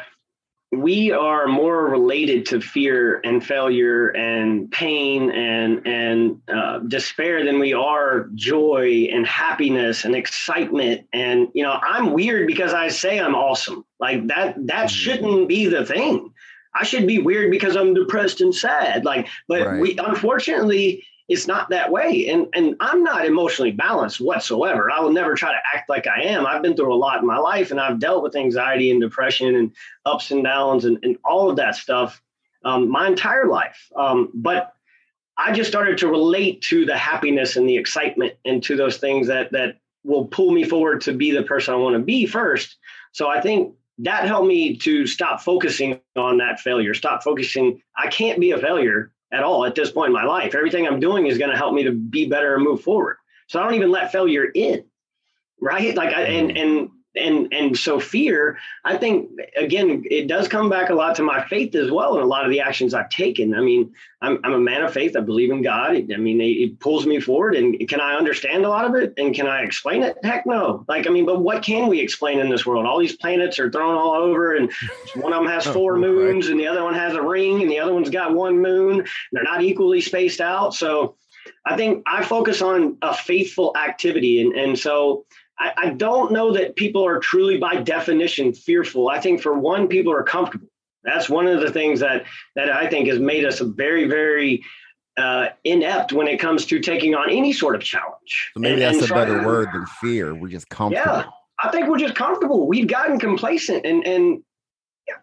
we 0.72 1.10
are 1.10 1.48
more 1.48 1.88
related 1.88 2.46
to 2.46 2.60
fear 2.60 3.20
and 3.24 3.44
failure 3.44 4.08
and 4.08 4.70
pain 4.70 5.30
and 5.30 5.84
and 5.84 6.40
uh, 6.48 6.78
despair 6.78 7.44
than 7.44 7.58
we 7.58 7.72
are 7.72 8.28
joy 8.36 9.08
and 9.12 9.26
happiness 9.26 10.04
and 10.04 10.14
excitement. 10.14 11.06
And 11.12 11.48
you 11.54 11.64
know 11.64 11.72
i'm 11.82 12.12
weird 12.12 12.46
because 12.46 12.72
i 12.72 12.88
say 12.88 13.18
i'm 13.18 13.34
awesome. 13.34 13.84
Like 13.98 14.28
that 14.28 14.54
that 14.66 14.86
mm-hmm. 14.86 14.86
shouldn't 14.86 15.48
be 15.48 15.66
the 15.66 15.84
thing. 15.84 16.32
I 16.72 16.84
should 16.84 17.06
be 17.06 17.18
weird 17.18 17.50
because 17.50 17.74
i'm 17.74 17.92
depressed 17.92 18.40
and 18.40 18.54
sad. 18.54 19.04
Like 19.04 19.26
but 19.48 19.66
right. 19.66 19.80
we 19.80 19.98
unfortunately 19.98 21.04
it's 21.30 21.46
not 21.46 21.70
that 21.70 21.92
way. 21.92 22.28
And 22.28 22.48
and 22.54 22.74
I'm 22.80 23.04
not 23.04 23.24
emotionally 23.24 23.70
balanced 23.70 24.20
whatsoever. 24.20 24.90
I 24.90 25.00
will 25.00 25.12
never 25.12 25.34
try 25.36 25.52
to 25.52 25.60
act 25.72 25.88
like 25.88 26.08
I 26.08 26.22
am. 26.22 26.44
I've 26.44 26.60
been 26.60 26.74
through 26.74 26.92
a 26.92 26.96
lot 26.96 27.20
in 27.20 27.26
my 27.26 27.38
life 27.38 27.70
and 27.70 27.80
I've 27.80 28.00
dealt 28.00 28.24
with 28.24 28.34
anxiety 28.34 28.90
and 28.90 29.00
depression 29.00 29.54
and 29.54 29.72
ups 30.04 30.32
and 30.32 30.42
downs 30.42 30.84
and, 30.84 30.98
and 31.04 31.16
all 31.24 31.48
of 31.48 31.56
that 31.56 31.76
stuff 31.76 32.20
um, 32.64 32.88
my 32.90 33.06
entire 33.06 33.46
life. 33.46 33.90
Um, 33.94 34.30
but 34.34 34.72
I 35.38 35.52
just 35.52 35.70
started 35.70 35.98
to 35.98 36.08
relate 36.08 36.62
to 36.62 36.84
the 36.84 36.96
happiness 36.96 37.54
and 37.54 37.68
the 37.68 37.76
excitement 37.76 38.34
and 38.44 38.60
to 38.64 38.76
those 38.76 38.96
things 38.96 39.28
that 39.28 39.52
that 39.52 39.76
will 40.02 40.24
pull 40.24 40.50
me 40.50 40.64
forward 40.64 41.00
to 41.02 41.12
be 41.12 41.30
the 41.30 41.44
person 41.44 41.74
I 41.74 41.76
want 41.76 41.94
to 41.94 42.02
be 42.02 42.26
first. 42.26 42.76
So 43.12 43.28
I 43.28 43.40
think 43.40 43.72
that 43.98 44.26
helped 44.26 44.48
me 44.48 44.76
to 44.78 45.06
stop 45.06 45.42
focusing 45.42 46.00
on 46.16 46.38
that 46.38 46.58
failure, 46.58 46.92
stop 46.92 47.22
focusing. 47.22 47.80
I 47.96 48.08
can't 48.08 48.40
be 48.40 48.50
a 48.50 48.58
failure 48.58 49.12
at 49.32 49.42
all 49.42 49.64
at 49.64 49.74
this 49.74 49.90
point 49.90 50.08
in 50.08 50.12
my 50.12 50.24
life. 50.24 50.54
Everything 50.54 50.86
I'm 50.86 51.00
doing 51.00 51.26
is 51.26 51.38
going 51.38 51.50
to 51.50 51.56
help 51.56 51.74
me 51.74 51.84
to 51.84 51.92
be 51.92 52.26
better 52.26 52.54
and 52.54 52.64
move 52.64 52.82
forward. 52.82 53.16
So 53.48 53.60
I 53.60 53.64
don't 53.64 53.74
even 53.74 53.90
let 53.90 54.12
failure 54.12 54.44
in, 54.44 54.84
right? 55.60 55.94
Like, 55.94 56.14
I, 56.14 56.22
and 56.22 56.50
mm. 56.50 56.62
and 56.62 56.90
and 57.16 57.52
and 57.52 57.76
so 57.76 57.98
fear. 57.98 58.58
I 58.84 58.96
think 58.96 59.30
again, 59.56 60.04
it 60.10 60.26
does 60.26 60.48
come 60.48 60.68
back 60.68 60.90
a 60.90 60.94
lot 60.94 61.16
to 61.16 61.22
my 61.22 61.46
faith 61.48 61.74
as 61.74 61.90
well, 61.90 62.14
and 62.14 62.22
a 62.22 62.26
lot 62.26 62.44
of 62.44 62.50
the 62.50 62.60
actions 62.60 62.94
I've 62.94 63.10
taken. 63.10 63.54
I 63.54 63.60
mean, 63.60 63.92
I'm 64.22 64.38
I'm 64.44 64.52
a 64.52 64.58
man 64.58 64.82
of 64.82 64.92
faith. 64.92 65.16
I 65.16 65.20
believe 65.20 65.50
in 65.50 65.62
God. 65.62 65.90
I 66.12 66.16
mean, 66.16 66.40
it, 66.40 66.44
it 66.44 66.80
pulls 66.80 67.06
me 67.06 67.20
forward. 67.20 67.56
And 67.56 67.88
can 67.88 68.00
I 68.00 68.14
understand 68.14 68.64
a 68.64 68.68
lot 68.68 68.84
of 68.84 68.94
it? 68.94 69.14
And 69.16 69.34
can 69.34 69.46
I 69.46 69.62
explain 69.62 70.02
it? 70.02 70.16
Heck 70.22 70.46
no. 70.46 70.84
Like, 70.88 71.06
I 71.06 71.10
mean, 71.10 71.26
but 71.26 71.40
what 71.40 71.62
can 71.62 71.88
we 71.88 72.00
explain 72.00 72.38
in 72.38 72.48
this 72.48 72.64
world? 72.64 72.86
All 72.86 72.98
these 72.98 73.16
planets 73.16 73.58
are 73.58 73.70
thrown 73.70 73.94
all 73.94 74.14
over, 74.14 74.54
and 74.54 74.70
one 75.16 75.32
of 75.32 75.42
them 75.42 75.50
has 75.50 75.66
oh, 75.68 75.72
four 75.72 75.96
moons, 75.96 76.48
and 76.48 76.60
the 76.60 76.66
other 76.66 76.84
one 76.84 76.94
has 76.94 77.14
a 77.14 77.22
ring, 77.22 77.62
and 77.62 77.70
the 77.70 77.80
other 77.80 77.94
one's 77.94 78.10
got 78.10 78.34
one 78.34 78.60
moon. 78.60 79.06
They're 79.32 79.42
not 79.42 79.62
equally 79.62 80.00
spaced 80.00 80.40
out. 80.40 80.74
So 80.74 81.16
I 81.66 81.76
think 81.76 82.02
I 82.06 82.24
focus 82.24 82.62
on 82.62 82.96
a 83.02 83.14
faithful 83.14 83.76
activity. 83.76 84.40
And, 84.40 84.52
and 84.54 84.78
so 84.78 85.24
I, 85.60 85.72
I 85.76 85.90
don't 85.90 86.32
know 86.32 86.52
that 86.54 86.74
people 86.74 87.06
are 87.06 87.20
truly 87.20 87.58
by 87.58 87.76
definition 87.76 88.52
fearful. 88.54 89.10
I 89.10 89.20
think 89.20 89.42
for 89.42 89.56
one, 89.56 89.86
people 89.86 90.12
are 90.12 90.22
comfortable. 90.22 90.68
That's 91.04 91.28
one 91.28 91.46
of 91.46 91.60
the 91.60 91.70
things 91.70 92.00
that 92.00 92.24
that 92.56 92.70
I 92.70 92.88
think 92.88 93.08
has 93.08 93.18
made 93.18 93.44
us 93.44 93.60
a 93.60 93.64
very, 93.66 94.06
very 94.06 94.64
uh, 95.16 95.48
inept 95.64 96.12
when 96.12 96.26
it 96.26 96.38
comes 96.38 96.66
to 96.66 96.80
taking 96.80 97.14
on 97.14 97.30
any 97.30 97.52
sort 97.52 97.74
of 97.74 97.82
challenge. 97.82 98.50
So 98.54 98.60
maybe 98.60 98.82
and, 98.82 98.82
that's 98.82 99.02
and 99.02 99.10
a 99.10 99.14
better 99.14 99.46
word 99.46 99.68
than 99.72 99.86
fear. 99.86 100.34
We're 100.34 100.48
just 100.48 100.68
comfortable. 100.68 101.06
Yeah, 101.06 101.24
I 101.62 101.70
think 101.70 101.88
we're 101.88 101.98
just 101.98 102.14
comfortable. 102.14 102.66
We've 102.66 102.88
gotten 102.88 103.18
complacent, 103.18 103.84
and 103.84 104.06
and 104.06 104.42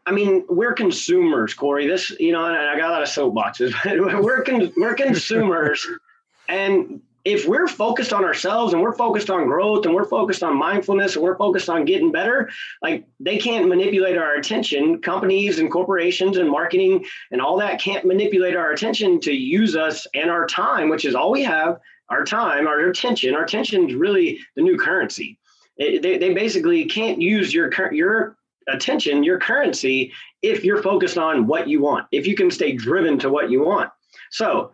I 0.06 0.12
mean, 0.12 0.45
we're 0.50 0.73
consumers, 0.73 1.54
Corey. 1.54 1.88
This, 1.88 2.12
you 2.19 2.32
know, 2.32 2.45
and 2.45 2.56
I 2.56 2.78
got 2.78 2.89
a 2.89 2.91
lot 2.91 3.02
of 3.02 3.10
soapboxes, 3.10 3.73
but 3.84 4.00
we're 4.23 4.43
con- 4.43 4.73
we're 4.78 4.95
consumers, 4.95 5.86
and 6.50 7.02
if 7.28 7.46
we're 7.46 7.68
focused 7.68 8.13
on 8.13 8.24
ourselves 8.24 8.72
and 8.72 8.82
we're 8.82 8.96
focused 8.96 9.30
on 9.30 9.48
growth 9.48 9.86
and 9.86 9.94
we're 9.94 10.06
focused 10.06 10.44
on 10.44 10.56
mindfulness 10.56 11.16
and 11.16 11.24
we're 11.26 11.38
focused 11.38 11.70
on 11.70 11.84
getting 11.84 12.10
better, 12.10 12.50
like 12.82 13.06
they 13.20 13.38
can't 13.38 13.68
manipulate 13.68 14.18
our 14.18 14.36
attention. 14.36 15.02
Companies 15.02 15.60
and 15.60 15.70
corporations 15.70 16.38
and 16.38 16.50
marketing 16.50 17.06
and 17.32 17.42
all 17.42 17.58
that 17.58 17.82
can't 17.82 18.06
manipulate 18.06 18.56
our 18.56 18.72
attention 18.72 19.20
to 19.20 19.34
use 19.34 19.76
us 19.76 20.08
and 20.13 20.32
our 20.32 20.48
time, 20.48 20.88
which 20.88 21.04
is 21.04 21.16
all 21.16 21.30
we 21.30 21.44
have 21.44 21.82
our 22.08 22.24
time, 22.24 22.66
our 22.66 22.80
attention. 22.80 23.36
Our 23.36 23.44
attention 23.44 23.90
is 23.90 23.96
really 23.96 24.40
the 24.56 24.62
new 24.62 24.78
currency. 24.78 25.38
It, 25.76 26.02
they, 26.02 26.18
they 26.18 26.34
basically 26.34 26.86
can't 26.86 27.22
use 27.22 27.54
your 27.54 27.70
your 27.92 28.38
attention, 28.70 29.26
your 29.26 29.38
currency, 29.38 30.13
if 30.42 30.63
you're 30.63 30.82
focused 30.82 31.18
on 31.18 31.46
what 31.46 31.68
you 31.68 31.82
want, 31.82 32.08
if 32.13 32.26
you 32.26 32.36
can 32.36 32.50
stay 32.50 32.72
driven 32.72 33.20
to 33.20 33.30
what 33.30 33.52
you 33.52 33.66
want. 33.66 33.90
So 34.32 34.72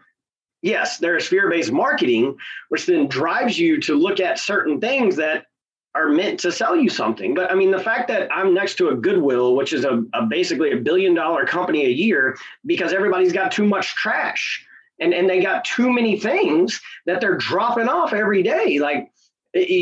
yes, 0.63 0.97
there's 0.97 1.27
fear 1.27 1.49
based 1.49 1.71
marketing, 1.71 2.35
which 2.69 2.87
then 2.87 3.07
drives 3.07 3.59
you 3.59 3.79
to 3.81 3.93
look 3.93 4.19
at 4.19 4.39
certain 4.39 4.81
things 4.81 5.17
that 5.17 5.45
are 5.93 6.09
meant 6.09 6.39
to 6.39 6.51
sell 6.51 6.75
you 6.75 6.89
something. 6.89 7.35
But 7.35 7.51
I 7.51 7.55
mean, 7.55 7.69
the 7.69 7.79
fact 7.79 8.07
that 8.07 8.27
I'm 8.31 8.55
next 8.55 8.75
to 8.75 8.89
a 8.89 8.95
Goodwill, 8.95 9.55
which 9.55 9.73
is 9.73 9.85
a, 9.85 10.03
a 10.13 10.25
basically 10.25 10.71
a 10.71 10.77
billion 10.77 11.13
dollar 11.13 11.45
company 11.45 11.85
a 11.85 11.89
year, 11.89 12.35
because 12.65 12.93
everybody's 12.93 13.33
got 13.33 13.51
too 13.51 13.65
much 13.65 13.93
trash 13.93 14.65
and, 14.99 15.13
and 15.13 15.29
they 15.29 15.41
got 15.41 15.65
too 15.65 15.93
many 15.93 16.19
things 16.19 16.81
that 17.05 17.21
they're 17.21 17.37
dropping 17.37 17.89
off 17.89 18.13
every 18.13 18.41
day. 18.41 18.79
Like, 18.79 19.11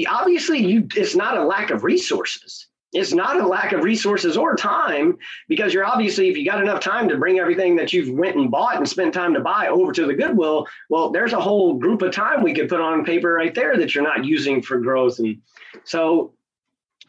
obviously, 0.10 0.60
you 0.60 0.88
it's 0.96 1.16
not 1.16 1.38
a 1.38 1.46
lack 1.46 1.70
of 1.70 1.86
resources 1.86 2.68
it's 2.94 3.14
not 3.14 3.40
a 3.40 3.48
lack 3.48 3.72
of 3.72 3.84
resources 3.84 4.36
or 4.36 4.56
time 4.56 5.18
because 5.48 5.74
you're 5.74 5.86
obviously 5.86 6.30
if 6.30 6.38
you 6.38 6.46
got 6.46 6.62
enough 6.62 6.82
time 6.82 7.08
to 7.08 7.18
bring 7.18 7.40
everything 7.40 7.76
that 7.76 7.94
you've 7.94 8.18
went 8.18 8.36
and 8.36 8.52
bought 8.52 8.78
and 8.78 8.88
spent 8.88 9.14
time 9.14 9.34
to 9.34 9.40
buy 9.40 9.68
over 9.68 9.92
to 9.92 10.06
the 10.06 10.14
goodwill 10.14 10.68
well 10.90 11.10
there's 11.10 11.34
a 11.34 11.40
whole 11.40 11.76
group 11.76 12.02
of 12.02 12.14
time 12.14 12.44
we 12.44 12.54
could 12.54 12.70
put 12.70 12.82
on 12.82 13.06
paper 13.06 13.34
right 13.34 13.56
there 13.56 13.78
that 13.78 13.96
you're 13.96 14.04
not 14.04 14.26
using 14.26 14.62
for 14.62 14.80
growth 14.80 15.20
and 15.20 15.38
so 15.84 16.34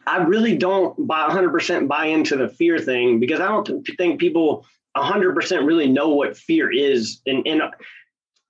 I 0.05 0.17
really 0.17 0.57
don't 0.57 1.07
buy 1.07 1.29
100% 1.29 1.87
buy 1.87 2.07
into 2.07 2.35
the 2.35 2.49
fear 2.49 2.79
thing 2.79 3.19
because 3.19 3.39
I 3.39 3.47
don't 3.47 3.87
think 3.97 4.19
people 4.19 4.65
100% 4.97 5.65
really 5.65 5.87
know 5.87 6.09
what 6.09 6.37
fear 6.37 6.71
is. 6.71 7.21
And, 7.25 7.45
and 7.47 7.61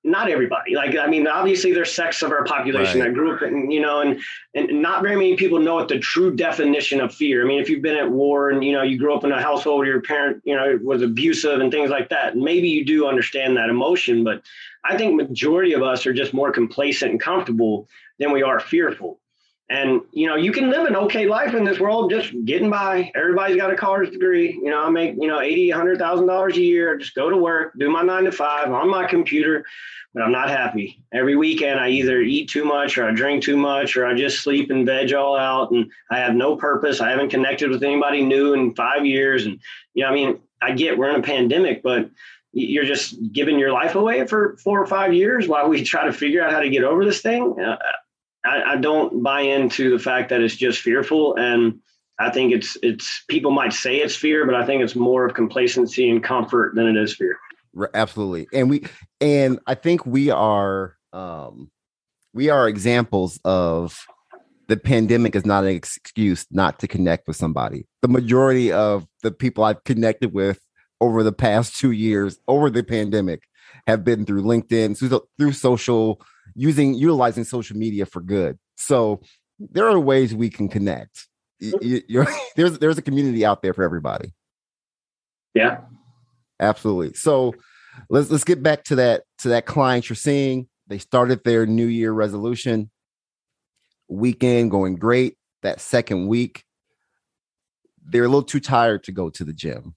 not 0.04 0.30
everybody. 0.30 0.76
Like, 0.76 0.98
I 0.98 1.08
mean, 1.08 1.28
obviously 1.28 1.72
there's 1.72 1.94
sects 1.94 2.22
of 2.22 2.32
our 2.32 2.44
population 2.44 3.00
right. 3.00 3.08
that 3.08 3.13
grew 3.13 3.36
up 3.36 3.42
in, 3.42 3.72
you 3.72 3.82
know, 3.82 4.02
and 4.02 4.20
and 4.54 4.82
not 4.82 5.02
very 5.02 5.16
many 5.16 5.36
people 5.36 5.60
know 5.60 5.76
what 5.76 5.88
the 5.88 6.00
true 6.00 6.36
definition 6.36 7.00
of 7.00 7.13
fear. 7.13 7.44
I 7.44 7.48
mean, 7.48 7.62
if 7.62 7.70
you've 7.70 7.82
been 7.82 7.96
at 7.96 8.12
war 8.12 8.50
and 8.50 8.63
you 8.63 8.74
know 8.74 8.84
you 8.84 9.00
grew 9.00 9.16
up 9.16 9.24
in 9.24 9.32
a 9.32 9.42
household 9.42 9.80
where 9.80 9.88
your 9.88 10.02
parent, 10.02 10.42
you 10.44 10.56
know, 10.56 10.78
was 10.84 11.02
abusive 11.02 11.62
and 11.62 11.72
things 11.72 11.89
like 11.89 12.10
that, 12.10 12.36
maybe 12.36 12.68
you 12.68 12.84
do 12.84 13.08
understand 13.08 13.56
that 13.58 13.70
emotion. 13.70 14.24
But 14.24 14.44
I 14.84 14.98
think 14.98 15.16
majority 15.16 15.74
of 15.74 15.82
us 15.82 16.06
are 16.06 16.13
just 16.13 16.34
more 16.34 16.52
complacent 16.52 17.12
and 17.12 17.20
comfortable 17.20 17.88
than 18.20 18.32
we 18.32 18.44
are 18.44 18.60
fearful. 18.60 19.20
And 19.69 20.02
you 20.12 20.28
know, 20.28 20.36
you 20.36 20.52
can 20.52 20.69
live 20.69 20.86
an 20.86 20.95
okay 20.95 21.26
life 21.26 21.54
in 21.54 21.63
this 21.63 21.80
world, 21.80 22.12
just 22.12 22.34
getting 22.45 22.69
by. 22.69 23.12
Everybody's 23.15 23.56
got 23.56 23.71
a 23.71 23.76
college 23.76 24.12
degree. 24.12 24.54
You 24.54 24.69
know, 24.69 24.84
I 24.84 24.89
make 24.89 25.15
you 25.17 25.28
know 25.28 25.39
eighty, 25.39 25.69
hundred 25.69 25.99
thousand 25.99 26.28
dollars 26.28 26.58
a 26.58 26.62
year. 26.62 26.97
Just 26.97 27.15
go 27.15 27.30
to 27.30 27.38
work, 27.38 27.73
do 27.80 27.89
my 27.89 28.02
nine 28.02 28.26
to 28.26 28.32
five 28.32 28.69
on 28.71 28.89
my 28.89 29.08
computer, 29.08 29.63
but 30.13 30.21
I'm 30.21 30.34
not 30.34 30.49
happy. 30.49 31.02
Every 31.13 31.38
weekend, 31.38 31.80
I 31.80 31.89
either 31.89 32.19
eat 32.19 32.49
too 32.49 32.65
much, 32.65 32.97
or 32.97 33.08
I 33.08 33.12
drink 33.12 33.41
too 33.41 33.56
much, 33.56 33.95
or 33.95 34.06
I 34.06 34.13
just 34.13 34.41
sleep 34.41 34.69
and 34.69 34.86
veg 34.86 35.13
all 35.13 35.38
out, 35.38 35.71
and 35.71 35.89
I 36.12 36.19
have 36.19 36.36
no 36.36 36.58
purpose. 36.58 36.99
I 36.99 37.10
haven't 37.10 37.30
connected 37.30 37.69
with 37.69 37.84
anybody 37.84 38.21
new 38.21 38.54
in 38.54 38.76
five 38.76 39.06
years, 39.06 39.45
and 39.45 39.60
you 39.93 40.04
know, 40.04 40.10
I 40.10 40.13
mean, 40.13 40.39
I 40.62 40.73
get 40.73 40.97
we're 40.97 41.10
in 41.10 41.19
a 41.21 41.23
pandemic, 41.23 41.82
but 41.82 42.10
you're 42.52 42.86
just 42.86 43.15
giving 43.32 43.58
your 43.58 43.71
life 43.71 43.95
away 43.95 44.28
for 44.28 44.58
four 44.58 44.82
or 44.82 44.86
five 44.86 45.13
years 45.13 45.47
while 45.47 45.67
we 45.67 45.84
try 45.84 46.06
to 46.06 46.13
figure 46.13 46.43
out 46.43 46.52
how 46.52 46.60
to 46.60 46.69
get 46.69 46.84
over 46.84 47.04
this 47.04 47.21
thing. 47.21 47.60
Uh, 47.60 47.78
I, 48.45 48.73
I 48.73 48.77
don't 48.77 49.23
buy 49.23 49.41
into 49.41 49.89
the 49.89 49.99
fact 49.99 50.29
that 50.29 50.41
it's 50.41 50.56
just 50.56 50.82
fearful 50.82 51.36
and 51.36 51.79
I 52.19 52.29
think 52.29 52.53
it's 52.53 52.77
it's 52.84 53.23
people 53.27 53.51
might 53.51 53.73
say 53.73 53.97
it's 53.97 54.15
fear, 54.15 54.45
but 54.45 54.56
I 54.56 54.65
think 54.65 54.84
it's 54.84 54.95
more 54.95 55.25
of 55.25 55.34
complacency 55.34 56.10
and 56.10 56.23
comfort 56.23 56.75
than 56.75 56.88
it 56.88 56.95
is 56.95 57.15
fear. 57.15 57.38
Absolutely. 57.93 58.47
And 58.53 58.69
we 58.69 58.86
and 59.19 59.60
I 59.65 59.75
think 59.75 60.06
we 60.06 60.29
are 60.29 60.95
um 61.12 61.71
we 62.34 62.49
are 62.49 62.67
examples 62.67 63.39
of 63.43 64.06
the 64.67 64.77
pandemic 64.77 65.36
is 65.36 65.45
not 65.45 65.63
an 65.63 65.71
excuse 65.71 66.45
not 66.51 66.79
to 66.79 66.88
connect 66.88 67.27
with 67.27 67.36
somebody. 67.36 67.86
The 68.01 68.08
majority 68.08 68.71
of 68.71 69.08
the 69.23 69.32
people 69.32 69.63
I've 69.63 69.84
connected 69.84 70.34
with 70.34 70.60
over 71.01 71.23
the 71.23 71.34
past 71.34 71.77
2 71.79 71.91
years 71.91 72.39
over 72.47 72.69
the 72.69 72.84
pandemic 72.84 73.43
have 73.88 74.06
been 74.06 74.25
through 74.25 74.43
LinkedIn, 74.43 74.97
through, 74.97 75.21
through 75.38 75.51
social 75.51 76.21
using 76.56 76.94
utilizing 76.94 77.44
social 77.44 77.78
media 77.78 78.06
for 78.06 78.22
good. 78.22 78.58
So 78.76 79.22
there 79.60 79.88
are 79.88 80.00
ways 80.00 80.34
we 80.34 80.50
can 80.50 80.68
connect. 80.70 81.28
You, 81.60 82.02
there's 82.56 82.80
there's 82.80 82.98
a 82.98 83.02
community 83.02 83.46
out 83.46 83.62
there 83.62 83.74
for 83.74 83.84
everybody. 83.84 84.34
Yeah, 85.54 85.82
absolutely. 86.60 87.13
So 87.13 87.54
let's 88.10 88.30
let's 88.30 88.44
get 88.44 88.63
back 88.63 88.84
to 88.86 88.96
that 88.96 89.24
to 89.39 89.50
that 89.50 89.66
client 89.66 90.10
you're 90.10 90.16
seeing. 90.16 90.68
They 90.88 90.98
started 90.98 91.44
their 91.44 91.66
New 91.66 91.86
Year 91.86 92.12
resolution 92.12 92.89
weekend 94.10 94.72
going 94.72 94.96
great. 94.96 95.38
That 95.62 95.80
second 95.80 96.28
week, 96.28 96.66
they're 98.06 98.26
a 98.26 98.28
little 98.28 98.44
too 98.44 98.60
tired 98.60 99.04
to 99.06 99.12
go 99.13 99.30
to 99.30 99.44
the 99.46 99.54
gym, 99.54 99.96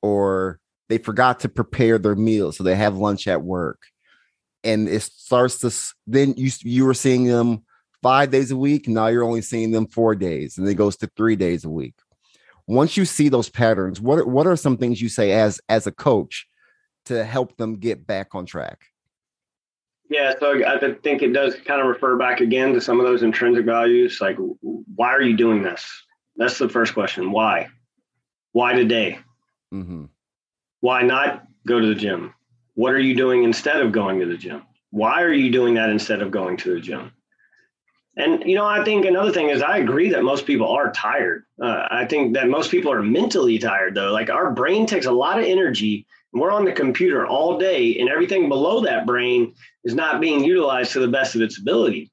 or 0.00 0.58
they 0.88 0.98
forgot 0.98 1.40
to 1.40 1.48
prepare 1.50 1.98
their 1.98 2.14
meal, 2.14 2.52
so 2.52 2.64
they 2.64 2.76
have 2.76 2.96
lunch 2.96 3.26
at 3.26 3.42
work 3.42 3.82
and 4.64 4.88
it 4.88 5.02
starts 5.02 5.58
to 5.58 5.72
then 6.06 6.34
you 6.36 6.50
you 6.62 6.84
were 6.84 6.94
seeing 6.94 7.24
them 7.24 7.62
five 8.02 8.30
days 8.30 8.50
a 8.50 8.56
week 8.56 8.88
now 8.88 9.06
you're 9.06 9.24
only 9.24 9.42
seeing 9.42 9.70
them 9.70 9.86
four 9.86 10.14
days 10.14 10.58
and 10.58 10.68
it 10.68 10.74
goes 10.74 10.96
to 10.96 11.10
three 11.16 11.36
days 11.36 11.64
a 11.64 11.70
week. 11.70 11.94
Once 12.66 12.96
you 12.96 13.04
see 13.04 13.28
those 13.28 13.48
patterns 13.48 14.00
what 14.00 14.26
what 14.26 14.46
are 14.46 14.56
some 14.56 14.76
things 14.76 15.00
you 15.00 15.08
say 15.08 15.32
as 15.32 15.60
as 15.68 15.86
a 15.86 15.92
coach 15.92 16.46
to 17.04 17.24
help 17.24 17.56
them 17.56 17.76
get 17.76 18.06
back 18.06 18.34
on 18.34 18.46
track? 18.46 18.86
Yeah 20.08 20.34
so 20.38 20.64
i 20.66 20.78
think 20.78 21.22
it 21.22 21.32
does 21.32 21.56
kind 21.64 21.80
of 21.80 21.86
refer 21.86 22.16
back 22.16 22.40
again 22.40 22.72
to 22.74 22.80
some 22.80 23.00
of 23.00 23.06
those 23.06 23.22
intrinsic 23.22 23.64
values 23.64 24.18
like 24.20 24.36
why 24.60 25.08
are 25.08 25.22
you 25.22 25.36
doing 25.36 25.62
this? 25.62 25.84
That's 26.36 26.58
the 26.58 26.68
first 26.68 26.94
question 26.94 27.32
why? 27.32 27.68
Why 28.52 28.72
today? 28.74 29.18
Mm-hmm. 29.74 30.04
why 30.80 31.02
not 31.02 31.44
go 31.66 31.80
to 31.80 31.86
the 31.88 31.94
gym 31.94 32.32
what 32.76 32.92
are 32.92 33.00
you 33.00 33.16
doing 33.16 33.42
instead 33.42 33.80
of 33.80 33.90
going 33.90 34.20
to 34.20 34.26
the 34.26 34.36
gym? 34.36 34.62
Why 34.90 35.22
are 35.22 35.32
you 35.32 35.50
doing 35.50 35.74
that 35.74 35.90
instead 35.90 36.22
of 36.22 36.30
going 36.30 36.58
to 36.58 36.74
the 36.74 36.80
gym? 36.80 37.10
And 38.16 38.44
you 38.48 38.54
know, 38.54 38.64
I 38.64 38.84
think 38.84 39.04
another 39.04 39.32
thing 39.32 39.48
is 39.48 39.60
I 39.60 39.78
agree 39.78 40.10
that 40.10 40.22
most 40.22 40.46
people 40.46 40.68
are 40.68 40.92
tired. 40.92 41.44
Uh, 41.60 41.86
I 41.90 42.06
think 42.06 42.34
that 42.34 42.48
most 42.48 42.70
people 42.70 42.92
are 42.92 43.02
mentally 43.02 43.58
tired 43.58 43.94
though. 43.94 44.12
Like 44.12 44.30
our 44.30 44.52
brain 44.52 44.86
takes 44.86 45.06
a 45.06 45.12
lot 45.12 45.38
of 45.38 45.44
energy. 45.44 46.06
And 46.32 46.40
we're 46.40 46.52
on 46.52 46.64
the 46.64 46.72
computer 46.72 47.26
all 47.26 47.58
day, 47.58 47.98
and 47.98 48.08
everything 48.08 48.48
below 48.48 48.80
that 48.82 49.06
brain 49.06 49.54
is 49.84 49.94
not 49.94 50.20
being 50.20 50.44
utilized 50.44 50.92
to 50.92 51.00
the 51.00 51.08
best 51.08 51.34
of 51.34 51.40
its 51.40 51.58
ability. 51.58 52.10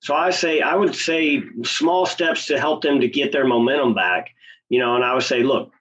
So 0.00 0.14
I 0.14 0.30
say 0.30 0.60
I 0.60 0.76
would 0.76 0.94
say 0.94 1.42
small 1.62 2.06
steps 2.06 2.46
to 2.46 2.58
help 2.58 2.82
them 2.82 3.00
to 3.00 3.08
get 3.08 3.32
their 3.32 3.46
momentum 3.46 3.94
back. 3.94 4.30
You 4.68 4.78
know, 4.78 4.96
and 4.96 5.04
I 5.04 5.14
would 5.14 5.22
say, 5.22 5.42
look, 5.42 5.72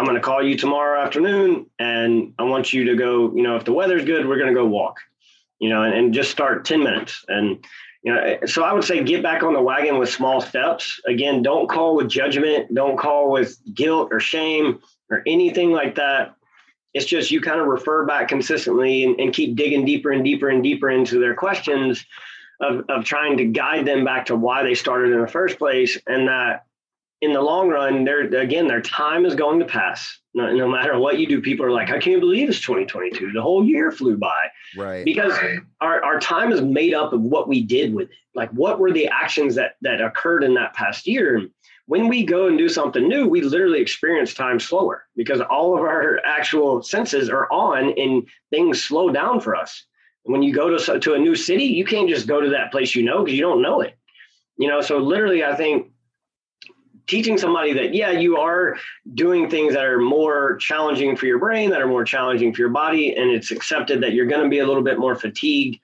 I'm 0.00 0.06
going 0.06 0.16
to 0.16 0.22
call 0.22 0.42
you 0.42 0.56
tomorrow 0.56 0.98
afternoon 0.98 1.66
and 1.78 2.32
I 2.38 2.44
want 2.44 2.72
you 2.72 2.84
to 2.84 2.96
go, 2.96 3.36
you 3.36 3.42
know, 3.42 3.56
if 3.56 3.64
the 3.64 3.74
weather's 3.74 4.02
good, 4.02 4.26
we're 4.26 4.38
going 4.38 4.48
to 4.48 4.54
go 4.54 4.64
walk, 4.64 4.96
you 5.58 5.68
know, 5.68 5.82
and, 5.82 5.92
and 5.92 6.14
just 6.14 6.30
start 6.30 6.64
10 6.64 6.82
minutes. 6.82 7.22
And, 7.28 7.62
you 8.02 8.14
know, 8.14 8.38
so 8.46 8.62
I 8.62 8.72
would 8.72 8.84
say 8.84 9.04
get 9.04 9.22
back 9.22 9.42
on 9.42 9.52
the 9.52 9.60
wagon 9.60 9.98
with 9.98 10.08
small 10.08 10.40
steps. 10.40 11.02
Again, 11.06 11.42
don't 11.42 11.68
call 11.68 11.96
with 11.96 12.08
judgment, 12.08 12.74
don't 12.74 12.96
call 12.96 13.30
with 13.30 13.58
guilt 13.74 14.08
or 14.10 14.20
shame 14.20 14.80
or 15.10 15.22
anything 15.26 15.70
like 15.70 15.96
that. 15.96 16.34
It's 16.94 17.04
just 17.04 17.30
you 17.30 17.42
kind 17.42 17.60
of 17.60 17.66
refer 17.66 18.06
back 18.06 18.28
consistently 18.28 19.04
and, 19.04 19.20
and 19.20 19.34
keep 19.34 19.54
digging 19.54 19.84
deeper 19.84 20.12
and 20.12 20.24
deeper 20.24 20.48
and 20.48 20.62
deeper 20.62 20.88
into 20.88 21.20
their 21.20 21.34
questions 21.34 22.06
of, 22.58 22.86
of 22.88 23.04
trying 23.04 23.36
to 23.36 23.44
guide 23.44 23.84
them 23.84 24.06
back 24.06 24.24
to 24.26 24.36
why 24.36 24.62
they 24.62 24.74
started 24.74 25.12
in 25.12 25.20
the 25.20 25.28
first 25.28 25.58
place 25.58 25.98
and 26.06 26.26
that 26.28 26.64
in 27.22 27.32
the 27.32 27.40
long 27.40 27.68
run, 27.68 28.04
their 28.04 28.20
again, 28.20 28.66
their 28.66 28.80
time 28.80 29.26
is 29.26 29.34
going 29.34 29.58
to 29.58 29.66
pass. 29.66 30.18
No, 30.32 30.54
no, 30.54 30.68
matter 30.68 30.98
what 30.98 31.18
you 31.18 31.26
do, 31.26 31.42
people 31.42 31.66
are 31.66 31.72
like, 31.72 31.90
I 31.90 31.98
can't 31.98 32.20
believe 32.20 32.48
it's 32.48 32.60
2022. 32.60 33.32
The 33.32 33.42
whole 33.42 33.64
year 33.64 33.90
flew 33.90 34.16
by. 34.16 34.46
Right. 34.76 35.04
Because 35.04 35.32
right. 35.32 35.58
our, 35.80 36.02
our 36.04 36.20
time 36.20 36.52
is 36.52 36.62
made 36.62 36.94
up 36.94 37.12
of 37.12 37.20
what 37.20 37.48
we 37.48 37.62
did 37.62 37.92
with 37.92 38.10
it. 38.10 38.16
Like 38.34 38.50
what 38.50 38.78
were 38.78 38.92
the 38.92 39.08
actions 39.08 39.56
that 39.56 39.72
that 39.82 40.00
occurred 40.00 40.44
in 40.44 40.54
that 40.54 40.74
past 40.74 41.06
year? 41.06 41.48
When 41.86 42.06
we 42.06 42.24
go 42.24 42.46
and 42.46 42.56
do 42.56 42.68
something 42.68 43.08
new, 43.08 43.26
we 43.26 43.40
literally 43.42 43.80
experience 43.80 44.32
time 44.32 44.60
slower 44.60 45.04
because 45.16 45.40
all 45.40 45.74
of 45.76 45.80
our 45.80 46.20
actual 46.24 46.82
senses 46.82 47.28
are 47.28 47.52
on 47.52 47.92
and 47.98 48.28
things 48.50 48.80
slow 48.80 49.10
down 49.10 49.40
for 49.40 49.56
us. 49.56 49.84
When 50.22 50.42
you 50.42 50.54
go 50.54 50.76
to, 50.76 51.00
to 51.00 51.14
a 51.14 51.18
new 51.18 51.34
city, 51.34 51.64
you 51.64 51.84
can't 51.84 52.08
just 52.08 52.28
go 52.28 52.40
to 52.40 52.50
that 52.50 52.70
place 52.70 52.94
you 52.94 53.02
know 53.02 53.24
because 53.24 53.36
you 53.36 53.44
don't 53.44 53.62
know 53.62 53.80
it. 53.80 53.98
You 54.56 54.68
know, 54.68 54.80
so 54.82 54.98
literally, 54.98 55.42
I 55.42 55.56
think 55.56 55.89
teaching 57.10 57.36
somebody 57.36 57.72
that 57.72 57.92
yeah 57.92 58.12
you 58.12 58.36
are 58.36 58.76
doing 59.14 59.50
things 59.50 59.74
that 59.74 59.84
are 59.84 59.98
more 59.98 60.56
challenging 60.58 61.16
for 61.16 61.26
your 61.26 61.40
brain 61.40 61.68
that 61.68 61.82
are 61.82 61.88
more 61.88 62.04
challenging 62.04 62.54
for 62.54 62.60
your 62.60 62.70
body 62.70 63.16
and 63.16 63.30
it's 63.30 63.50
accepted 63.50 64.00
that 64.00 64.12
you're 64.12 64.26
going 64.26 64.44
to 64.44 64.48
be 64.48 64.60
a 64.60 64.66
little 64.66 64.82
bit 64.82 64.98
more 64.98 65.16
fatigued. 65.16 65.80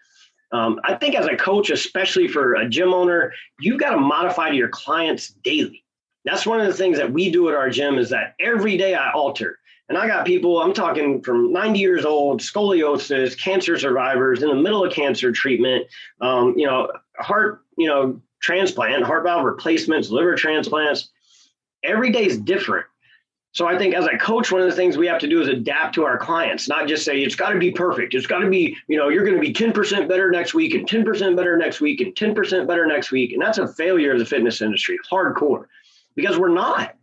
Um, 0.53 0.79
i 0.85 0.95
think 0.95 1.17
as 1.17 1.27
a 1.27 1.37
coach 1.37 1.71
especially 1.71 2.29
for 2.29 2.55
a 2.55 2.69
gym 2.69 2.95
owner 2.95 3.33
you've 3.59 3.81
got 3.81 3.91
to 3.91 3.99
modify 3.99 4.51
to 4.51 4.55
your 4.55 4.69
clients 4.69 5.31
daily. 5.43 5.85
That's 6.25 6.47
one 6.47 6.61
of 6.61 6.69
the 6.69 6.75
things 6.75 6.97
that 6.99 7.13
we 7.13 7.31
do 7.31 7.49
at 7.49 7.57
our 7.57 7.71
gym 7.71 7.99
is 7.99 8.11
that 8.11 8.35
every 8.39 8.77
day 8.77 8.95
i 8.95 9.11
alter. 9.11 9.59
And 9.89 9.99
i 9.99 10.07
got 10.07 10.27
people 10.27 10.63
i'm 10.63 10.73
talking 10.73 11.23
from 11.23 11.53
90 11.53 11.81
years 11.81 12.05
old 12.05 12.41
scoliosis 12.41 13.37
cancer 13.37 13.77
survivors 13.77 14.45
in 14.45 14.49
the 14.49 14.55
middle 14.55 14.85
of 14.85 14.93
cancer 14.93 15.33
treatment 15.33 15.87
um, 16.21 16.55
you 16.57 16.67
know 16.69 16.93
heart 17.19 17.63
you 17.77 17.89
know 17.89 18.23
transplant 18.41 19.03
heart 19.03 19.25
valve 19.25 19.45
replacements 19.45 20.11
liver 20.11 20.37
transplants 20.37 21.09
every 21.87 22.11
day 22.11 22.27
is 22.27 22.39
different. 22.39 22.87
So 23.57 23.67
I 23.67 23.79
think 23.79 23.95
as 23.95 24.05
a 24.05 24.19
coach, 24.19 24.53
one 24.53 24.61
of 24.61 24.69
the 24.69 24.77
things 24.77 24.99
we 24.99 25.07
have 25.07 25.19
to 25.21 25.27
do 25.27 25.41
is 25.41 25.49
adapt 25.49 25.95
to 25.95 26.05
our 26.05 26.19
clients, 26.19 26.69
not 26.69 26.87
just 26.87 27.07
say 27.07 27.23
it's 27.23 27.35
got 27.35 27.51
to 27.51 27.59
be 27.59 27.71
perfect. 27.71 28.15
It's 28.15 28.27
got 28.27 28.41
to 28.41 28.51
be, 28.51 28.77
you 28.87 28.99
know, 28.99 29.09
you're 29.09 29.25
going 29.25 29.35
to 29.35 29.41
be 29.41 29.55
10% 29.55 30.07
better 30.07 30.31
next 30.31 30.53
week 30.53 30.75
and 30.75 30.87
10% 30.87 31.35
better 31.35 31.57
next 31.57 31.81
week 31.81 32.03
and 32.03 32.15
10% 32.15 32.67
better 32.67 32.87
next 32.87 33.11
week. 33.11 33.33
And 33.33 33.41
that's 33.41 33.57
a 33.57 33.67
failure 33.67 34.13
of 34.13 34.19
the 34.19 34.27
fitness 34.27 34.61
industry, 34.61 34.99
hardcore, 35.11 35.65
because 36.17 36.37
we're 36.37 36.49
not. 36.53 36.97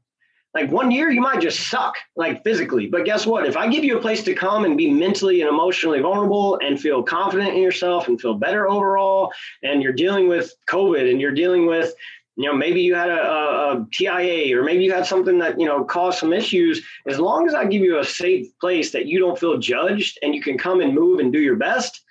Like 0.54 0.70
one 0.70 0.92
year, 0.92 1.10
you 1.10 1.22
might 1.22 1.42
just 1.42 1.72
suck, 1.72 1.96
like 2.16 2.44
physically. 2.44 2.86
But 2.86 3.06
guess 3.06 3.26
what? 3.26 3.48
If 3.48 3.58
I 3.58 3.68
give 3.68 3.84
you 3.84 3.98
a 3.98 4.02
place 4.02 4.24
to 4.26 4.36
come 4.36 4.66
and 4.66 4.78
be 4.78 4.92
mentally 4.92 5.42
and 5.42 5.50
emotionally 5.50 6.02
vulnerable 6.02 6.60
and 6.62 6.80
feel 6.80 7.02
confident 7.02 7.56
in 7.56 7.64
yourself 7.64 8.08
and 8.08 8.22
feel 8.22 8.36
better 8.36 8.70
overall, 8.70 9.34
and 9.64 9.82
you're 9.82 9.92
dealing 9.92 10.28
with 10.28 10.54
COVID 10.70 11.10
and 11.10 11.20
you're 11.20 11.32
dealing 11.32 11.66
with 11.66 11.96
you 12.36 12.46
know 12.46 12.56
maybe 12.56 12.82
you 12.82 12.96
had 12.96 13.10
a, 13.10 13.22
a, 13.22 13.88
tia 13.92 14.58
or 14.58 14.64
maybe 14.64 14.84
you 14.84 14.92
had 14.92 15.06
something 15.06 15.40
that 15.40 15.60
you 15.60 15.66
know 15.66 15.84
caused 15.84 16.20
some 16.20 16.34
issues. 16.34 16.84
As 17.08 17.20
long 17.20 17.48
as 17.48 17.54
i 17.54 17.66
give 17.66 17.82
you 17.82 18.00
a 18.00 18.06
safe 18.06 18.48
place 18.60 18.92
that 18.92 19.06
you 19.06 19.20
don't 19.20 19.40
feel 19.40 19.58
judged 19.58 20.20
and 20.22 20.34
you 20.34 20.42
can 20.42 20.58
come 20.58 20.82
and 20.82 20.94
move 20.94 21.20
and 21.20 21.32
do 21.32 21.40
your 21.40 21.56
best 21.56 22.02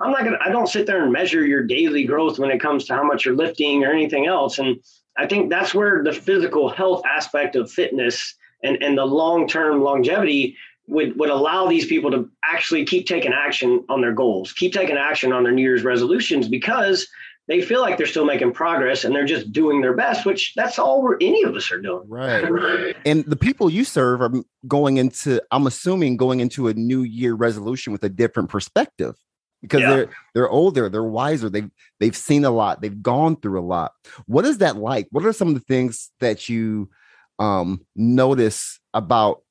i'm 0.00 0.12
not 0.12 0.24
gonna 0.24 0.38
i 0.44 0.48
don't 0.48 0.68
sit 0.68 0.86
there 0.86 1.02
and 1.02 1.12
measure 1.12 1.44
your 1.44 1.64
daily 1.64 2.04
growth 2.04 2.38
when 2.38 2.50
it 2.50 2.60
comes 2.60 2.84
to 2.84 2.94
how 2.94 3.02
much 3.02 3.24
you're 3.24 3.36
lifting 3.36 3.84
or 3.84 3.92
anything 3.92 4.26
else. 4.26 4.58
And 4.58 4.78
I 5.16 5.26
think 5.26 5.50
that's 5.50 5.74
where 5.74 6.02
the 6.02 6.12
physical 6.12 6.68
health 6.68 7.02
aspect 7.04 7.56
of 7.56 7.70
fitness 7.70 8.34
and, 8.62 8.82
and 8.82 8.96
the 8.96 9.04
long 9.04 9.46
term 9.46 9.82
longevity 9.82 10.56
would, 10.88 11.18
would 11.18 11.30
allow 11.30 11.66
these 11.68 11.86
people 11.86 12.10
to 12.10 12.28
actually 12.44 12.84
keep 12.84 13.06
taking 13.06 13.32
action 13.32 13.84
on 13.88 14.00
their 14.00 14.12
goals, 14.12 14.52
keep 14.52 14.72
taking 14.72 14.96
action 14.96 15.32
on 15.32 15.42
their 15.42 15.52
New 15.52 15.62
Year's 15.62 15.84
resolutions 15.84 16.48
because 16.48 17.06
they 17.48 17.60
feel 17.60 17.80
like 17.80 17.98
they're 17.98 18.06
still 18.06 18.24
making 18.24 18.52
progress 18.52 19.04
and 19.04 19.14
they're 19.14 19.26
just 19.26 19.52
doing 19.52 19.80
their 19.80 19.94
best, 19.94 20.24
which 20.24 20.52
that's 20.54 20.78
all 20.78 21.02
we're, 21.02 21.16
any 21.20 21.42
of 21.42 21.56
us 21.56 21.70
are 21.72 21.80
doing. 21.80 22.08
Right. 22.08 22.94
and 23.04 23.24
the 23.24 23.36
people 23.36 23.68
you 23.68 23.84
serve 23.84 24.20
are 24.20 24.32
going 24.68 24.98
into, 24.98 25.42
I'm 25.50 25.66
assuming, 25.66 26.16
going 26.16 26.40
into 26.40 26.68
a 26.68 26.74
new 26.74 27.02
year 27.02 27.34
resolution 27.34 27.92
with 27.92 28.04
a 28.04 28.08
different 28.08 28.48
perspective 28.48 29.16
because 29.60 29.80
yeah. 29.80 29.90
they're 29.90 30.10
they're 30.34 30.48
older, 30.50 30.88
they're 30.88 31.02
wiser, 31.02 31.48
they've 31.48 31.70
they've 32.00 32.16
seen 32.16 32.44
a 32.44 32.50
lot, 32.50 32.82
they've 32.82 33.02
gone 33.02 33.36
through 33.36 33.60
a 33.60 33.64
lot. 33.64 33.92
What 34.26 34.44
is 34.44 34.58
that 34.58 34.76
like? 34.76 35.08
What 35.10 35.24
are 35.24 35.32
some 35.32 35.48
of 35.48 35.54
the 35.54 35.60
things 35.60 36.10
that 36.20 36.48
you 36.48 36.90
um 37.38 37.84
notice 37.96 38.78
about 38.92 39.42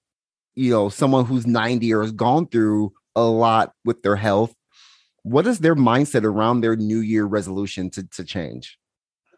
you 0.56 0.72
know 0.72 0.90
someone 0.90 1.26
who's 1.26 1.48
90 1.48 1.94
or 1.94 2.02
has 2.04 2.12
gone 2.12 2.48
through 2.48 2.94
a 3.16 3.24
lot 3.24 3.74
with 3.84 4.04
their 4.04 4.16
health 4.16 4.54
what 5.24 5.48
is 5.48 5.60
their 5.60 5.76
mindset 5.76 6.24
around 6.24 6.62
their 6.62 6.76
new 6.76 7.00
year 7.00 7.26
resolution 7.26 7.90
to, 7.92 8.04
to 8.10 8.24
change? 8.24 8.78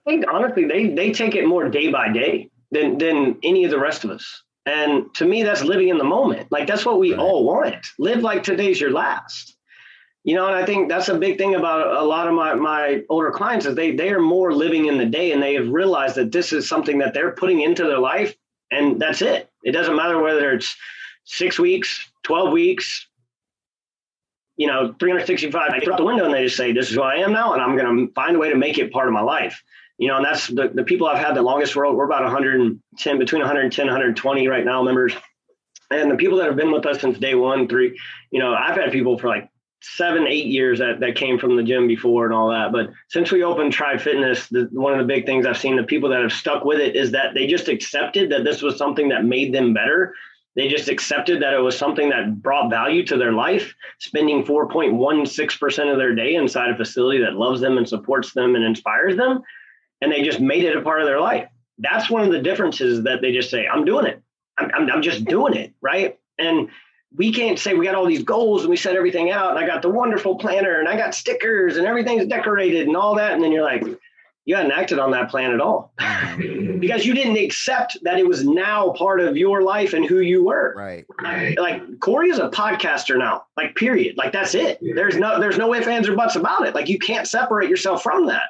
I 0.05 0.09
think 0.09 0.25
honestly 0.31 0.65
they 0.65 0.89
they 0.89 1.11
take 1.11 1.35
it 1.35 1.45
more 1.45 1.69
day 1.69 1.89
by 1.91 2.11
day 2.11 2.49
than 2.71 2.97
than 2.97 3.37
any 3.43 3.65
of 3.65 3.71
the 3.71 3.79
rest 3.79 4.03
of 4.03 4.09
us. 4.09 4.43
And 4.65 5.13
to 5.15 5.25
me 5.25 5.43
that's 5.43 5.63
living 5.63 5.89
in 5.89 5.97
the 5.97 6.03
moment. 6.03 6.51
Like 6.51 6.67
that's 6.67 6.85
what 6.85 6.99
we 6.99 7.11
right. 7.11 7.19
all 7.19 7.45
want. 7.45 7.85
Live 7.99 8.21
like 8.21 8.43
today's 8.43 8.79
your 8.79 8.91
last. 8.91 9.57
You 10.23 10.35
know 10.35 10.47
and 10.47 10.55
i 10.55 10.65
think 10.65 10.87
that's 10.87 11.09
a 11.09 11.19
big 11.19 11.37
thing 11.37 11.55
about 11.55 12.01
a 12.01 12.01
lot 12.01 12.29
of 12.29 12.33
my 12.33 12.53
my 12.53 13.03
older 13.09 13.29
clients 13.29 13.65
is 13.65 13.75
they 13.75 13.91
they 13.91 14.09
are 14.09 14.21
more 14.21 14.53
living 14.53 14.85
in 14.85 14.97
the 14.97 15.05
day 15.05 15.33
and 15.33 15.43
they 15.43 15.53
have 15.55 15.67
realized 15.67 16.15
that 16.15 16.31
this 16.31 16.53
is 16.53 16.67
something 16.67 16.97
that 16.99 17.13
they're 17.13 17.33
putting 17.33 17.59
into 17.59 17.83
their 17.83 17.99
life 17.99 18.33
and 18.71 19.01
that's 19.01 19.21
it. 19.21 19.49
It 19.63 19.71
doesn't 19.71 19.95
matter 19.95 20.21
whether 20.21 20.51
it's 20.51 20.75
six 21.25 21.59
weeks, 21.59 22.09
12 22.23 22.51
weeks, 22.51 23.07
you 24.57 24.67
know, 24.67 24.93
365. 24.99 25.71
I 25.71 25.79
throw 25.79 25.93
out 25.93 25.97
the 25.97 26.05
window 26.05 26.25
and 26.25 26.33
they 26.33 26.43
just 26.43 26.57
say, 26.57 26.71
this 26.71 26.89
is 26.89 26.95
who 26.95 27.01
I 27.01 27.15
am 27.15 27.33
now, 27.33 27.53
and 27.53 27.61
I'm 27.61 27.75
going 27.75 28.07
to 28.07 28.13
find 28.13 28.35
a 28.35 28.39
way 28.39 28.49
to 28.49 28.55
make 28.55 28.77
it 28.77 28.91
part 28.91 29.07
of 29.07 29.13
my 29.13 29.21
life. 29.21 29.63
You 29.97 30.07
know, 30.07 30.17
and 30.17 30.25
that's 30.25 30.47
the, 30.47 30.69
the 30.73 30.83
people 30.83 31.07
I've 31.07 31.23
had 31.23 31.35
the 31.35 31.41
longest 31.41 31.73
for. 31.73 31.91
We're 31.93 32.05
about 32.05 32.23
110, 32.23 33.19
between 33.19 33.41
110, 33.41 33.85
120 33.85 34.47
right 34.47 34.65
now 34.65 34.81
members. 34.83 35.13
And 35.91 36.09
the 36.09 36.15
people 36.15 36.37
that 36.39 36.47
have 36.47 36.55
been 36.55 36.71
with 36.71 36.85
us 36.85 37.01
since 37.01 37.19
day 37.19 37.35
one, 37.35 37.67
three, 37.67 37.99
you 38.31 38.39
know, 38.39 38.53
I've 38.53 38.75
had 38.75 38.91
people 38.91 39.17
for 39.17 39.27
like 39.27 39.49
seven, 39.81 40.25
eight 40.27 40.47
years 40.47 40.79
that, 40.79 40.99
that 41.01 41.15
came 41.15 41.37
from 41.37 41.55
the 41.55 41.63
gym 41.63 41.87
before 41.87 42.25
and 42.25 42.33
all 42.33 42.49
that. 42.49 42.71
But 42.71 42.91
since 43.09 43.31
we 43.31 43.43
opened 43.43 43.73
Tri 43.73 43.97
Fitness, 43.97 44.47
the, 44.47 44.69
one 44.71 44.93
of 44.93 44.99
the 44.99 45.13
big 45.13 45.25
things 45.25 45.45
I've 45.45 45.57
seen 45.57 45.75
the 45.75 45.83
people 45.83 46.09
that 46.09 46.21
have 46.21 46.31
stuck 46.31 46.63
with 46.63 46.79
it 46.79 46.95
is 46.95 47.11
that 47.11 47.33
they 47.33 47.47
just 47.47 47.67
accepted 47.67 48.31
that 48.31 48.43
this 48.43 48.61
was 48.61 48.77
something 48.77 49.09
that 49.09 49.25
made 49.25 49.53
them 49.53 49.73
better 49.73 50.15
they 50.55 50.67
just 50.67 50.87
accepted 50.87 51.41
that 51.41 51.53
it 51.53 51.59
was 51.59 51.77
something 51.77 52.09
that 52.09 52.41
brought 52.41 52.69
value 52.69 53.05
to 53.07 53.17
their 53.17 53.33
life, 53.33 53.73
spending 53.99 54.43
4.16% 54.43 55.91
of 55.91 55.97
their 55.97 56.13
day 56.13 56.35
inside 56.35 56.69
a 56.69 56.77
facility 56.77 57.21
that 57.21 57.33
loves 57.33 57.59
them 57.59 57.77
and 57.77 57.89
supports 57.89 58.33
them 58.33 58.55
and 58.55 58.63
inspires 58.63 59.17
them. 59.17 59.41
And 60.01 60.11
they 60.11 60.21
just 60.21 60.39
made 60.39 60.63
it 60.63 60.77
a 60.77 60.81
part 60.81 61.01
of 61.01 61.07
their 61.07 61.19
life. 61.19 61.49
That's 61.79 62.09
one 62.09 62.21
of 62.21 62.31
the 62.31 62.41
differences 62.41 63.03
that 63.03 63.21
they 63.21 63.31
just 63.31 63.49
say, 63.49 63.67
I'm 63.67 63.83
doing 63.83 64.05
it. 64.05 64.21
I'm, 64.57 64.69
I'm, 64.75 64.91
I'm 64.91 65.01
just 65.01 65.25
doing 65.25 65.55
it. 65.55 65.73
Right. 65.81 66.19
And 66.37 66.69
we 67.15 67.31
can't 67.31 67.57
say 67.57 67.73
we 67.73 67.85
got 67.85 67.95
all 67.95 68.05
these 68.05 68.23
goals 68.23 68.61
and 68.61 68.69
we 68.69 68.77
set 68.77 68.95
everything 68.95 69.31
out 69.31 69.51
and 69.51 69.59
I 69.59 69.67
got 69.67 69.81
the 69.81 69.89
wonderful 69.89 70.35
planner 70.35 70.79
and 70.79 70.87
I 70.87 70.97
got 70.97 71.15
stickers 71.15 71.77
and 71.77 71.87
everything's 71.87 72.27
decorated 72.27 72.87
and 72.87 72.95
all 72.95 73.15
that. 73.15 73.33
And 73.33 73.43
then 73.43 73.51
you're 73.51 73.63
like, 73.63 73.83
you 74.45 74.55
hadn't 74.55 74.71
acted 74.71 74.99
on 74.99 75.11
that 75.11 75.29
plan 75.29 75.51
at 75.51 75.61
all 75.61 75.93
mm-hmm. 75.99 76.79
because 76.79 77.05
you 77.05 77.13
didn't 77.13 77.37
accept 77.37 77.97
that 78.03 78.19
it 78.19 78.27
was 78.27 78.43
now 78.43 78.91
part 78.91 79.21
of 79.21 79.37
your 79.37 79.61
life 79.61 79.93
and 79.93 80.05
who 80.05 80.19
you 80.19 80.43
were. 80.43 80.73
Right. 80.75 81.05
Like, 81.21 81.59
like 81.59 81.99
Corey 81.99 82.29
is 82.29 82.39
a 82.39 82.49
podcaster 82.49 83.17
now, 83.17 83.45
like 83.55 83.75
period. 83.75 84.17
Like 84.17 84.33
that's 84.33 84.53
it. 84.53 84.79
There's 84.81 85.15
no, 85.15 85.39
there's 85.39 85.57
no 85.57 85.73
ifs, 85.73 85.87
ands 85.87 86.09
or 86.09 86.15
buts 86.15 86.35
about 86.35 86.67
it. 86.67 86.75
Like 86.75 86.89
you 86.89 86.99
can't 86.99 87.27
separate 87.27 87.69
yourself 87.69 88.03
from 88.03 88.27
that. 88.27 88.49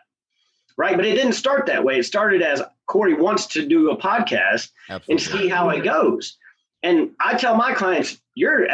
Right. 0.76 0.96
But 0.96 1.06
it 1.06 1.14
didn't 1.14 1.34
start 1.34 1.68
that 1.68 1.84
way. 1.84 2.00
It 2.00 2.06
started 2.06 2.42
as 2.42 2.64
Corey 2.88 3.14
wants 3.14 3.46
to 3.48 3.68
do 3.68 3.92
a 3.92 3.98
podcast 3.98 4.72
Absolutely. 4.90 5.12
and 5.12 5.22
see 5.22 5.48
how 5.48 5.70
it 5.70 5.84
goes. 5.84 6.38
And 6.82 7.12
I 7.20 7.36
tell 7.36 7.56
my 7.56 7.74
clients, 7.74 8.20
you're 8.36 8.64
an 8.64 8.72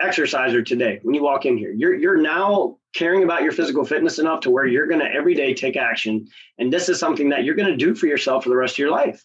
exerciser 0.00 0.62
today 0.62 1.00
when 1.02 1.14
you 1.14 1.22
walk 1.22 1.44
in 1.44 1.58
here. 1.58 1.72
You're 1.72 1.94
you're 1.94 2.16
now 2.16 2.78
caring 2.92 3.22
about 3.22 3.42
your 3.42 3.52
physical 3.52 3.84
fitness 3.84 4.18
enough 4.18 4.40
to 4.40 4.50
where 4.50 4.66
you're 4.66 4.86
going 4.86 5.00
to 5.00 5.12
every 5.12 5.34
day 5.34 5.54
take 5.54 5.76
action, 5.76 6.26
and 6.58 6.72
this 6.72 6.88
is 6.88 6.98
something 6.98 7.30
that 7.30 7.44
you're 7.44 7.54
going 7.54 7.70
to 7.70 7.76
do 7.76 7.94
for 7.94 8.06
yourself 8.06 8.44
for 8.44 8.50
the 8.50 8.56
rest 8.56 8.74
of 8.74 8.78
your 8.78 8.90
life. 8.90 9.24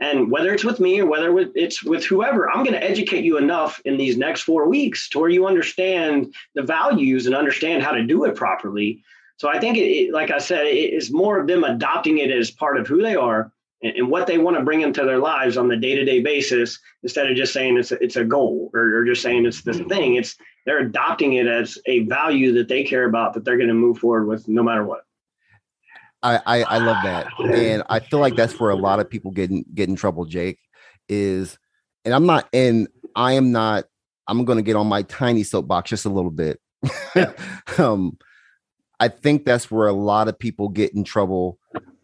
And 0.00 0.30
whether 0.30 0.52
it's 0.52 0.64
with 0.64 0.78
me 0.78 1.00
or 1.00 1.06
whether 1.06 1.36
it's 1.56 1.82
with 1.82 2.04
whoever, 2.04 2.48
I'm 2.48 2.62
going 2.62 2.78
to 2.78 2.84
educate 2.84 3.24
you 3.24 3.36
enough 3.36 3.80
in 3.84 3.96
these 3.96 4.16
next 4.16 4.42
four 4.42 4.68
weeks 4.68 5.08
to 5.08 5.18
where 5.18 5.28
you 5.28 5.46
understand 5.46 6.32
the 6.54 6.62
values 6.62 7.26
and 7.26 7.34
understand 7.34 7.82
how 7.82 7.90
to 7.92 8.04
do 8.04 8.24
it 8.24 8.36
properly. 8.36 9.02
So 9.38 9.48
I 9.48 9.58
think, 9.58 9.76
it, 9.76 10.12
like 10.12 10.30
I 10.30 10.38
said, 10.38 10.66
it 10.66 10.94
is 10.94 11.12
more 11.12 11.40
of 11.40 11.48
them 11.48 11.64
adopting 11.64 12.18
it 12.18 12.30
as 12.30 12.50
part 12.50 12.78
of 12.78 12.86
who 12.86 13.02
they 13.02 13.16
are 13.16 13.52
and, 13.82 14.08
what 14.08 14.26
they 14.26 14.38
want 14.38 14.56
to 14.56 14.64
bring 14.64 14.80
into 14.80 15.04
their 15.04 15.18
lives 15.18 15.56
on 15.56 15.68
the 15.68 15.76
day-to-day 15.76 16.20
basis 16.20 16.78
instead 17.02 17.30
of 17.30 17.36
just 17.36 17.52
saying 17.52 17.76
it's 17.76 17.92
a, 17.92 18.02
it's 18.02 18.16
a 18.16 18.24
goal 18.24 18.70
or, 18.74 18.96
or 18.96 19.04
just 19.04 19.22
saying 19.22 19.46
it's 19.46 19.62
this 19.62 19.78
thing 19.80 20.16
it's 20.16 20.36
they're 20.66 20.80
adopting 20.80 21.34
it 21.34 21.46
as 21.46 21.78
a 21.86 22.00
value 22.00 22.52
that 22.54 22.68
they 22.68 22.84
care 22.84 23.04
about 23.04 23.34
that 23.34 23.44
they're 23.44 23.56
going 23.56 23.68
to 23.68 23.74
move 23.74 23.98
forward 23.98 24.26
with 24.26 24.48
no 24.48 24.62
matter 24.62 24.84
what. 24.84 25.02
I, 26.22 26.40
I, 26.44 26.62
I 26.64 26.78
love 26.78 26.96
that. 27.04 27.26
And 27.38 27.82
i 27.88 28.00
feel 28.00 28.18
like 28.18 28.34
that's 28.34 28.58
where 28.58 28.70
a 28.70 28.76
lot 28.76 29.00
of 29.00 29.08
people 29.08 29.30
get 29.30 29.50
in, 29.50 29.64
get 29.72 29.88
in 29.88 29.96
trouble 29.96 30.24
jake 30.24 30.58
is 31.08 31.58
and 32.04 32.12
i'm 32.12 32.26
not 32.26 32.48
and 32.52 32.88
i 33.14 33.34
am 33.34 33.52
not 33.52 33.84
i'm 34.26 34.44
going 34.44 34.58
to 34.58 34.62
get 34.62 34.76
on 34.76 34.86
my 34.86 35.02
tiny 35.02 35.42
soapbox 35.42 35.90
just 35.90 36.04
a 36.04 36.10
little 36.10 36.30
bit. 36.30 36.60
Um 37.78 38.18
i 38.98 39.06
think 39.06 39.44
that's 39.44 39.70
where 39.70 39.86
a 39.86 39.92
lot 39.92 40.26
of 40.26 40.38
people 40.38 40.68
get 40.68 40.94
in 40.94 41.04
trouble. 41.04 41.58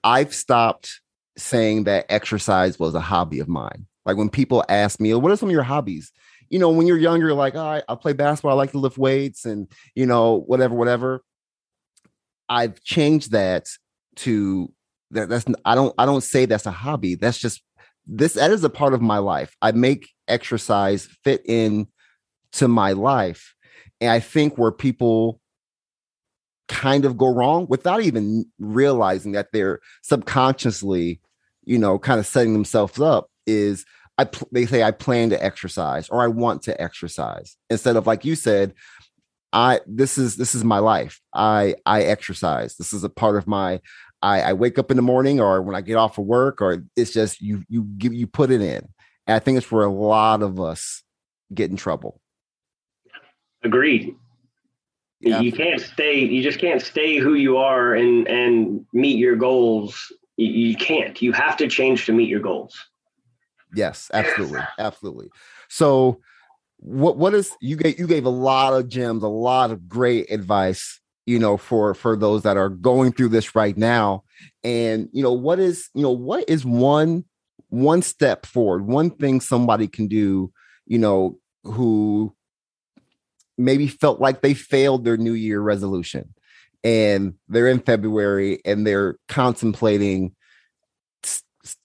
I've 0.04 0.32
stopped 0.32 1.00
saying 1.36 1.84
that 1.84 2.06
exercise 2.08 2.78
was 2.78 2.94
a 2.94 3.00
hobby 3.00 3.40
of 3.40 3.48
mine. 3.48 3.86
Like 4.06 4.16
when 4.16 4.28
people 4.28 4.64
ask 4.68 5.00
me, 5.00 5.14
what 5.14 5.32
are 5.32 5.36
some 5.36 5.48
of 5.48 5.52
your 5.54 5.62
hobbies? 5.62 6.12
You 6.50 6.58
know, 6.58 6.70
when 6.70 6.86
you're 6.86 6.98
younger, 6.98 7.26
you're 7.26 7.34
like, 7.34 7.54
oh, 7.54 7.82
I, 7.88 7.94
play 7.96 8.12
basketball, 8.12 8.52
I 8.52 8.54
like 8.54 8.72
to 8.72 8.78
lift 8.78 8.98
weights 8.98 9.44
and, 9.44 9.66
you 9.94 10.06
know, 10.06 10.40
whatever, 10.46 10.74
whatever. 10.74 11.22
I've 12.48 12.82
changed 12.82 13.32
that 13.32 13.68
to 14.16 14.72
that 15.10 15.28
that's 15.28 15.46
I 15.64 15.74
don't 15.74 15.94
I 15.98 16.06
don't 16.06 16.22
say 16.22 16.44
that's 16.44 16.66
a 16.66 16.70
hobby. 16.70 17.14
That's 17.14 17.38
just 17.38 17.62
this 18.06 18.34
that 18.34 18.50
is 18.50 18.62
a 18.64 18.70
part 18.70 18.92
of 18.92 19.00
my 19.00 19.18
life. 19.18 19.56
I 19.62 19.72
make 19.72 20.10
exercise 20.28 21.08
fit 21.24 21.42
in 21.46 21.88
to 22.52 22.68
my 22.68 22.92
life. 22.92 23.54
And 24.00 24.10
I 24.10 24.20
think 24.20 24.58
where 24.58 24.72
people 24.72 25.40
kind 26.68 27.04
of 27.04 27.16
go 27.16 27.32
wrong 27.32 27.66
without 27.68 28.02
even 28.02 28.46
realizing 28.58 29.32
that 29.32 29.48
they're 29.52 29.80
subconsciously 30.02 31.20
you 31.66 31.79
know, 31.79 31.98
kind 31.98 32.20
of 32.20 32.27
setting 32.27 32.53
themselves 32.53 33.00
up 33.00 33.29
is 33.46 33.85
I 34.16 34.24
pl- 34.24 34.48
they 34.53 34.66
say 34.66 34.83
I 34.83 34.90
plan 34.90 35.31
to 35.31 35.44
exercise 35.44 36.09
or 36.09 36.22
I 36.22 36.29
want 36.29 36.62
to 36.62 36.81
exercise 36.81 37.57
instead 37.68 37.96
of 37.96 38.07
like 38.07 38.24
you 38.24 38.37
said, 38.37 38.74
I 39.53 39.81
this 39.87 40.18
is 40.18 40.37
this 40.37 40.55
is 40.55 40.64
my 40.64 40.79
life. 40.79 41.20
I 41.35 41.77
I 41.87 42.03
exercise. 42.03 42.77
This 42.77 42.92
is 42.92 43.05
a 43.05 43.09
part 43.09 43.37
of 43.37 43.46
my 43.46 43.81
I, 44.22 44.40
I 44.40 44.53
wake 44.55 44.79
up 44.79 44.90
in 44.90 44.96
the 44.96 45.03
morning 45.03 45.40
or 45.40 45.61
when 45.62 45.77
I 45.77 45.81
get 45.81 45.96
off 45.96 46.18
of 46.18 46.24
work 46.24 46.62
or 46.62 46.85
it's 46.96 47.12
just 47.12 47.40
you 47.40 47.64
you 47.68 47.85
give 47.98 48.14
you 48.14 48.27
put 48.27 48.50
it 48.50 48.61
in. 48.61 48.88
And 49.27 49.37
I 49.37 49.38
think 49.38 49.59
it's 49.59 49.70
where 49.70 49.85
a 49.85 49.92
lot 49.92 50.42
of 50.42 50.61
us 50.61 51.03
get 51.53 51.70
in 51.70 51.77
trouble. 51.77 52.20
Agreed. 53.62 54.14
Yeah. 55.20 55.40
You 55.40 55.53
can't 55.53 55.81
stay. 55.81 56.20
You 56.20 56.42
just 56.42 56.59
can't 56.59 56.83
stay 56.83 57.18
who 57.18 57.35
you 57.35 57.57
are 57.57 57.94
and 57.94 58.29
and 58.29 58.87
meet 58.92 59.18
your 59.18 59.37
goals 59.37 60.12
you, 60.36 60.76
can't. 60.76 61.20
You 61.20 61.32
have 61.32 61.56
to 61.58 61.68
change 61.68 62.06
to 62.06 62.12
meet 62.12 62.28
your 62.28 62.40
goals. 62.40 62.76
Yes, 63.74 64.10
absolutely, 64.12 64.60
absolutely. 64.78 65.30
So, 65.68 66.20
what 66.78 67.16
what 67.16 67.34
is 67.34 67.50
you 67.60 67.76
gave 67.76 67.98
you 67.98 68.06
gave 68.06 68.24
a 68.24 68.30
lot 68.30 68.74
of 68.74 68.88
gems, 68.88 69.22
a 69.22 69.28
lot 69.28 69.70
of 69.70 69.88
great 69.88 70.30
advice, 70.30 71.00
you 71.26 71.38
know, 71.38 71.56
for 71.56 71.94
for 71.94 72.16
those 72.16 72.42
that 72.42 72.56
are 72.56 72.68
going 72.68 73.12
through 73.12 73.30
this 73.30 73.54
right 73.54 73.76
now. 73.76 74.24
And 74.62 75.08
you 75.12 75.22
know, 75.22 75.32
what 75.32 75.58
is 75.58 75.88
you 75.94 76.02
know 76.02 76.12
what 76.12 76.48
is 76.48 76.64
one 76.64 77.24
one 77.68 78.02
step 78.02 78.46
forward, 78.46 78.86
one 78.86 79.10
thing 79.10 79.40
somebody 79.40 79.88
can 79.88 80.06
do, 80.06 80.52
you 80.86 80.98
know, 80.98 81.38
who 81.64 82.34
maybe 83.56 83.88
felt 83.88 84.20
like 84.20 84.42
they 84.42 84.54
failed 84.54 85.04
their 85.04 85.16
New 85.16 85.32
Year 85.32 85.60
resolution 85.60 86.34
and 86.84 87.34
they're 87.48 87.68
in 87.68 87.80
February 87.80 88.60
and 88.64 88.86
they're 88.86 89.16
contemplating 89.28 90.36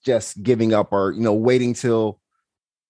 just 0.04 0.42
giving 0.42 0.74
up 0.74 0.92
or 0.92 1.12
you 1.12 1.22
know 1.22 1.32
waiting 1.32 1.72
till 1.72 2.20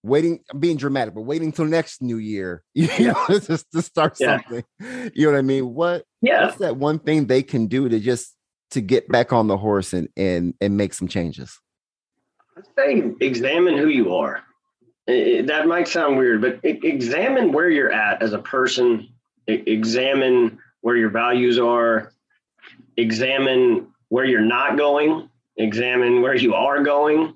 waiting 0.03 0.41
I'm 0.53 0.59
being 0.59 0.77
dramatic 0.77 1.15
but 1.15 1.23
waiting 1.23 1.53
till 1.53 1.67
next 1.67 2.03
new 2.03 2.17
year 2.17 2.65
you 2.75 2.89
know 3.07 3.27
just 3.29 3.71
to 3.73 3.81
start 3.81 4.17
yeah. 4.19 4.41
something 4.41 4.65
you 5.15 5.27
know 5.27 5.33
what 5.33 5.39
i 5.39 5.43
mean 5.43 5.73
what 5.73 6.05
yeah 6.21 6.47
what's 6.47 6.59
that 6.59 6.77
one 6.77 6.99
thing 6.99 7.27
they 7.27 7.45
can 7.45 7.69
do 7.69 7.89
to 7.89 8.01
just 8.01 8.35
to 8.73 8.81
get 8.81 9.07
back 9.09 9.33
on 9.33 9.47
the 9.47 9.57
horse 9.57 9.93
and 9.93 10.09
and 10.17 10.55
and 10.61 10.77
make 10.77 10.95
some 10.95 11.07
changes 11.07 11.61
i'd 12.57 12.65
say 12.77 13.13
examine 13.21 13.77
who 13.77 13.89
you 13.89 14.15
are. 14.15 14.43
It, 15.07 15.47
that 15.49 15.67
might 15.67 15.89
sound 15.89 16.19
weird, 16.19 16.41
but 16.41 16.61
examine 16.63 17.53
where 17.53 17.69
you're 17.69 17.93
at 17.93 18.23
as 18.23 18.33
a 18.33 18.39
person. 18.39 19.09
Examine 19.47 20.59
where 20.81 20.97
your 20.97 21.11
values 21.11 21.59
are. 21.59 22.13
Examine 22.97 23.89
where 24.09 24.25
you're 24.25 24.41
not 24.41 24.77
going. 24.77 25.29
Examine 25.57 26.23
where 26.23 26.35
you 26.35 26.55
are 26.55 26.83
going. 26.83 27.35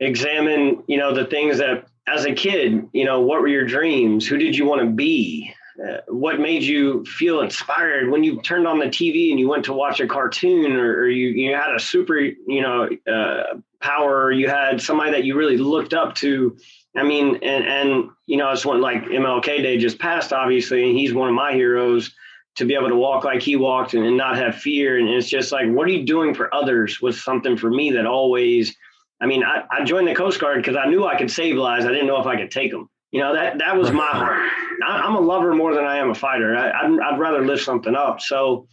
Examine, 0.00 0.84
you 0.86 0.96
know, 0.96 1.14
the 1.14 1.24
things 1.24 1.58
that 1.58 1.86
as 2.06 2.24
a 2.24 2.32
kid, 2.32 2.88
you 2.92 3.04
know, 3.04 3.20
what 3.20 3.40
were 3.40 3.48
your 3.48 3.66
dreams? 3.66 4.26
Who 4.26 4.38
did 4.38 4.56
you 4.56 4.64
want 4.64 4.82
to 4.82 4.90
be? 4.90 5.52
Uh, 5.82 5.98
what 6.08 6.40
made 6.40 6.62
you 6.62 7.04
feel 7.04 7.40
inspired 7.40 8.10
when 8.10 8.24
you 8.24 8.40
turned 8.42 8.66
on 8.66 8.78
the 8.78 8.86
TV 8.86 9.30
and 9.30 9.38
you 9.38 9.48
went 9.48 9.64
to 9.64 9.72
watch 9.72 10.00
a 10.00 10.08
cartoon 10.08 10.72
or, 10.72 11.02
or 11.02 11.08
you, 11.08 11.28
you 11.28 11.54
had 11.54 11.74
a 11.74 11.78
super, 11.78 12.18
you 12.18 12.62
know, 12.62 12.88
uh, 13.06 13.58
power, 13.80 14.30
you 14.32 14.48
had 14.48 14.80
somebody 14.80 15.12
that 15.12 15.24
you 15.24 15.36
really 15.36 15.56
looked 15.56 15.94
up 15.94 16.14
to. 16.16 16.56
I 16.96 17.02
mean, 17.02 17.36
and, 17.42 17.64
and, 17.64 18.10
you 18.26 18.36
know, 18.36 18.50
it's 18.50 18.66
one 18.66 18.80
like 18.80 19.04
MLK 19.04 19.62
Day 19.62 19.78
just 19.78 19.98
passed, 19.98 20.32
obviously, 20.32 20.88
and 20.88 20.98
he's 20.98 21.14
one 21.14 21.28
of 21.28 21.34
my 21.34 21.52
heroes 21.52 22.12
to 22.56 22.64
be 22.64 22.74
able 22.74 22.88
to 22.88 22.96
walk 22.96 23.24
like 23.24 23.40
he 23.40 23.54
walked 23.54 23.94
and, 23.94 24.04
and 24.04 24.16
not 24.16 24.36
have 24.36 24.56
fear. 24.56 24.98
And 24.98 25.08
it's 25.08 25.28
just 25.28 25.52
like, 25.52 25.68
what 25.68 25.86
are 25.86 25.92
you 25.92 26.04
doing 26.04 26.34
for 26.34 26.52
others 26.52 27.00
was 27.00 27.22
something 27.22 27.56
for 27.56 27.70
me 27.70 27.92
that 27.92 28.04
always, 28.04 28.74
I 29.20 29.26
mean, 29.26 29.44
I, 29.44 29.62
I 29.70 29.84
joined 29.84 30.08
the 30.08 30.14
Coast 30.14 30.40
Guard 30.40 30.56
because 30.56 30.76
I 30.76 30.86
knew 30.86 31.06
I 31.06 31.16
could 31.16 31.30
save 31.30 31.56
lives. 31.56 31.84
I 31.84 31.90
didn't 31.90 32.08
know 32.08 32.20
if 32.20 32.26
I 32.26 32.36
could 32.36 32.50
take 32.50 32.72
them. 32.72 32.90
You 33.12 33.20
know, 33.20 33.34
that, 33.34 33.58
that 33.58 33.76
was 33.76 33.92
my 33.92 34.08
heart. 34.08 34.50
I, 34.86 35.06
am 35.06 35.14
a 35.14 35.20
lover 35.20 35.54
more 35.54 35.74
than 35.74 35.84
I 35.84 35.98
am 35.98 36.10
a 36.10 36.14
fighter. 36.14 36.56
I, 36.56 36.70
I'd, 36.70 37.00
I'd 37.00 37.18
rather 37.18 37.46
lift 37.46 37.64
something 37.64 37.94
up. 37.94 38.20
So 38.20 38.66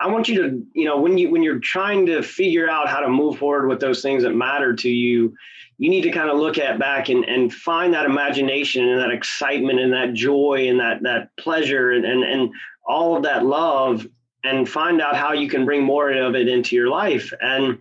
I 0.00 0.06
want 0.08 0.28
you 0.28 0.42
to, 0.42 0.66
you 0.72 0.86
know, 0.86 0.98
when 0.98 1.18
you 1.18 1.30
when 1.30 1.42
you're 1.42 1.58
trying 1.58 2.06
to 2.06 2.22
figure 2.22 2.68
out 2.68 2.88
how 2.88 3.00
to 3.00 3.08
move 3.08 3.38
forward 3.38 3.68
with 3.68 3.80
those 3.80 4.00
things 4.00 4.22
that 4.22 4.34
matter 4.34 4.74
to 4.74 4.88
you, 4.88 5.34
you 5.76 5.90
need 5.90 6.02
to 6.02 6.10
kind 6.10 6.30
of 6.30 6.38
look 6.38 6.58
at 6.58 6.78
back 6.78 7.10
and, 7.10 7.24
and 7.24 7.52
find 7.52 7.92
that 7.92 8.06
imagination 8.06 8.88
and 8.88 9.00
that 9.00 9.10
excitement 9.10 9.78
and 9.78 9.92
that 9.92 10.14
joy 10.14 10.66
and 10.68 10.80
that 10.80 11.02
that 11.02 11.36
pleasure 11.36 11.90
and, 11.90 12.04
and 12.04 12.24
and 12.24 12.50
all 12.86 13.16
of 13.16 13.22
that 13.24 13.44
love 13.44 14.06
and 14.42 14.68
find 14.68 15.00
out 15.00 15.16
how 15.16 15.32
you 15.32 15.48
can 15.48 15.64
bring 15.64 15.82
more 15.82 16.10
of 16.10 16.34
it 16.34 16.48
into 16.48 16.74
your 16.74 16.88
life. 16.88 17.32
And 17.40 17.78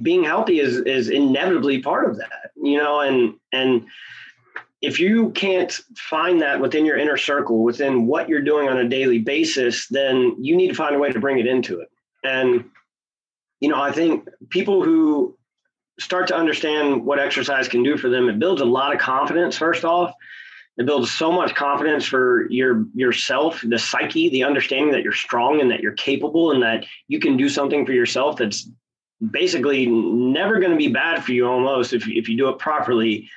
being 0.00 0.24
healthy 0.24 0.60
is 0.60 0.78
is 0.78 1.08
inevitably 1.08 1.80
part 1.80 2.08
of 2.08 2.18
that, 2.18 2.50
you 2.56 2.78
know, 2.78 3.00
and 3.00 3.34
and 3.52 3.86
if 4.80 5.00
you 5.00 5.30
can't 5.30 5.72
find 5.96 6.40
that 6.42 6.60
within 6.60 6.86
your 6.86 6.96
inner 6.96 7.16
circle, 7.16 7.64
within 7.64 8.06
what 8.06 8.28
you're 8.28 8.42
doing 8.42 8.68
on 8.68 8.78
a 8.78 8.88
daily 8.88 9.18
basis, 9.18 9.88
then 9.88 10.36
you 10.38 10.56
need 10.56 10.68
to 10.68 10.74
find 10.74 10.94
a 10.94 10.98
way 10.98 11.10
to 11.10 11.18
bring 11.18 11.38
it 11.38 11.46
into 11.46 11.80
it. 11.80 11.90
And, 12.22 12.64
you 13.60 13.68
know, 13.68 13.80
I 13.80 13.90
think 13.90 14.28
people 14.50 14.84
who 14.84 15.36
start 15.98 16.28
to 16.28 16.36
understand 16.36 17.04
what 17.04 17.18
exercise 17.18 17.66
can 17.66 17.82
do 17.82 17.96
for 17.96 18.08
them, 18.08 18.28
it 18.28 18.38
builds 18.38 18.60
a 18.60 18.66
lot 18.66 18.94
of 18.94 19.00
confidence, 19.00 19.56
first 19.56 19.84
off. 19.84 20.14
It 20.76 20.86
builds 20.86 21.10
so 21.10 21.32
much 21.32 21.56
confidence 21.56 22.06
for 22.06 22.48
your 22.50 22.86
yourself, 22.94 23.64
the 23.66 23.80
psyche, 23.80 24.28
the 24.28 24.44
understanding 24.44 24.92
that 24.92 25.02
you're 25.02 25.12
strong 25.12 25.60
and 25.60 25.72
that 25.72 25.80
you're 25.80 25.92
capable 25.94 26.52
and 26.52 26.62
that 26.62 26.86
you 27.08 27.18
can 27.18 27.36
do 27.36 27.48
something 27.48 27.84
for 27.84 27.90
yourself 27.90 28.36
that's 28.36 28.70
basically 29.32 29.86
never 29.86 30.60
going 30.60 30.70
to 30.70 30.76
be 30.76 30.86
bad 30.86 31.24
for 31.24 31.32
you 31.32 31.48
almost 31.48 31.92
if, 31.92 32.06
if 32.06 32.28
you 32.28 32.36
do 32.36 32.48
it 32.48 32.60
properly 32.60 33.28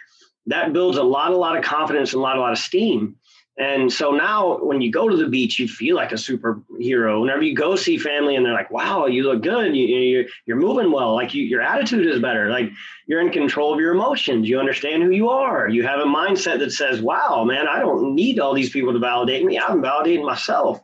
that 0.51 0.73
builds 0.73 0.97
a 0.97 1.03
lot, 1.03 1.31
a 1.31 1.37
lot 1.37 1.57
of 1.57 1.63
confidence 1.63 2.13
and 2.13 2.19
a 2.19 2.23
lot, 2.23 2.37
a 2.37 2.41
lot 2.41 2.51
of 2.51 2.57
steam. 2.57 3.15
And 3.57 3.91
so 3.91 4.11
now 4.11 4.57
when 4.57 4.81
you 4.81 4.91
go 4.91 5.09
to 5.09 5.15
the 5.15 5.27
beach, 5.27 5.59
you 5.59 5.67
feel 5.67 5.95
like 5.95 6.11
a 6.11 6.15
superhero. 6.15 7.21
Whenever 7.21 7.43
you 7.43 7.53
go 7.53 7.75
see 7.75 7.97
family 7.97 8.35
and 8.35 8.45
they're 8.45 8.53
like, 8.53 8.71
wow, 8.71 9.05
you 9.05 9.23
look 9.23 9.43
good. 9.43 9.75
You, 9.75 9.85
you, 9.85 10.29
you're 10.45 10.57
moving 10.57 10.91
well. 10.91 11.13
Like 11.13 11.33
you, 11.33 11.43
your 11.43 11.61
attitude 11.61 12.07
is 12.07 12.19
better. 12.19 12.49
Like 12.49 12.71
you're 13.07 13.21
in 13.21 13.29
control 13.29 13.73
of 13.73 13.79
your 13.79 13.93
emotions. 13.93 14.47
You 14.47 14.59
understand 14.59 15.03
who 15.03 15.11
you 15.11 15.29
are. 15.29 15.67
You 15.67 15.83
have 15.83 15.99
a 15.99 16.05
mindset 16.05 16.59
that 16.59 16.71
says, 16.71 17.01
wow, 17.01 17.43
man, 17.43 17.67
I 17.67 17.79
don't 17.79 18.15
need 18.15 18.39
all 18.39 18.53
these 18.53 18.69
people 18.69 18.93
to 18.93 18.99
validate 18.99 19.45
me. 19.45 19.59
I'm 19.59 19.81
validating 19.81 20.25
myself. 20.25 20.81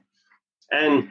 And 0.71 1.09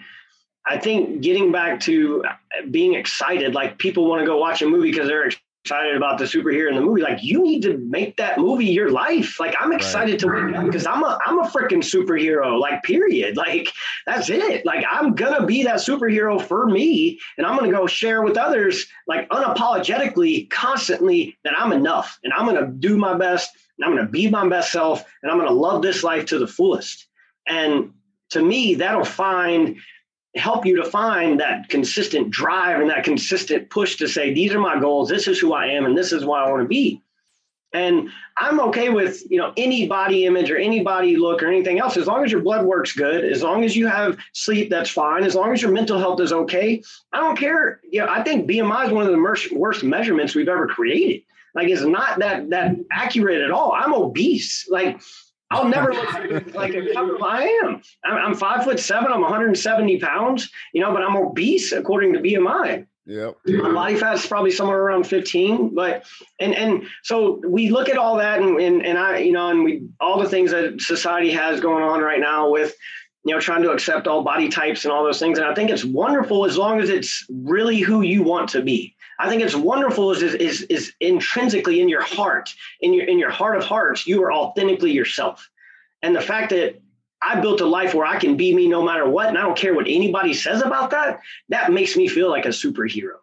I 0.66 0.78
think 0.78 1.22
getting 1.22 1.52
back 1.52 1.80
to 1.80 2.24
being 2.70 2.94
excited, 2.94 3.54
like 3.54 3.78
people 3.78 4.06
want 4.06 4.20
to 4.20 4.26
go 4.26 4.36
watch 4.36 4.62
a 4.62 4.66
movie 4.66 4.90
because 4.90 5.08
they're 5.08 5.30
excited 5.66 5.96
about 5.96 6.16
the 6.16 6.24
superhero 6.24 6.68
in 6.68 6.76
the 6.76 6.80
movie. 6.80 7.02
Like 7.02 7.24
you 7.24 7.42
need 7.42 7.62
to 7.62 7.76
make 7.78 8.16
that 8.18 8.38
movie 8.38 8.66
your 8.66 8.88
life. 8.88 9.40
Like 9.40 9.56
I'm 9.58 9.72
excited 9.72 10.22
right. 10.22 10.54
to 10.54 10.62
because 10.62 10.86
I'm 10.86 11.02
a 11.02 11.18
I'm 11.26 11.40
a 11.40 11.48
freaking 11.48 11.82
superhero. 11.82 12.58
Like 12.58 12.82
period. 12.82 13.36
Like 13.46 13.68
that's 14.06 14.28
it. 14.28 14.64
Like 14.66 14.84
I'm 14.90 15.14
gonna 15.14 15.46
be 15.46 15.62
that 15.64 15.76
superhero 15.76 16.40
for 16.40 16.66
me, 16.66 17.20
and 17.38 17.46
I'm 17.46 17.56
gonna 17.56 17.70
go 17.70 17.86
share 17.86 18.22
with 18.22 18.36
others 18.36 18.86
like 19.06 19.28
unapologetically, 19.28 20.50
constantly 20.50 21.36
that 21.44 21.52
I'm 21.56 21.72
enough, 21.72 22.18
and 22.24 22.32
I'm 22.32 22.46
gonna 22.46 22.66
do 22.66 22.96
my 22.96 23.16
best, 23.16 23.50
and 23.78 23.84
I'm 23.84 23.94
gonna 23.94 24.08
be 24.08 24.28
my 24.28 24.48
best 24.48 24.72
self, 24.72 25.04
and 25.22 25.30
I'm 25.30 25.38
gonna 25.38 25.50
love 25.50 25.82
this 25.82 26.02
life 26.02 26.26
to 26.26 26.38
the 26.38 26.46
fullest. 26.46 27.06
And 27.46 27.92
to 28.30 28.42
me, 28.42 28.74
that'll 28.76 29.04
find 29.04 29.76
help 30.36 30.66
you 30.66 30.76
to 30.76 30.84
find 30.84 31.40
that 31.40 31.68
consistent 31.68 32.30
drive 32.30 32.80
and 32.80 32.90
that 32.90 33.04
consistent 33.04 33.70
push 33.70 33.96
to 33.96 34.08
say 34.08 34.32
these 34.32 34.52
are 34.52 34.60
my 34.60 34.78
goals. 34.78 35.08
This 35.08 35.28
is 35.28 35.38
who 35.38 35.52
i 35.52 35.66
am 35.66 35.86
and 35.86 35.96
this 35.96 36.12
is 36.12 36.24
what 36.24 36.42
i 36.42 36.50
want 36.50 36.62
to 36.62 36.68
be. 36.68 37.02
And 37.72 38.10
i'm 38.38 38.60
okay 38.60 38.90
with 38.90 39.22
you 39.30 39.38
know 39.38 39.52
any 39.56 39.86
body 39.86 40.26
image 40.26 40.50
or 40.50 40.56
any 40.56 40.82
body 40.82 41.16
look 41.16 41.42
or 41.42 41.48
anything 41.48 41.78
else. 41.78 41.96
As 41.96 42.06
long 42.06 42.24
as 42.24 42.30
your 42.30 42.42
blood 42.42 42.64
works 42.66 42.92
good 42.92 43.24
as 43.24 43.42
long 43.42 43.64
as 43.64 43.76
you 43.76 43.86
have 43.86 44.18
sleep 44.32 44.70
that's 44.70 44.90
fine. 44.90 45.24
As 45.24 45.34
long 45.34 45.52
as 45.52 45.62
your 45.62 45.72
mental 45.72 45.98
health 45.98 46.20
is 46.20 46.32
okay 46.32 46.82
i 47.12 47.20
don't 47.20 47.38
care. 47.38 47.80
You 47.90 48.00
know 48.00 48.08
i 48.08 48.22
think 48.22 48.48
bmi 48.48 48.86
is 48.86 48.92
one 48.92 49.06
of 49.06 49.12
the 49.12 49.56
worst 49.56 49.84
measurements 49.84 50.34
we've 50.34 50.48
ever 50.48 50.66
created. 50.66 51.22
Like 51.54 51.68
it's 51.68 51.82
not 51.82 52.18
that 52.18 52.50
that 52.50 52.76
accurate 52.92 53.40
at 53.40 53.50
all. 53.50 53.72
I'm 53.72 53.94
obese. 53.94 54.68
Like 54.68 55.00
I'll 55.50 55.68
never 55.68 55.92
look 55.92 56.54
like 56.54 56.74
a 56.74 56.92
couple. 56.92 57.22
I 57.24 57.42
am. 57.64 57.80
I'm, 58.04 58.34
five 58.34 58.64
foot 58.64 58.80
seven. 58.80 59.12
I'm 59.12 59.20
170 59.20 60.00
pounds. 60.00 60.50
You 60.72 60.82
know, 60.82 60.92
but 60.92 61.02
I'm 61.02 61.16
obese 61.16 61.72
according 61.72 62.14
to 62.14 62.18
BMI. 62.20 62.86
Yep. 63.06 63.36
My 63.46 63.72
body 63.72 63.94
fat 63.94 64.14
is 64.14 64.26
probably 64.26 64.50
somewhere 64.50 64.80
around 64.80 65.06
15. 65.06 65.74
But 65.74 66.04
and 66.40 66.54
and 66.54 66.86
so 67.04 67.40
we 67.46 67.70
look 67.70 67.88
at 67.88 67.96
all 67.96 68.16
that 68.16 68.42
and 68.42 68.60
and, 68.60 68.84
and 68.84 68.98
I 68.98 69.18
you 69.18 69.32
know 69.32 69.48
and 69.48 69.62
we 69.62 69.86
all 70.00 70.20
the 70.20 70.28
things 70.28 70.50
that 70.50 70.80
society 70.80 71.30
has 71.30 71.60
going 71.60 71.84
on 71.84 72.00
right 72.00 72.18
now 72.20 72.50
with 72.50 72.74
you 73.24 73.32
know 73.32 73.40
trying 73.40 73.62
to 73.62 73.70
accept 73.70 74.08
all 74.08 74.24
body 74.24 74.48
types 74.48 74.84
and 74.84 74.92
all 74.92 75.04
those 75.04 75.20
things. 75.20 75.38
And 75.38 75.46
I 75.46 75.54
think 75.54 75.70
it's 75.70 75.84
wonderful 75.84 76.44
as 76.44 76.58
long 76.58 76.80
as 76.80 76.90
it's 76.90 77.24
really 77.30 77.78
who 77.78 78.02
you 78.02 78.24
want 78.24 78.48
to 78.50 78.62
be. 78.62 78.95
I 79.18 79.28
think 79.28 79.42
it's 79.42 79.54
wonderful 79.54 80.12
is, 80.12 80.22
is, 80.22 80.62
is 80.62 80.92
intrinsically 81.00 81.80
in 81.80 81.88
your 81.88 82.02
heart, 82.02 82.54
in 82.80 82.92
your, 82.92 83.06
in 83.06 83.18
your 83.18 83.30
heart 83.30 83.56
of 83.56 83.64
hearts, 83.64 84.06
you 84.06 84.22
are 84.22 84.32
authentically 84.32 84.92
yourself. 84.92 85.48
And 86.02 86.14
the 86.14 86.20
fact 86.20 86.50
that 86.50 86.80
I 87.22 87.40
built 87.40 87.60
a 87.60 87.66
life 87.66 87.94
where 87.94 88.06
I 88.06 88.18
can 88.18 88.36
be 88.36 88.54
me 88.54 88.68
no 88.68 88.82
matter 88.82 89.08
what, 89.08 89.28
and 89.28 89.38
I 89.38 89.42
don't 89.42 89.56
care 89.56 89.74
what 89.74 89.86
anybody 89.88 90.34
says 90.34 90.62
about 90.62 90.90
that, 90.90 91.20
that 91.48 91.72
makes 91.72 91.96
me 91.96 92.08
feel 92.08 92.28
like 92.28 92.44
a 92.44 92.50
superhero. 92.50 93.16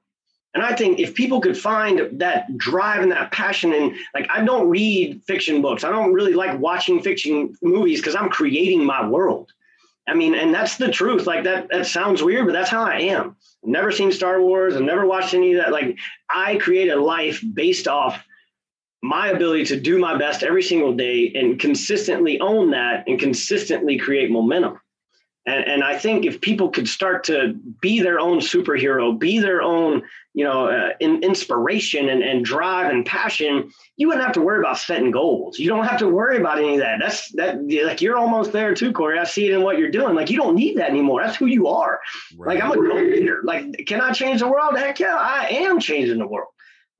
And 0.55 0.63
I 0.63 0.75
think 0.75 0.99
if 0.99 1.15
people 1.15 1.41
could 1.41 1.57
find 1.57 2.19
that 2.19 2.57
drive 2.57 3.01
and 3.01 3.11
that 3.11 3.31
passion, 3.31 3.73
and 3.73 3.95
like 4.13 4.27
I 4.29 4.43
don't 4.43 4.69
read 4.69 5.21
fiction 5.23 5.61
books, 5.61 5.83
I 5.83 5.89
don't 5.89 6.13
really 6.13 6.33
like 6.33 6.59
watching 6.59 7.01
fiction 7.01 7.55
movies 7.61 7.99
because 7.99 8.15
I'm 8.15 8.29
creating 8.29 8.85
my 8.85 9.07
world. 9.07 9.51
I 10.07 10.13
mean, 10.13 10.35
and 10.35 10.53
that's 10.53 10.77
the 10.77 10.91
truth. 10.91 11.25
Like 11.25 11.45
that, 11.45 11.69
that 11.69 11.85
sounds 11.85 12.21
weird, 12.21 12.45
but 12.45 12.53
that's 12.53 12.69
how 12.69 12.83
I 12.83 12.99
am. 12.99 13.37
Never 13.63 13.91
seen 13.91 14.11
Star 14.11 14.41
Wars. 14.41 14.75
I've 14.75 14.81
never 14.81 15.05
watched 15.05 15.33
any 15.33 15.53
of 15.53 15.61
that. 15.61 15.71
Like 15.71 15.97
I 16.29 16.57
create 16.57 16.89
a 16.89 16.99
life 16.99 17.43
based 17.53 17.87
off 17.87 18.23
my 19.01 19.29
ability 19.29 19.65
to 19.65 19.79
do 19.79 19.99
my 19.99 20.17
best 20.17 20.43
every 20.43 20.63
single 20.63 20.93
day 20.93 21.31
and 21.35 21.59
consistently 21.59 22.39
own 22.39 22.71
that 22.71 23.05
and 23.07 23.19
consistently 23.19 23.97
create 23.97 24.31
momentum. 24.31 24.79
And, 25.45 25.67
and 25.67 25.83
I 25.83 25.97
think 25.97 26.25
if 26.25 26.39
people 26.39 26.69
could 26.69 26.87
start 26.87 27.25
to 27.25 27.53
be 27.81 27.99
their 27.99 28.19
own 28.19 28.39
superhero, 28.39 29.17
be 29.17 29.39
their 29.39 29.61
own, 29.61 30.03
you 30.33 30.45
know, 30.45 30.67
uh, 30.67 30.91
in, 31.01 31.21
inspiration 31.21 32.07
and, 32.07 32.23
and 32.23 32.45
drive 32.45 32.91
and 32.91 33.05
passion, 33.05 33.69
you 33.97 34.07
wouldn't 34.07 34.25
have 34.25 34.35
to 34.35 34.41
worry 34.41 34.59
about 34.59 34.77
setting 34.77 35.11
goals. 35.11 35.59
You 35.59 35.67
don't 35.67 35.83
have 35.83 35.99
to 35.99 36.07
worry 36.07 36.37
about 36.37 36.59
any 36.59 36.75
of 36.75 36.79
that. 36.79 36.99
That's 37.01 37.29
that 37.33 37.57
like 37.85 38.01
you're 38.01 38.17
almost 38.17 38.53
there 38.53 38.73
too, 38.73 38.93
Corey. 38.93 39.19
I 39.19 39.25
see 39.25 39.47
it 39.47 39.53
in 39.53 39.63
what 39.63 39.77
you're 39.77 39.91
doing. 39.91 40.15
Like 40.15 40.29
you 40.29 40.37
don't 40.37 40.55
need 40.55 40.77
that 40.77 40.89
anymore. 40.89 41.21
That's 41.21 41.35
who 41.35 41.47
you 41.47 41.67
are. 41.67 41.99
Right. 42.37 42.55
Like 42.55 42.63
I'm 42.63 42.71
a 42.71 42.75
goal 42.75 43.03
leader. 43.03 43.41
Like, 43.43 43.85
can 43.85 43.99
I 43.99 44.11
change 44.13 44.39
the 44.39 44.47
world? 44.47 44.77
Heck 44.77 44.99
yeah, 44.99 45.17
I 45.17 45.47
am 45.49 45.79
changing 45.79 46.19
the 46.19 46.27
world. 46.27 46.49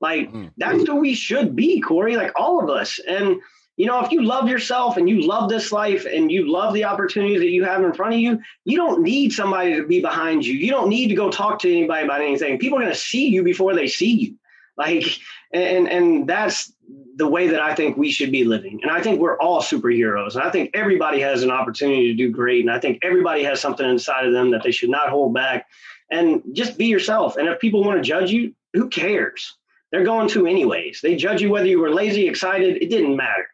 Like 0.02 0.28
mm-hmm. 0.28 0.48
that's 0.58 0.86
who 0.86 0.96
we 0.96 1.14
should 1.14 1.56
be, 1.56 1.80
Corey. 1.80 2.16
Like 2.16 2.32
all 2.36 2.62
of 2.62 2.68
us. 2.68 3.00
And 3.08 3.40
you 3.76 3.86
know, 3.86 4.04
if 4.04 4.12
you 4.12 4.22
love 4.22 4.48
yourself 4.48 4.96
and 4.96 5.08
you 5.08 5.26
love 5.26 5.48
this 5.48 5.72
life 5.72 6.06
and 6.06 6.30
you 6.30 6.50
love 6.50 6.74
the 6.74 6.84
opportunities 6.84 7.40
that 7.40 7.50
you 7.50 7.64
have 7.64 7.82
in 7.82 7.92
front 7.92 8.14
of 8.14 8.20
you, 8.20 8.40
you 8.64 8.76
don't 8.76 9.02
need 9.02 9.32
somebody 9.32 9.74
to 9.74 9.86
be 9.86 10.00
behind 10.00 10.46
you. 10.46 10.54
You 10.54 10.70
don't 10.70 10.88
need 10.88 11.08
to 11.08 11.14
go 11.14 11.30
talk 11.30 11.58
to 11.60 11.70
anybody 11.70 12.04
about 12.04 12.20
anything. 12.20 12.58
People 12.58 12.78
are 12.78 12.82
going 12.82 12.92
to 12.92 12.98
see 12.98 13.28
you 13.28 13.42
before 13.42 13.74
they 13.74 13.88
see 13.88 14.12
you. 14.12 14.36
Like, 14.76 15.04
and 15.52 15.88
and 15.88 16.28
that's 16.28 16.72
the 17.16 17.28
way 17.28 17.48
that 17.48 17.60
I 17.60 17.74
think 17.74 17.96
we 17.96 18.10
should 18.10 18.32
be 18.32 18.44
living. 18.44 18.80
And 18.82 18.90
I 18.90 19.00
think 19.00 19.20
we're 19.20 19.38
all 19.38 19.62
superheroes. 19.62 20.34
And 20.34 20.42
I 20.42 20.50
think 20.50 20.70
everybody 20.74 21.20
has 21.20 21.44
an 21.44 21.50
opportunity 21.50 22.08
to 22.08 22.14
do 22.14 22.30
great. 22.30 22.64
And 22.64 22.74
I 22.74 22.80
think 22.80 22.98
everybody 23.02 23.44
has 23.44 23.60
something 23.60 23.88
inside 23.88 24.26
of 24.26 24.32
them 24.32 24.50
that 24.50 24.64
they 24.64 24.72
should 24.72 24.90
not 24.90 25.10
hold 25.10 25.32
back. 25.32 25.66
And 26.10 26.42
just 26.52 26.76
be 26.76 26.86
yourself. 26.86 27.36
And 27.36 27.48
if 27.48 27.60
people 27.60 27.84
want 27.84 27.98
to 27.98 28.08
judge 28.08 28.32
you, 28.32 28.54
who 28.72 28.88
cares? 28.88 29.56
they're 29.94 30.02
going 30.02 30.28
to 30.28 30.44
anyways. 30.44 31.00
They 31.00 31.14
judge 31.14 31.40
you 31.40 31.50
whether 31.50 31.68
you 31.68 31.78
were 31.78 31.94
lazy, 31.94 32.26
excited, 32.26 32.82
it 32.82 32.90
didn't 32.90 33.14
matter. 33.14 33.46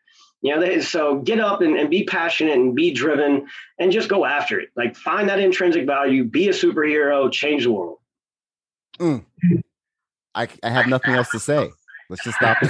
You 0.43 0.55
know, 0.55 0.61
they, 0.61 0.81
so 0.81 1.19
get 1.19 1.39
up 1.39 1.61
and, 1.61 1.77
and 1.77 1.91
be 1.91 2.05
passionate 2.05 2.55
and 2.55 2.75
be 2.75 2.93
driven 2.93 3.47
and 3.79 3.93
just 3.93 4.09
go 4.09 4.25
after 4.25 4.59
it. 4.59 4.71
Like 4.75 4.97
find 4.97 5.29
that 5.29 5.39
intrinsic 5.39 5.87
value, 5.87 6.25
be 6.25 6.49
a 6.49 6.53
superhero, 6.53 7.31
change 7.31 7.65
the 7.65 7.73
world. 7.73 7.99
Mm. 8.99 9.25
I, 10.35 10.49
I 10.63 10.71
have 10.71 10.87
nothing 10.87 11.15
else 11.15 11.31
to 11.31 11.39
say. 11.41 11.71
Let's 12.09 12.25
just 12.25 12.37
stop. 12.39 12.59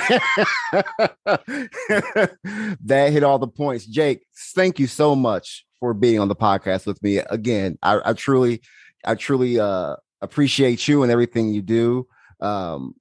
that 2.85 3.11
hit 3.13 3.23
all 3.23 3.39
the 3.39 3.49
points. 3.49 3.87
Jake, 3.87 4.23
thank 4.55 4.79
you 4.79 4.87
so 4.87 5.15
much 5.15 5.65
for 5.79 5.95
being 5.95 6.19
on 6.21 6.29
the 6.29 6.37
podcast 6.37 6.87
with 6.87 7.03
me. 7.03 7.19
Again, 7.19 7.79
I, 7.83 8.01
I 8.05 8.13
truly, 8.13 8.61
I 9.05 9.15
truly 9.15 9.59
uh, 9.59 9.97
appreciate 10.21 10.87
you 10.87 11.03
and 11.03 11.11
everything 11.11 11.55
you 11.55 11.63
do. 11.63 12.07
Um, 12.41 12.95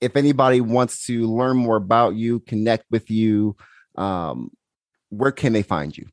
if 0.00 0.16
anybody 0.16 0.60
wants 0.60 1.06
to 1.06 1.26
learn 1.30 1.56
more 1.56 1.76
about 1.76 2.14
you, 2.14 2.40
connect 2.40 2.84
with 2.90 3.10
you, 3.10 3.56
um, 3.96 4.50
where 5.10 5.32
can 5.32 5.52
they 5.52 5.62
find 5.62 5.96
you? 5.96 6.06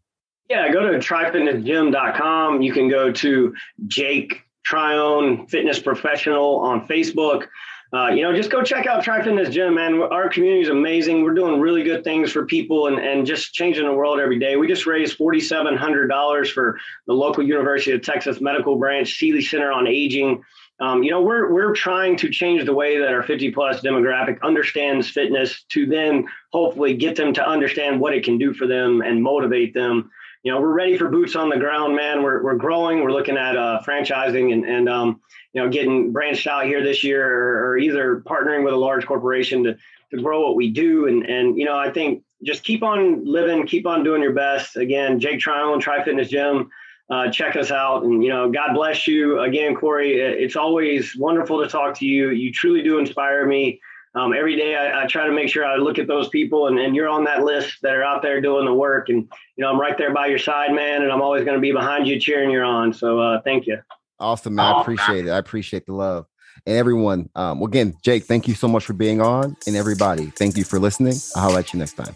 Yeah, 0.49 0.71
go 0.71 0.91
to 0.91 0.97
trifitnessgym.com. 0.97 2.61
You 2.61 2.73
can 2.73 2.89
go 2.89 3.11
to 3.11 3.55
Jake 3.87 4.41
Trione 4.63 5.47
Fitness 5.49 5.79
Professional 5.79 6.59
on 6.59 6.87
Facebook. 6.87 7.47
Uh, 7.93 8.07
you 8.07 8.21
know, 8.21 8.33
just 8.33 8.49
go 8.49 8.63
check 8.63 8.85
out 8.85 9.03
Tri 9.03 9.21
Fitness 9.21 9.49
Gym, 9.49 9.75
man. 9.75 10.01
Our 10.01 10.29
community 10.29 10.61
is 10.61 10.69
amazing. 10.69 11.23
We're 11.23 11.33
doing 11.33 11.59
really 11.59 11.83
good 11.83 12.05
things 12.05 12.31
for 12.31 12.45
people 12.45 12.87
and, 12.87 12.97
and 12.97 13.25
just 13.25 13.53
changing 13.53 13.85
the 13.85 13.93
world 13.93 14.19
every 14.19 14.39
day. 14.39 14.55
We 14.55 14.67
just 14.67 14.85
raised 14.85 15.17
$4,700 15.17 16.51
for 16.51 16.79
the 17.05 17.13
local 17.13 17.43
University 17.43 17.91
of 17.91 18.01
Texas 18.01 18.39
Medical 18.39 18.77
Branch, 18.77 19.09
Sealy 19.13 19.41
Center 19.41 19.73
on 19.73 19.87
Aging. 19.87 20.41
Um, 20.81 21.03
you 21.03 21.11
know, 21.11 21.21
we're 21.21 21.53
we're 21.53 21.75
trying 21.75 22.17
to 22.17 22.29
change 22.31 22.65
the 22.65 22.73
way 22.73 22.97
that 22.97 23.09
our 23.09 23.21
50 23.21 23.51
plus 23.51 23.81
demographic 23.81 24.41
understands 24.41 25.07
fitness 25.07 25.63
to 25.69 25.85
then 25.85 26.27
hopefully 26.51 26.95
get 26.95 27.15
them 27.15 27.33
to 27.35 27.47
understand 27.47 27.99
what 27.99 28.15
it 28.15 28.23
can 28.23 28.39
do 28.39 28.51
for 28.51 28.65
them 28.65 29.01
and 29.01 29.21
motivate 29.21 29.75
them. 29.75 30.09
You 30.41 30.51
know, 30.51 30.59
we're 30.59 30.73
ready 30.73 30.97
for 30.97 31.07
boots 31.07 31.35
on 31.35 31.49
the 31.49 31.57
ground, 31.57 31.95
man. 31.95 32.23
We're 32.23 32.41
we're 32.43 32.55
growing. 32.55 33.03
We're 33.03 33.11
looking 33.11 33.37
at 33.37 33.55
uh, 33.55 33.81
franchising 33.85 34.51
and 34.51 34.65
and 34.65 34.89
um, 34.89 35.21
you 35.53 35.61
know 35.61 35.69
getting 35.69 36.11
branched 36.11 36.47
out 36.47 36.65
here 36.65 36.83
this 36.83 37.03
year, 37.03 37.31
or, 37.31 37.69
or 37.69 37.77
either 37.77 38.23
partnering 38.25 38.63
with 38.65 38.73
a 38.73 38.77
large 38.77 39.05
corporation 39.05 39.63
to 39.65 39.77
to 40.09 40.21
grow 40.21 40.41
what 40.41 40.55
we 40.55 40.71
do. 40.71 41.05
And 41.05 41.23
and 41.29 41.59
you 41.59 41.65
know, 41.65 41.77
I 41.77 41.91
think 41.91 42.23
just 42.43 42.63
keep 42.63 42.81
on 42.81 43.23
living, 43.23 43.67
keep 43.67 43.85
on 43.85 44.03
doing 44.03 44.23
your 44.23 44.33
best. 44.33 44.77
Again, 44.77 45.19
Jake 45.19 45.41
Trione, 45.41 45.79
Tri 45.79 46.03
Fitness 46.03 46.29
Gym 46.29 46.71
uh, 47.11 47.29
check 47.29 47.57
us 47.57 47.71
out. 47.71 48.03
And, 48.03 48.23
you 48.23 48.29
know, 48.29 48.49
God 48.49 48.73
bless 48.73 49.05
you. 49.05 49.41
Again, 49.41 49.75
Corey, 49.75 50.13
it's 50.13 50.55
always 50.55 51.15
wonderful 51.17 51.61
to 51.61 51.67
talk 51.67 51.97
to 51.99 52.05
you. 52.05 52.29
You 52.29 52.51
truly 52.53 52.81
do 52.81 52.97
inspire 52.99 53.45
me. 53.45 53.81
Um, 54.15 54.33
every 54.33 54.55
day 54.55 54.75
I, 54.75 55.03
I, 55.03 55.07
try 55.07 55.25
to 55.25 55.31
make 55.31 55.47
sure 55.47 55.65
I 55.65 55.77
look 55.77 55.97
at 55.97 56.05
those 56.05 56.27
people 56.29 56.67
and, 56.67 56.77
and, 56.77 56.93
you're 56.93 57.07
on 57.07 57.23
that 57.23 57.45
list 57.45 57.77
that 57.81 57.93
are 57.93 58.03
out 58.03 58.21
there 58.21 58.41
doing 58.41 58.65
the 58.65 58.73
work. 58.73 59.07
And, 59.07 59.19
you 59.55 59.63
know, 59.63 59.69
I'm 59.69 59.79
right 59.79 59.97
there 59.97 60.13
by 60.13 60.27
your 60.27 60.37
side, 60.37 60.73
man. 60.73 61.01
And 61.01 61.11
I'm 61.13 61.21
always 61.21 61.45
going 61.45 61.55
to 61.55 61.61
be 61.61 61.71
behind 61.71 62.07
you 62.07 62.19
cheering 62.19 62.49
you 62.49 62.59
on. 62.59 62.93
So 62.93 63.19
uh, 63.21 63.41
thank 63.41 63.67
you. 63.67 63.77
Awesome, 64.19 64.55
man. 64.55 64.65
I 64.65 64.81
appreciate 64.81 65.27
it. 65.27 65.29
I 65.29 65.37
appreciate 65.37 65.85
the 65.85 65.93
love. 65.93 66.25
And 66.65 66.77
everyone, 66.77 67.29
um, 67.35 67.63
again, 67.63 67.95
Jake, 68.03 68.25
thank 68.25 68.49
you 68.49 68.53
so 68.53 68.67
much 68.67 68.85
for 68.85 68.93
being 68.93 69.21
on. 69.21 69.55
And 69.65 69.77
everybody, 69.77 70.27
thank 70.27 70.57
you 70.57 70.65
for 70.65 70.77
listening. 70.77 71.15
I'll 71.35 71.51
let 71.51 71.71
you 71.71 71.79
next 71.79 71.93
time. 71.93 72.13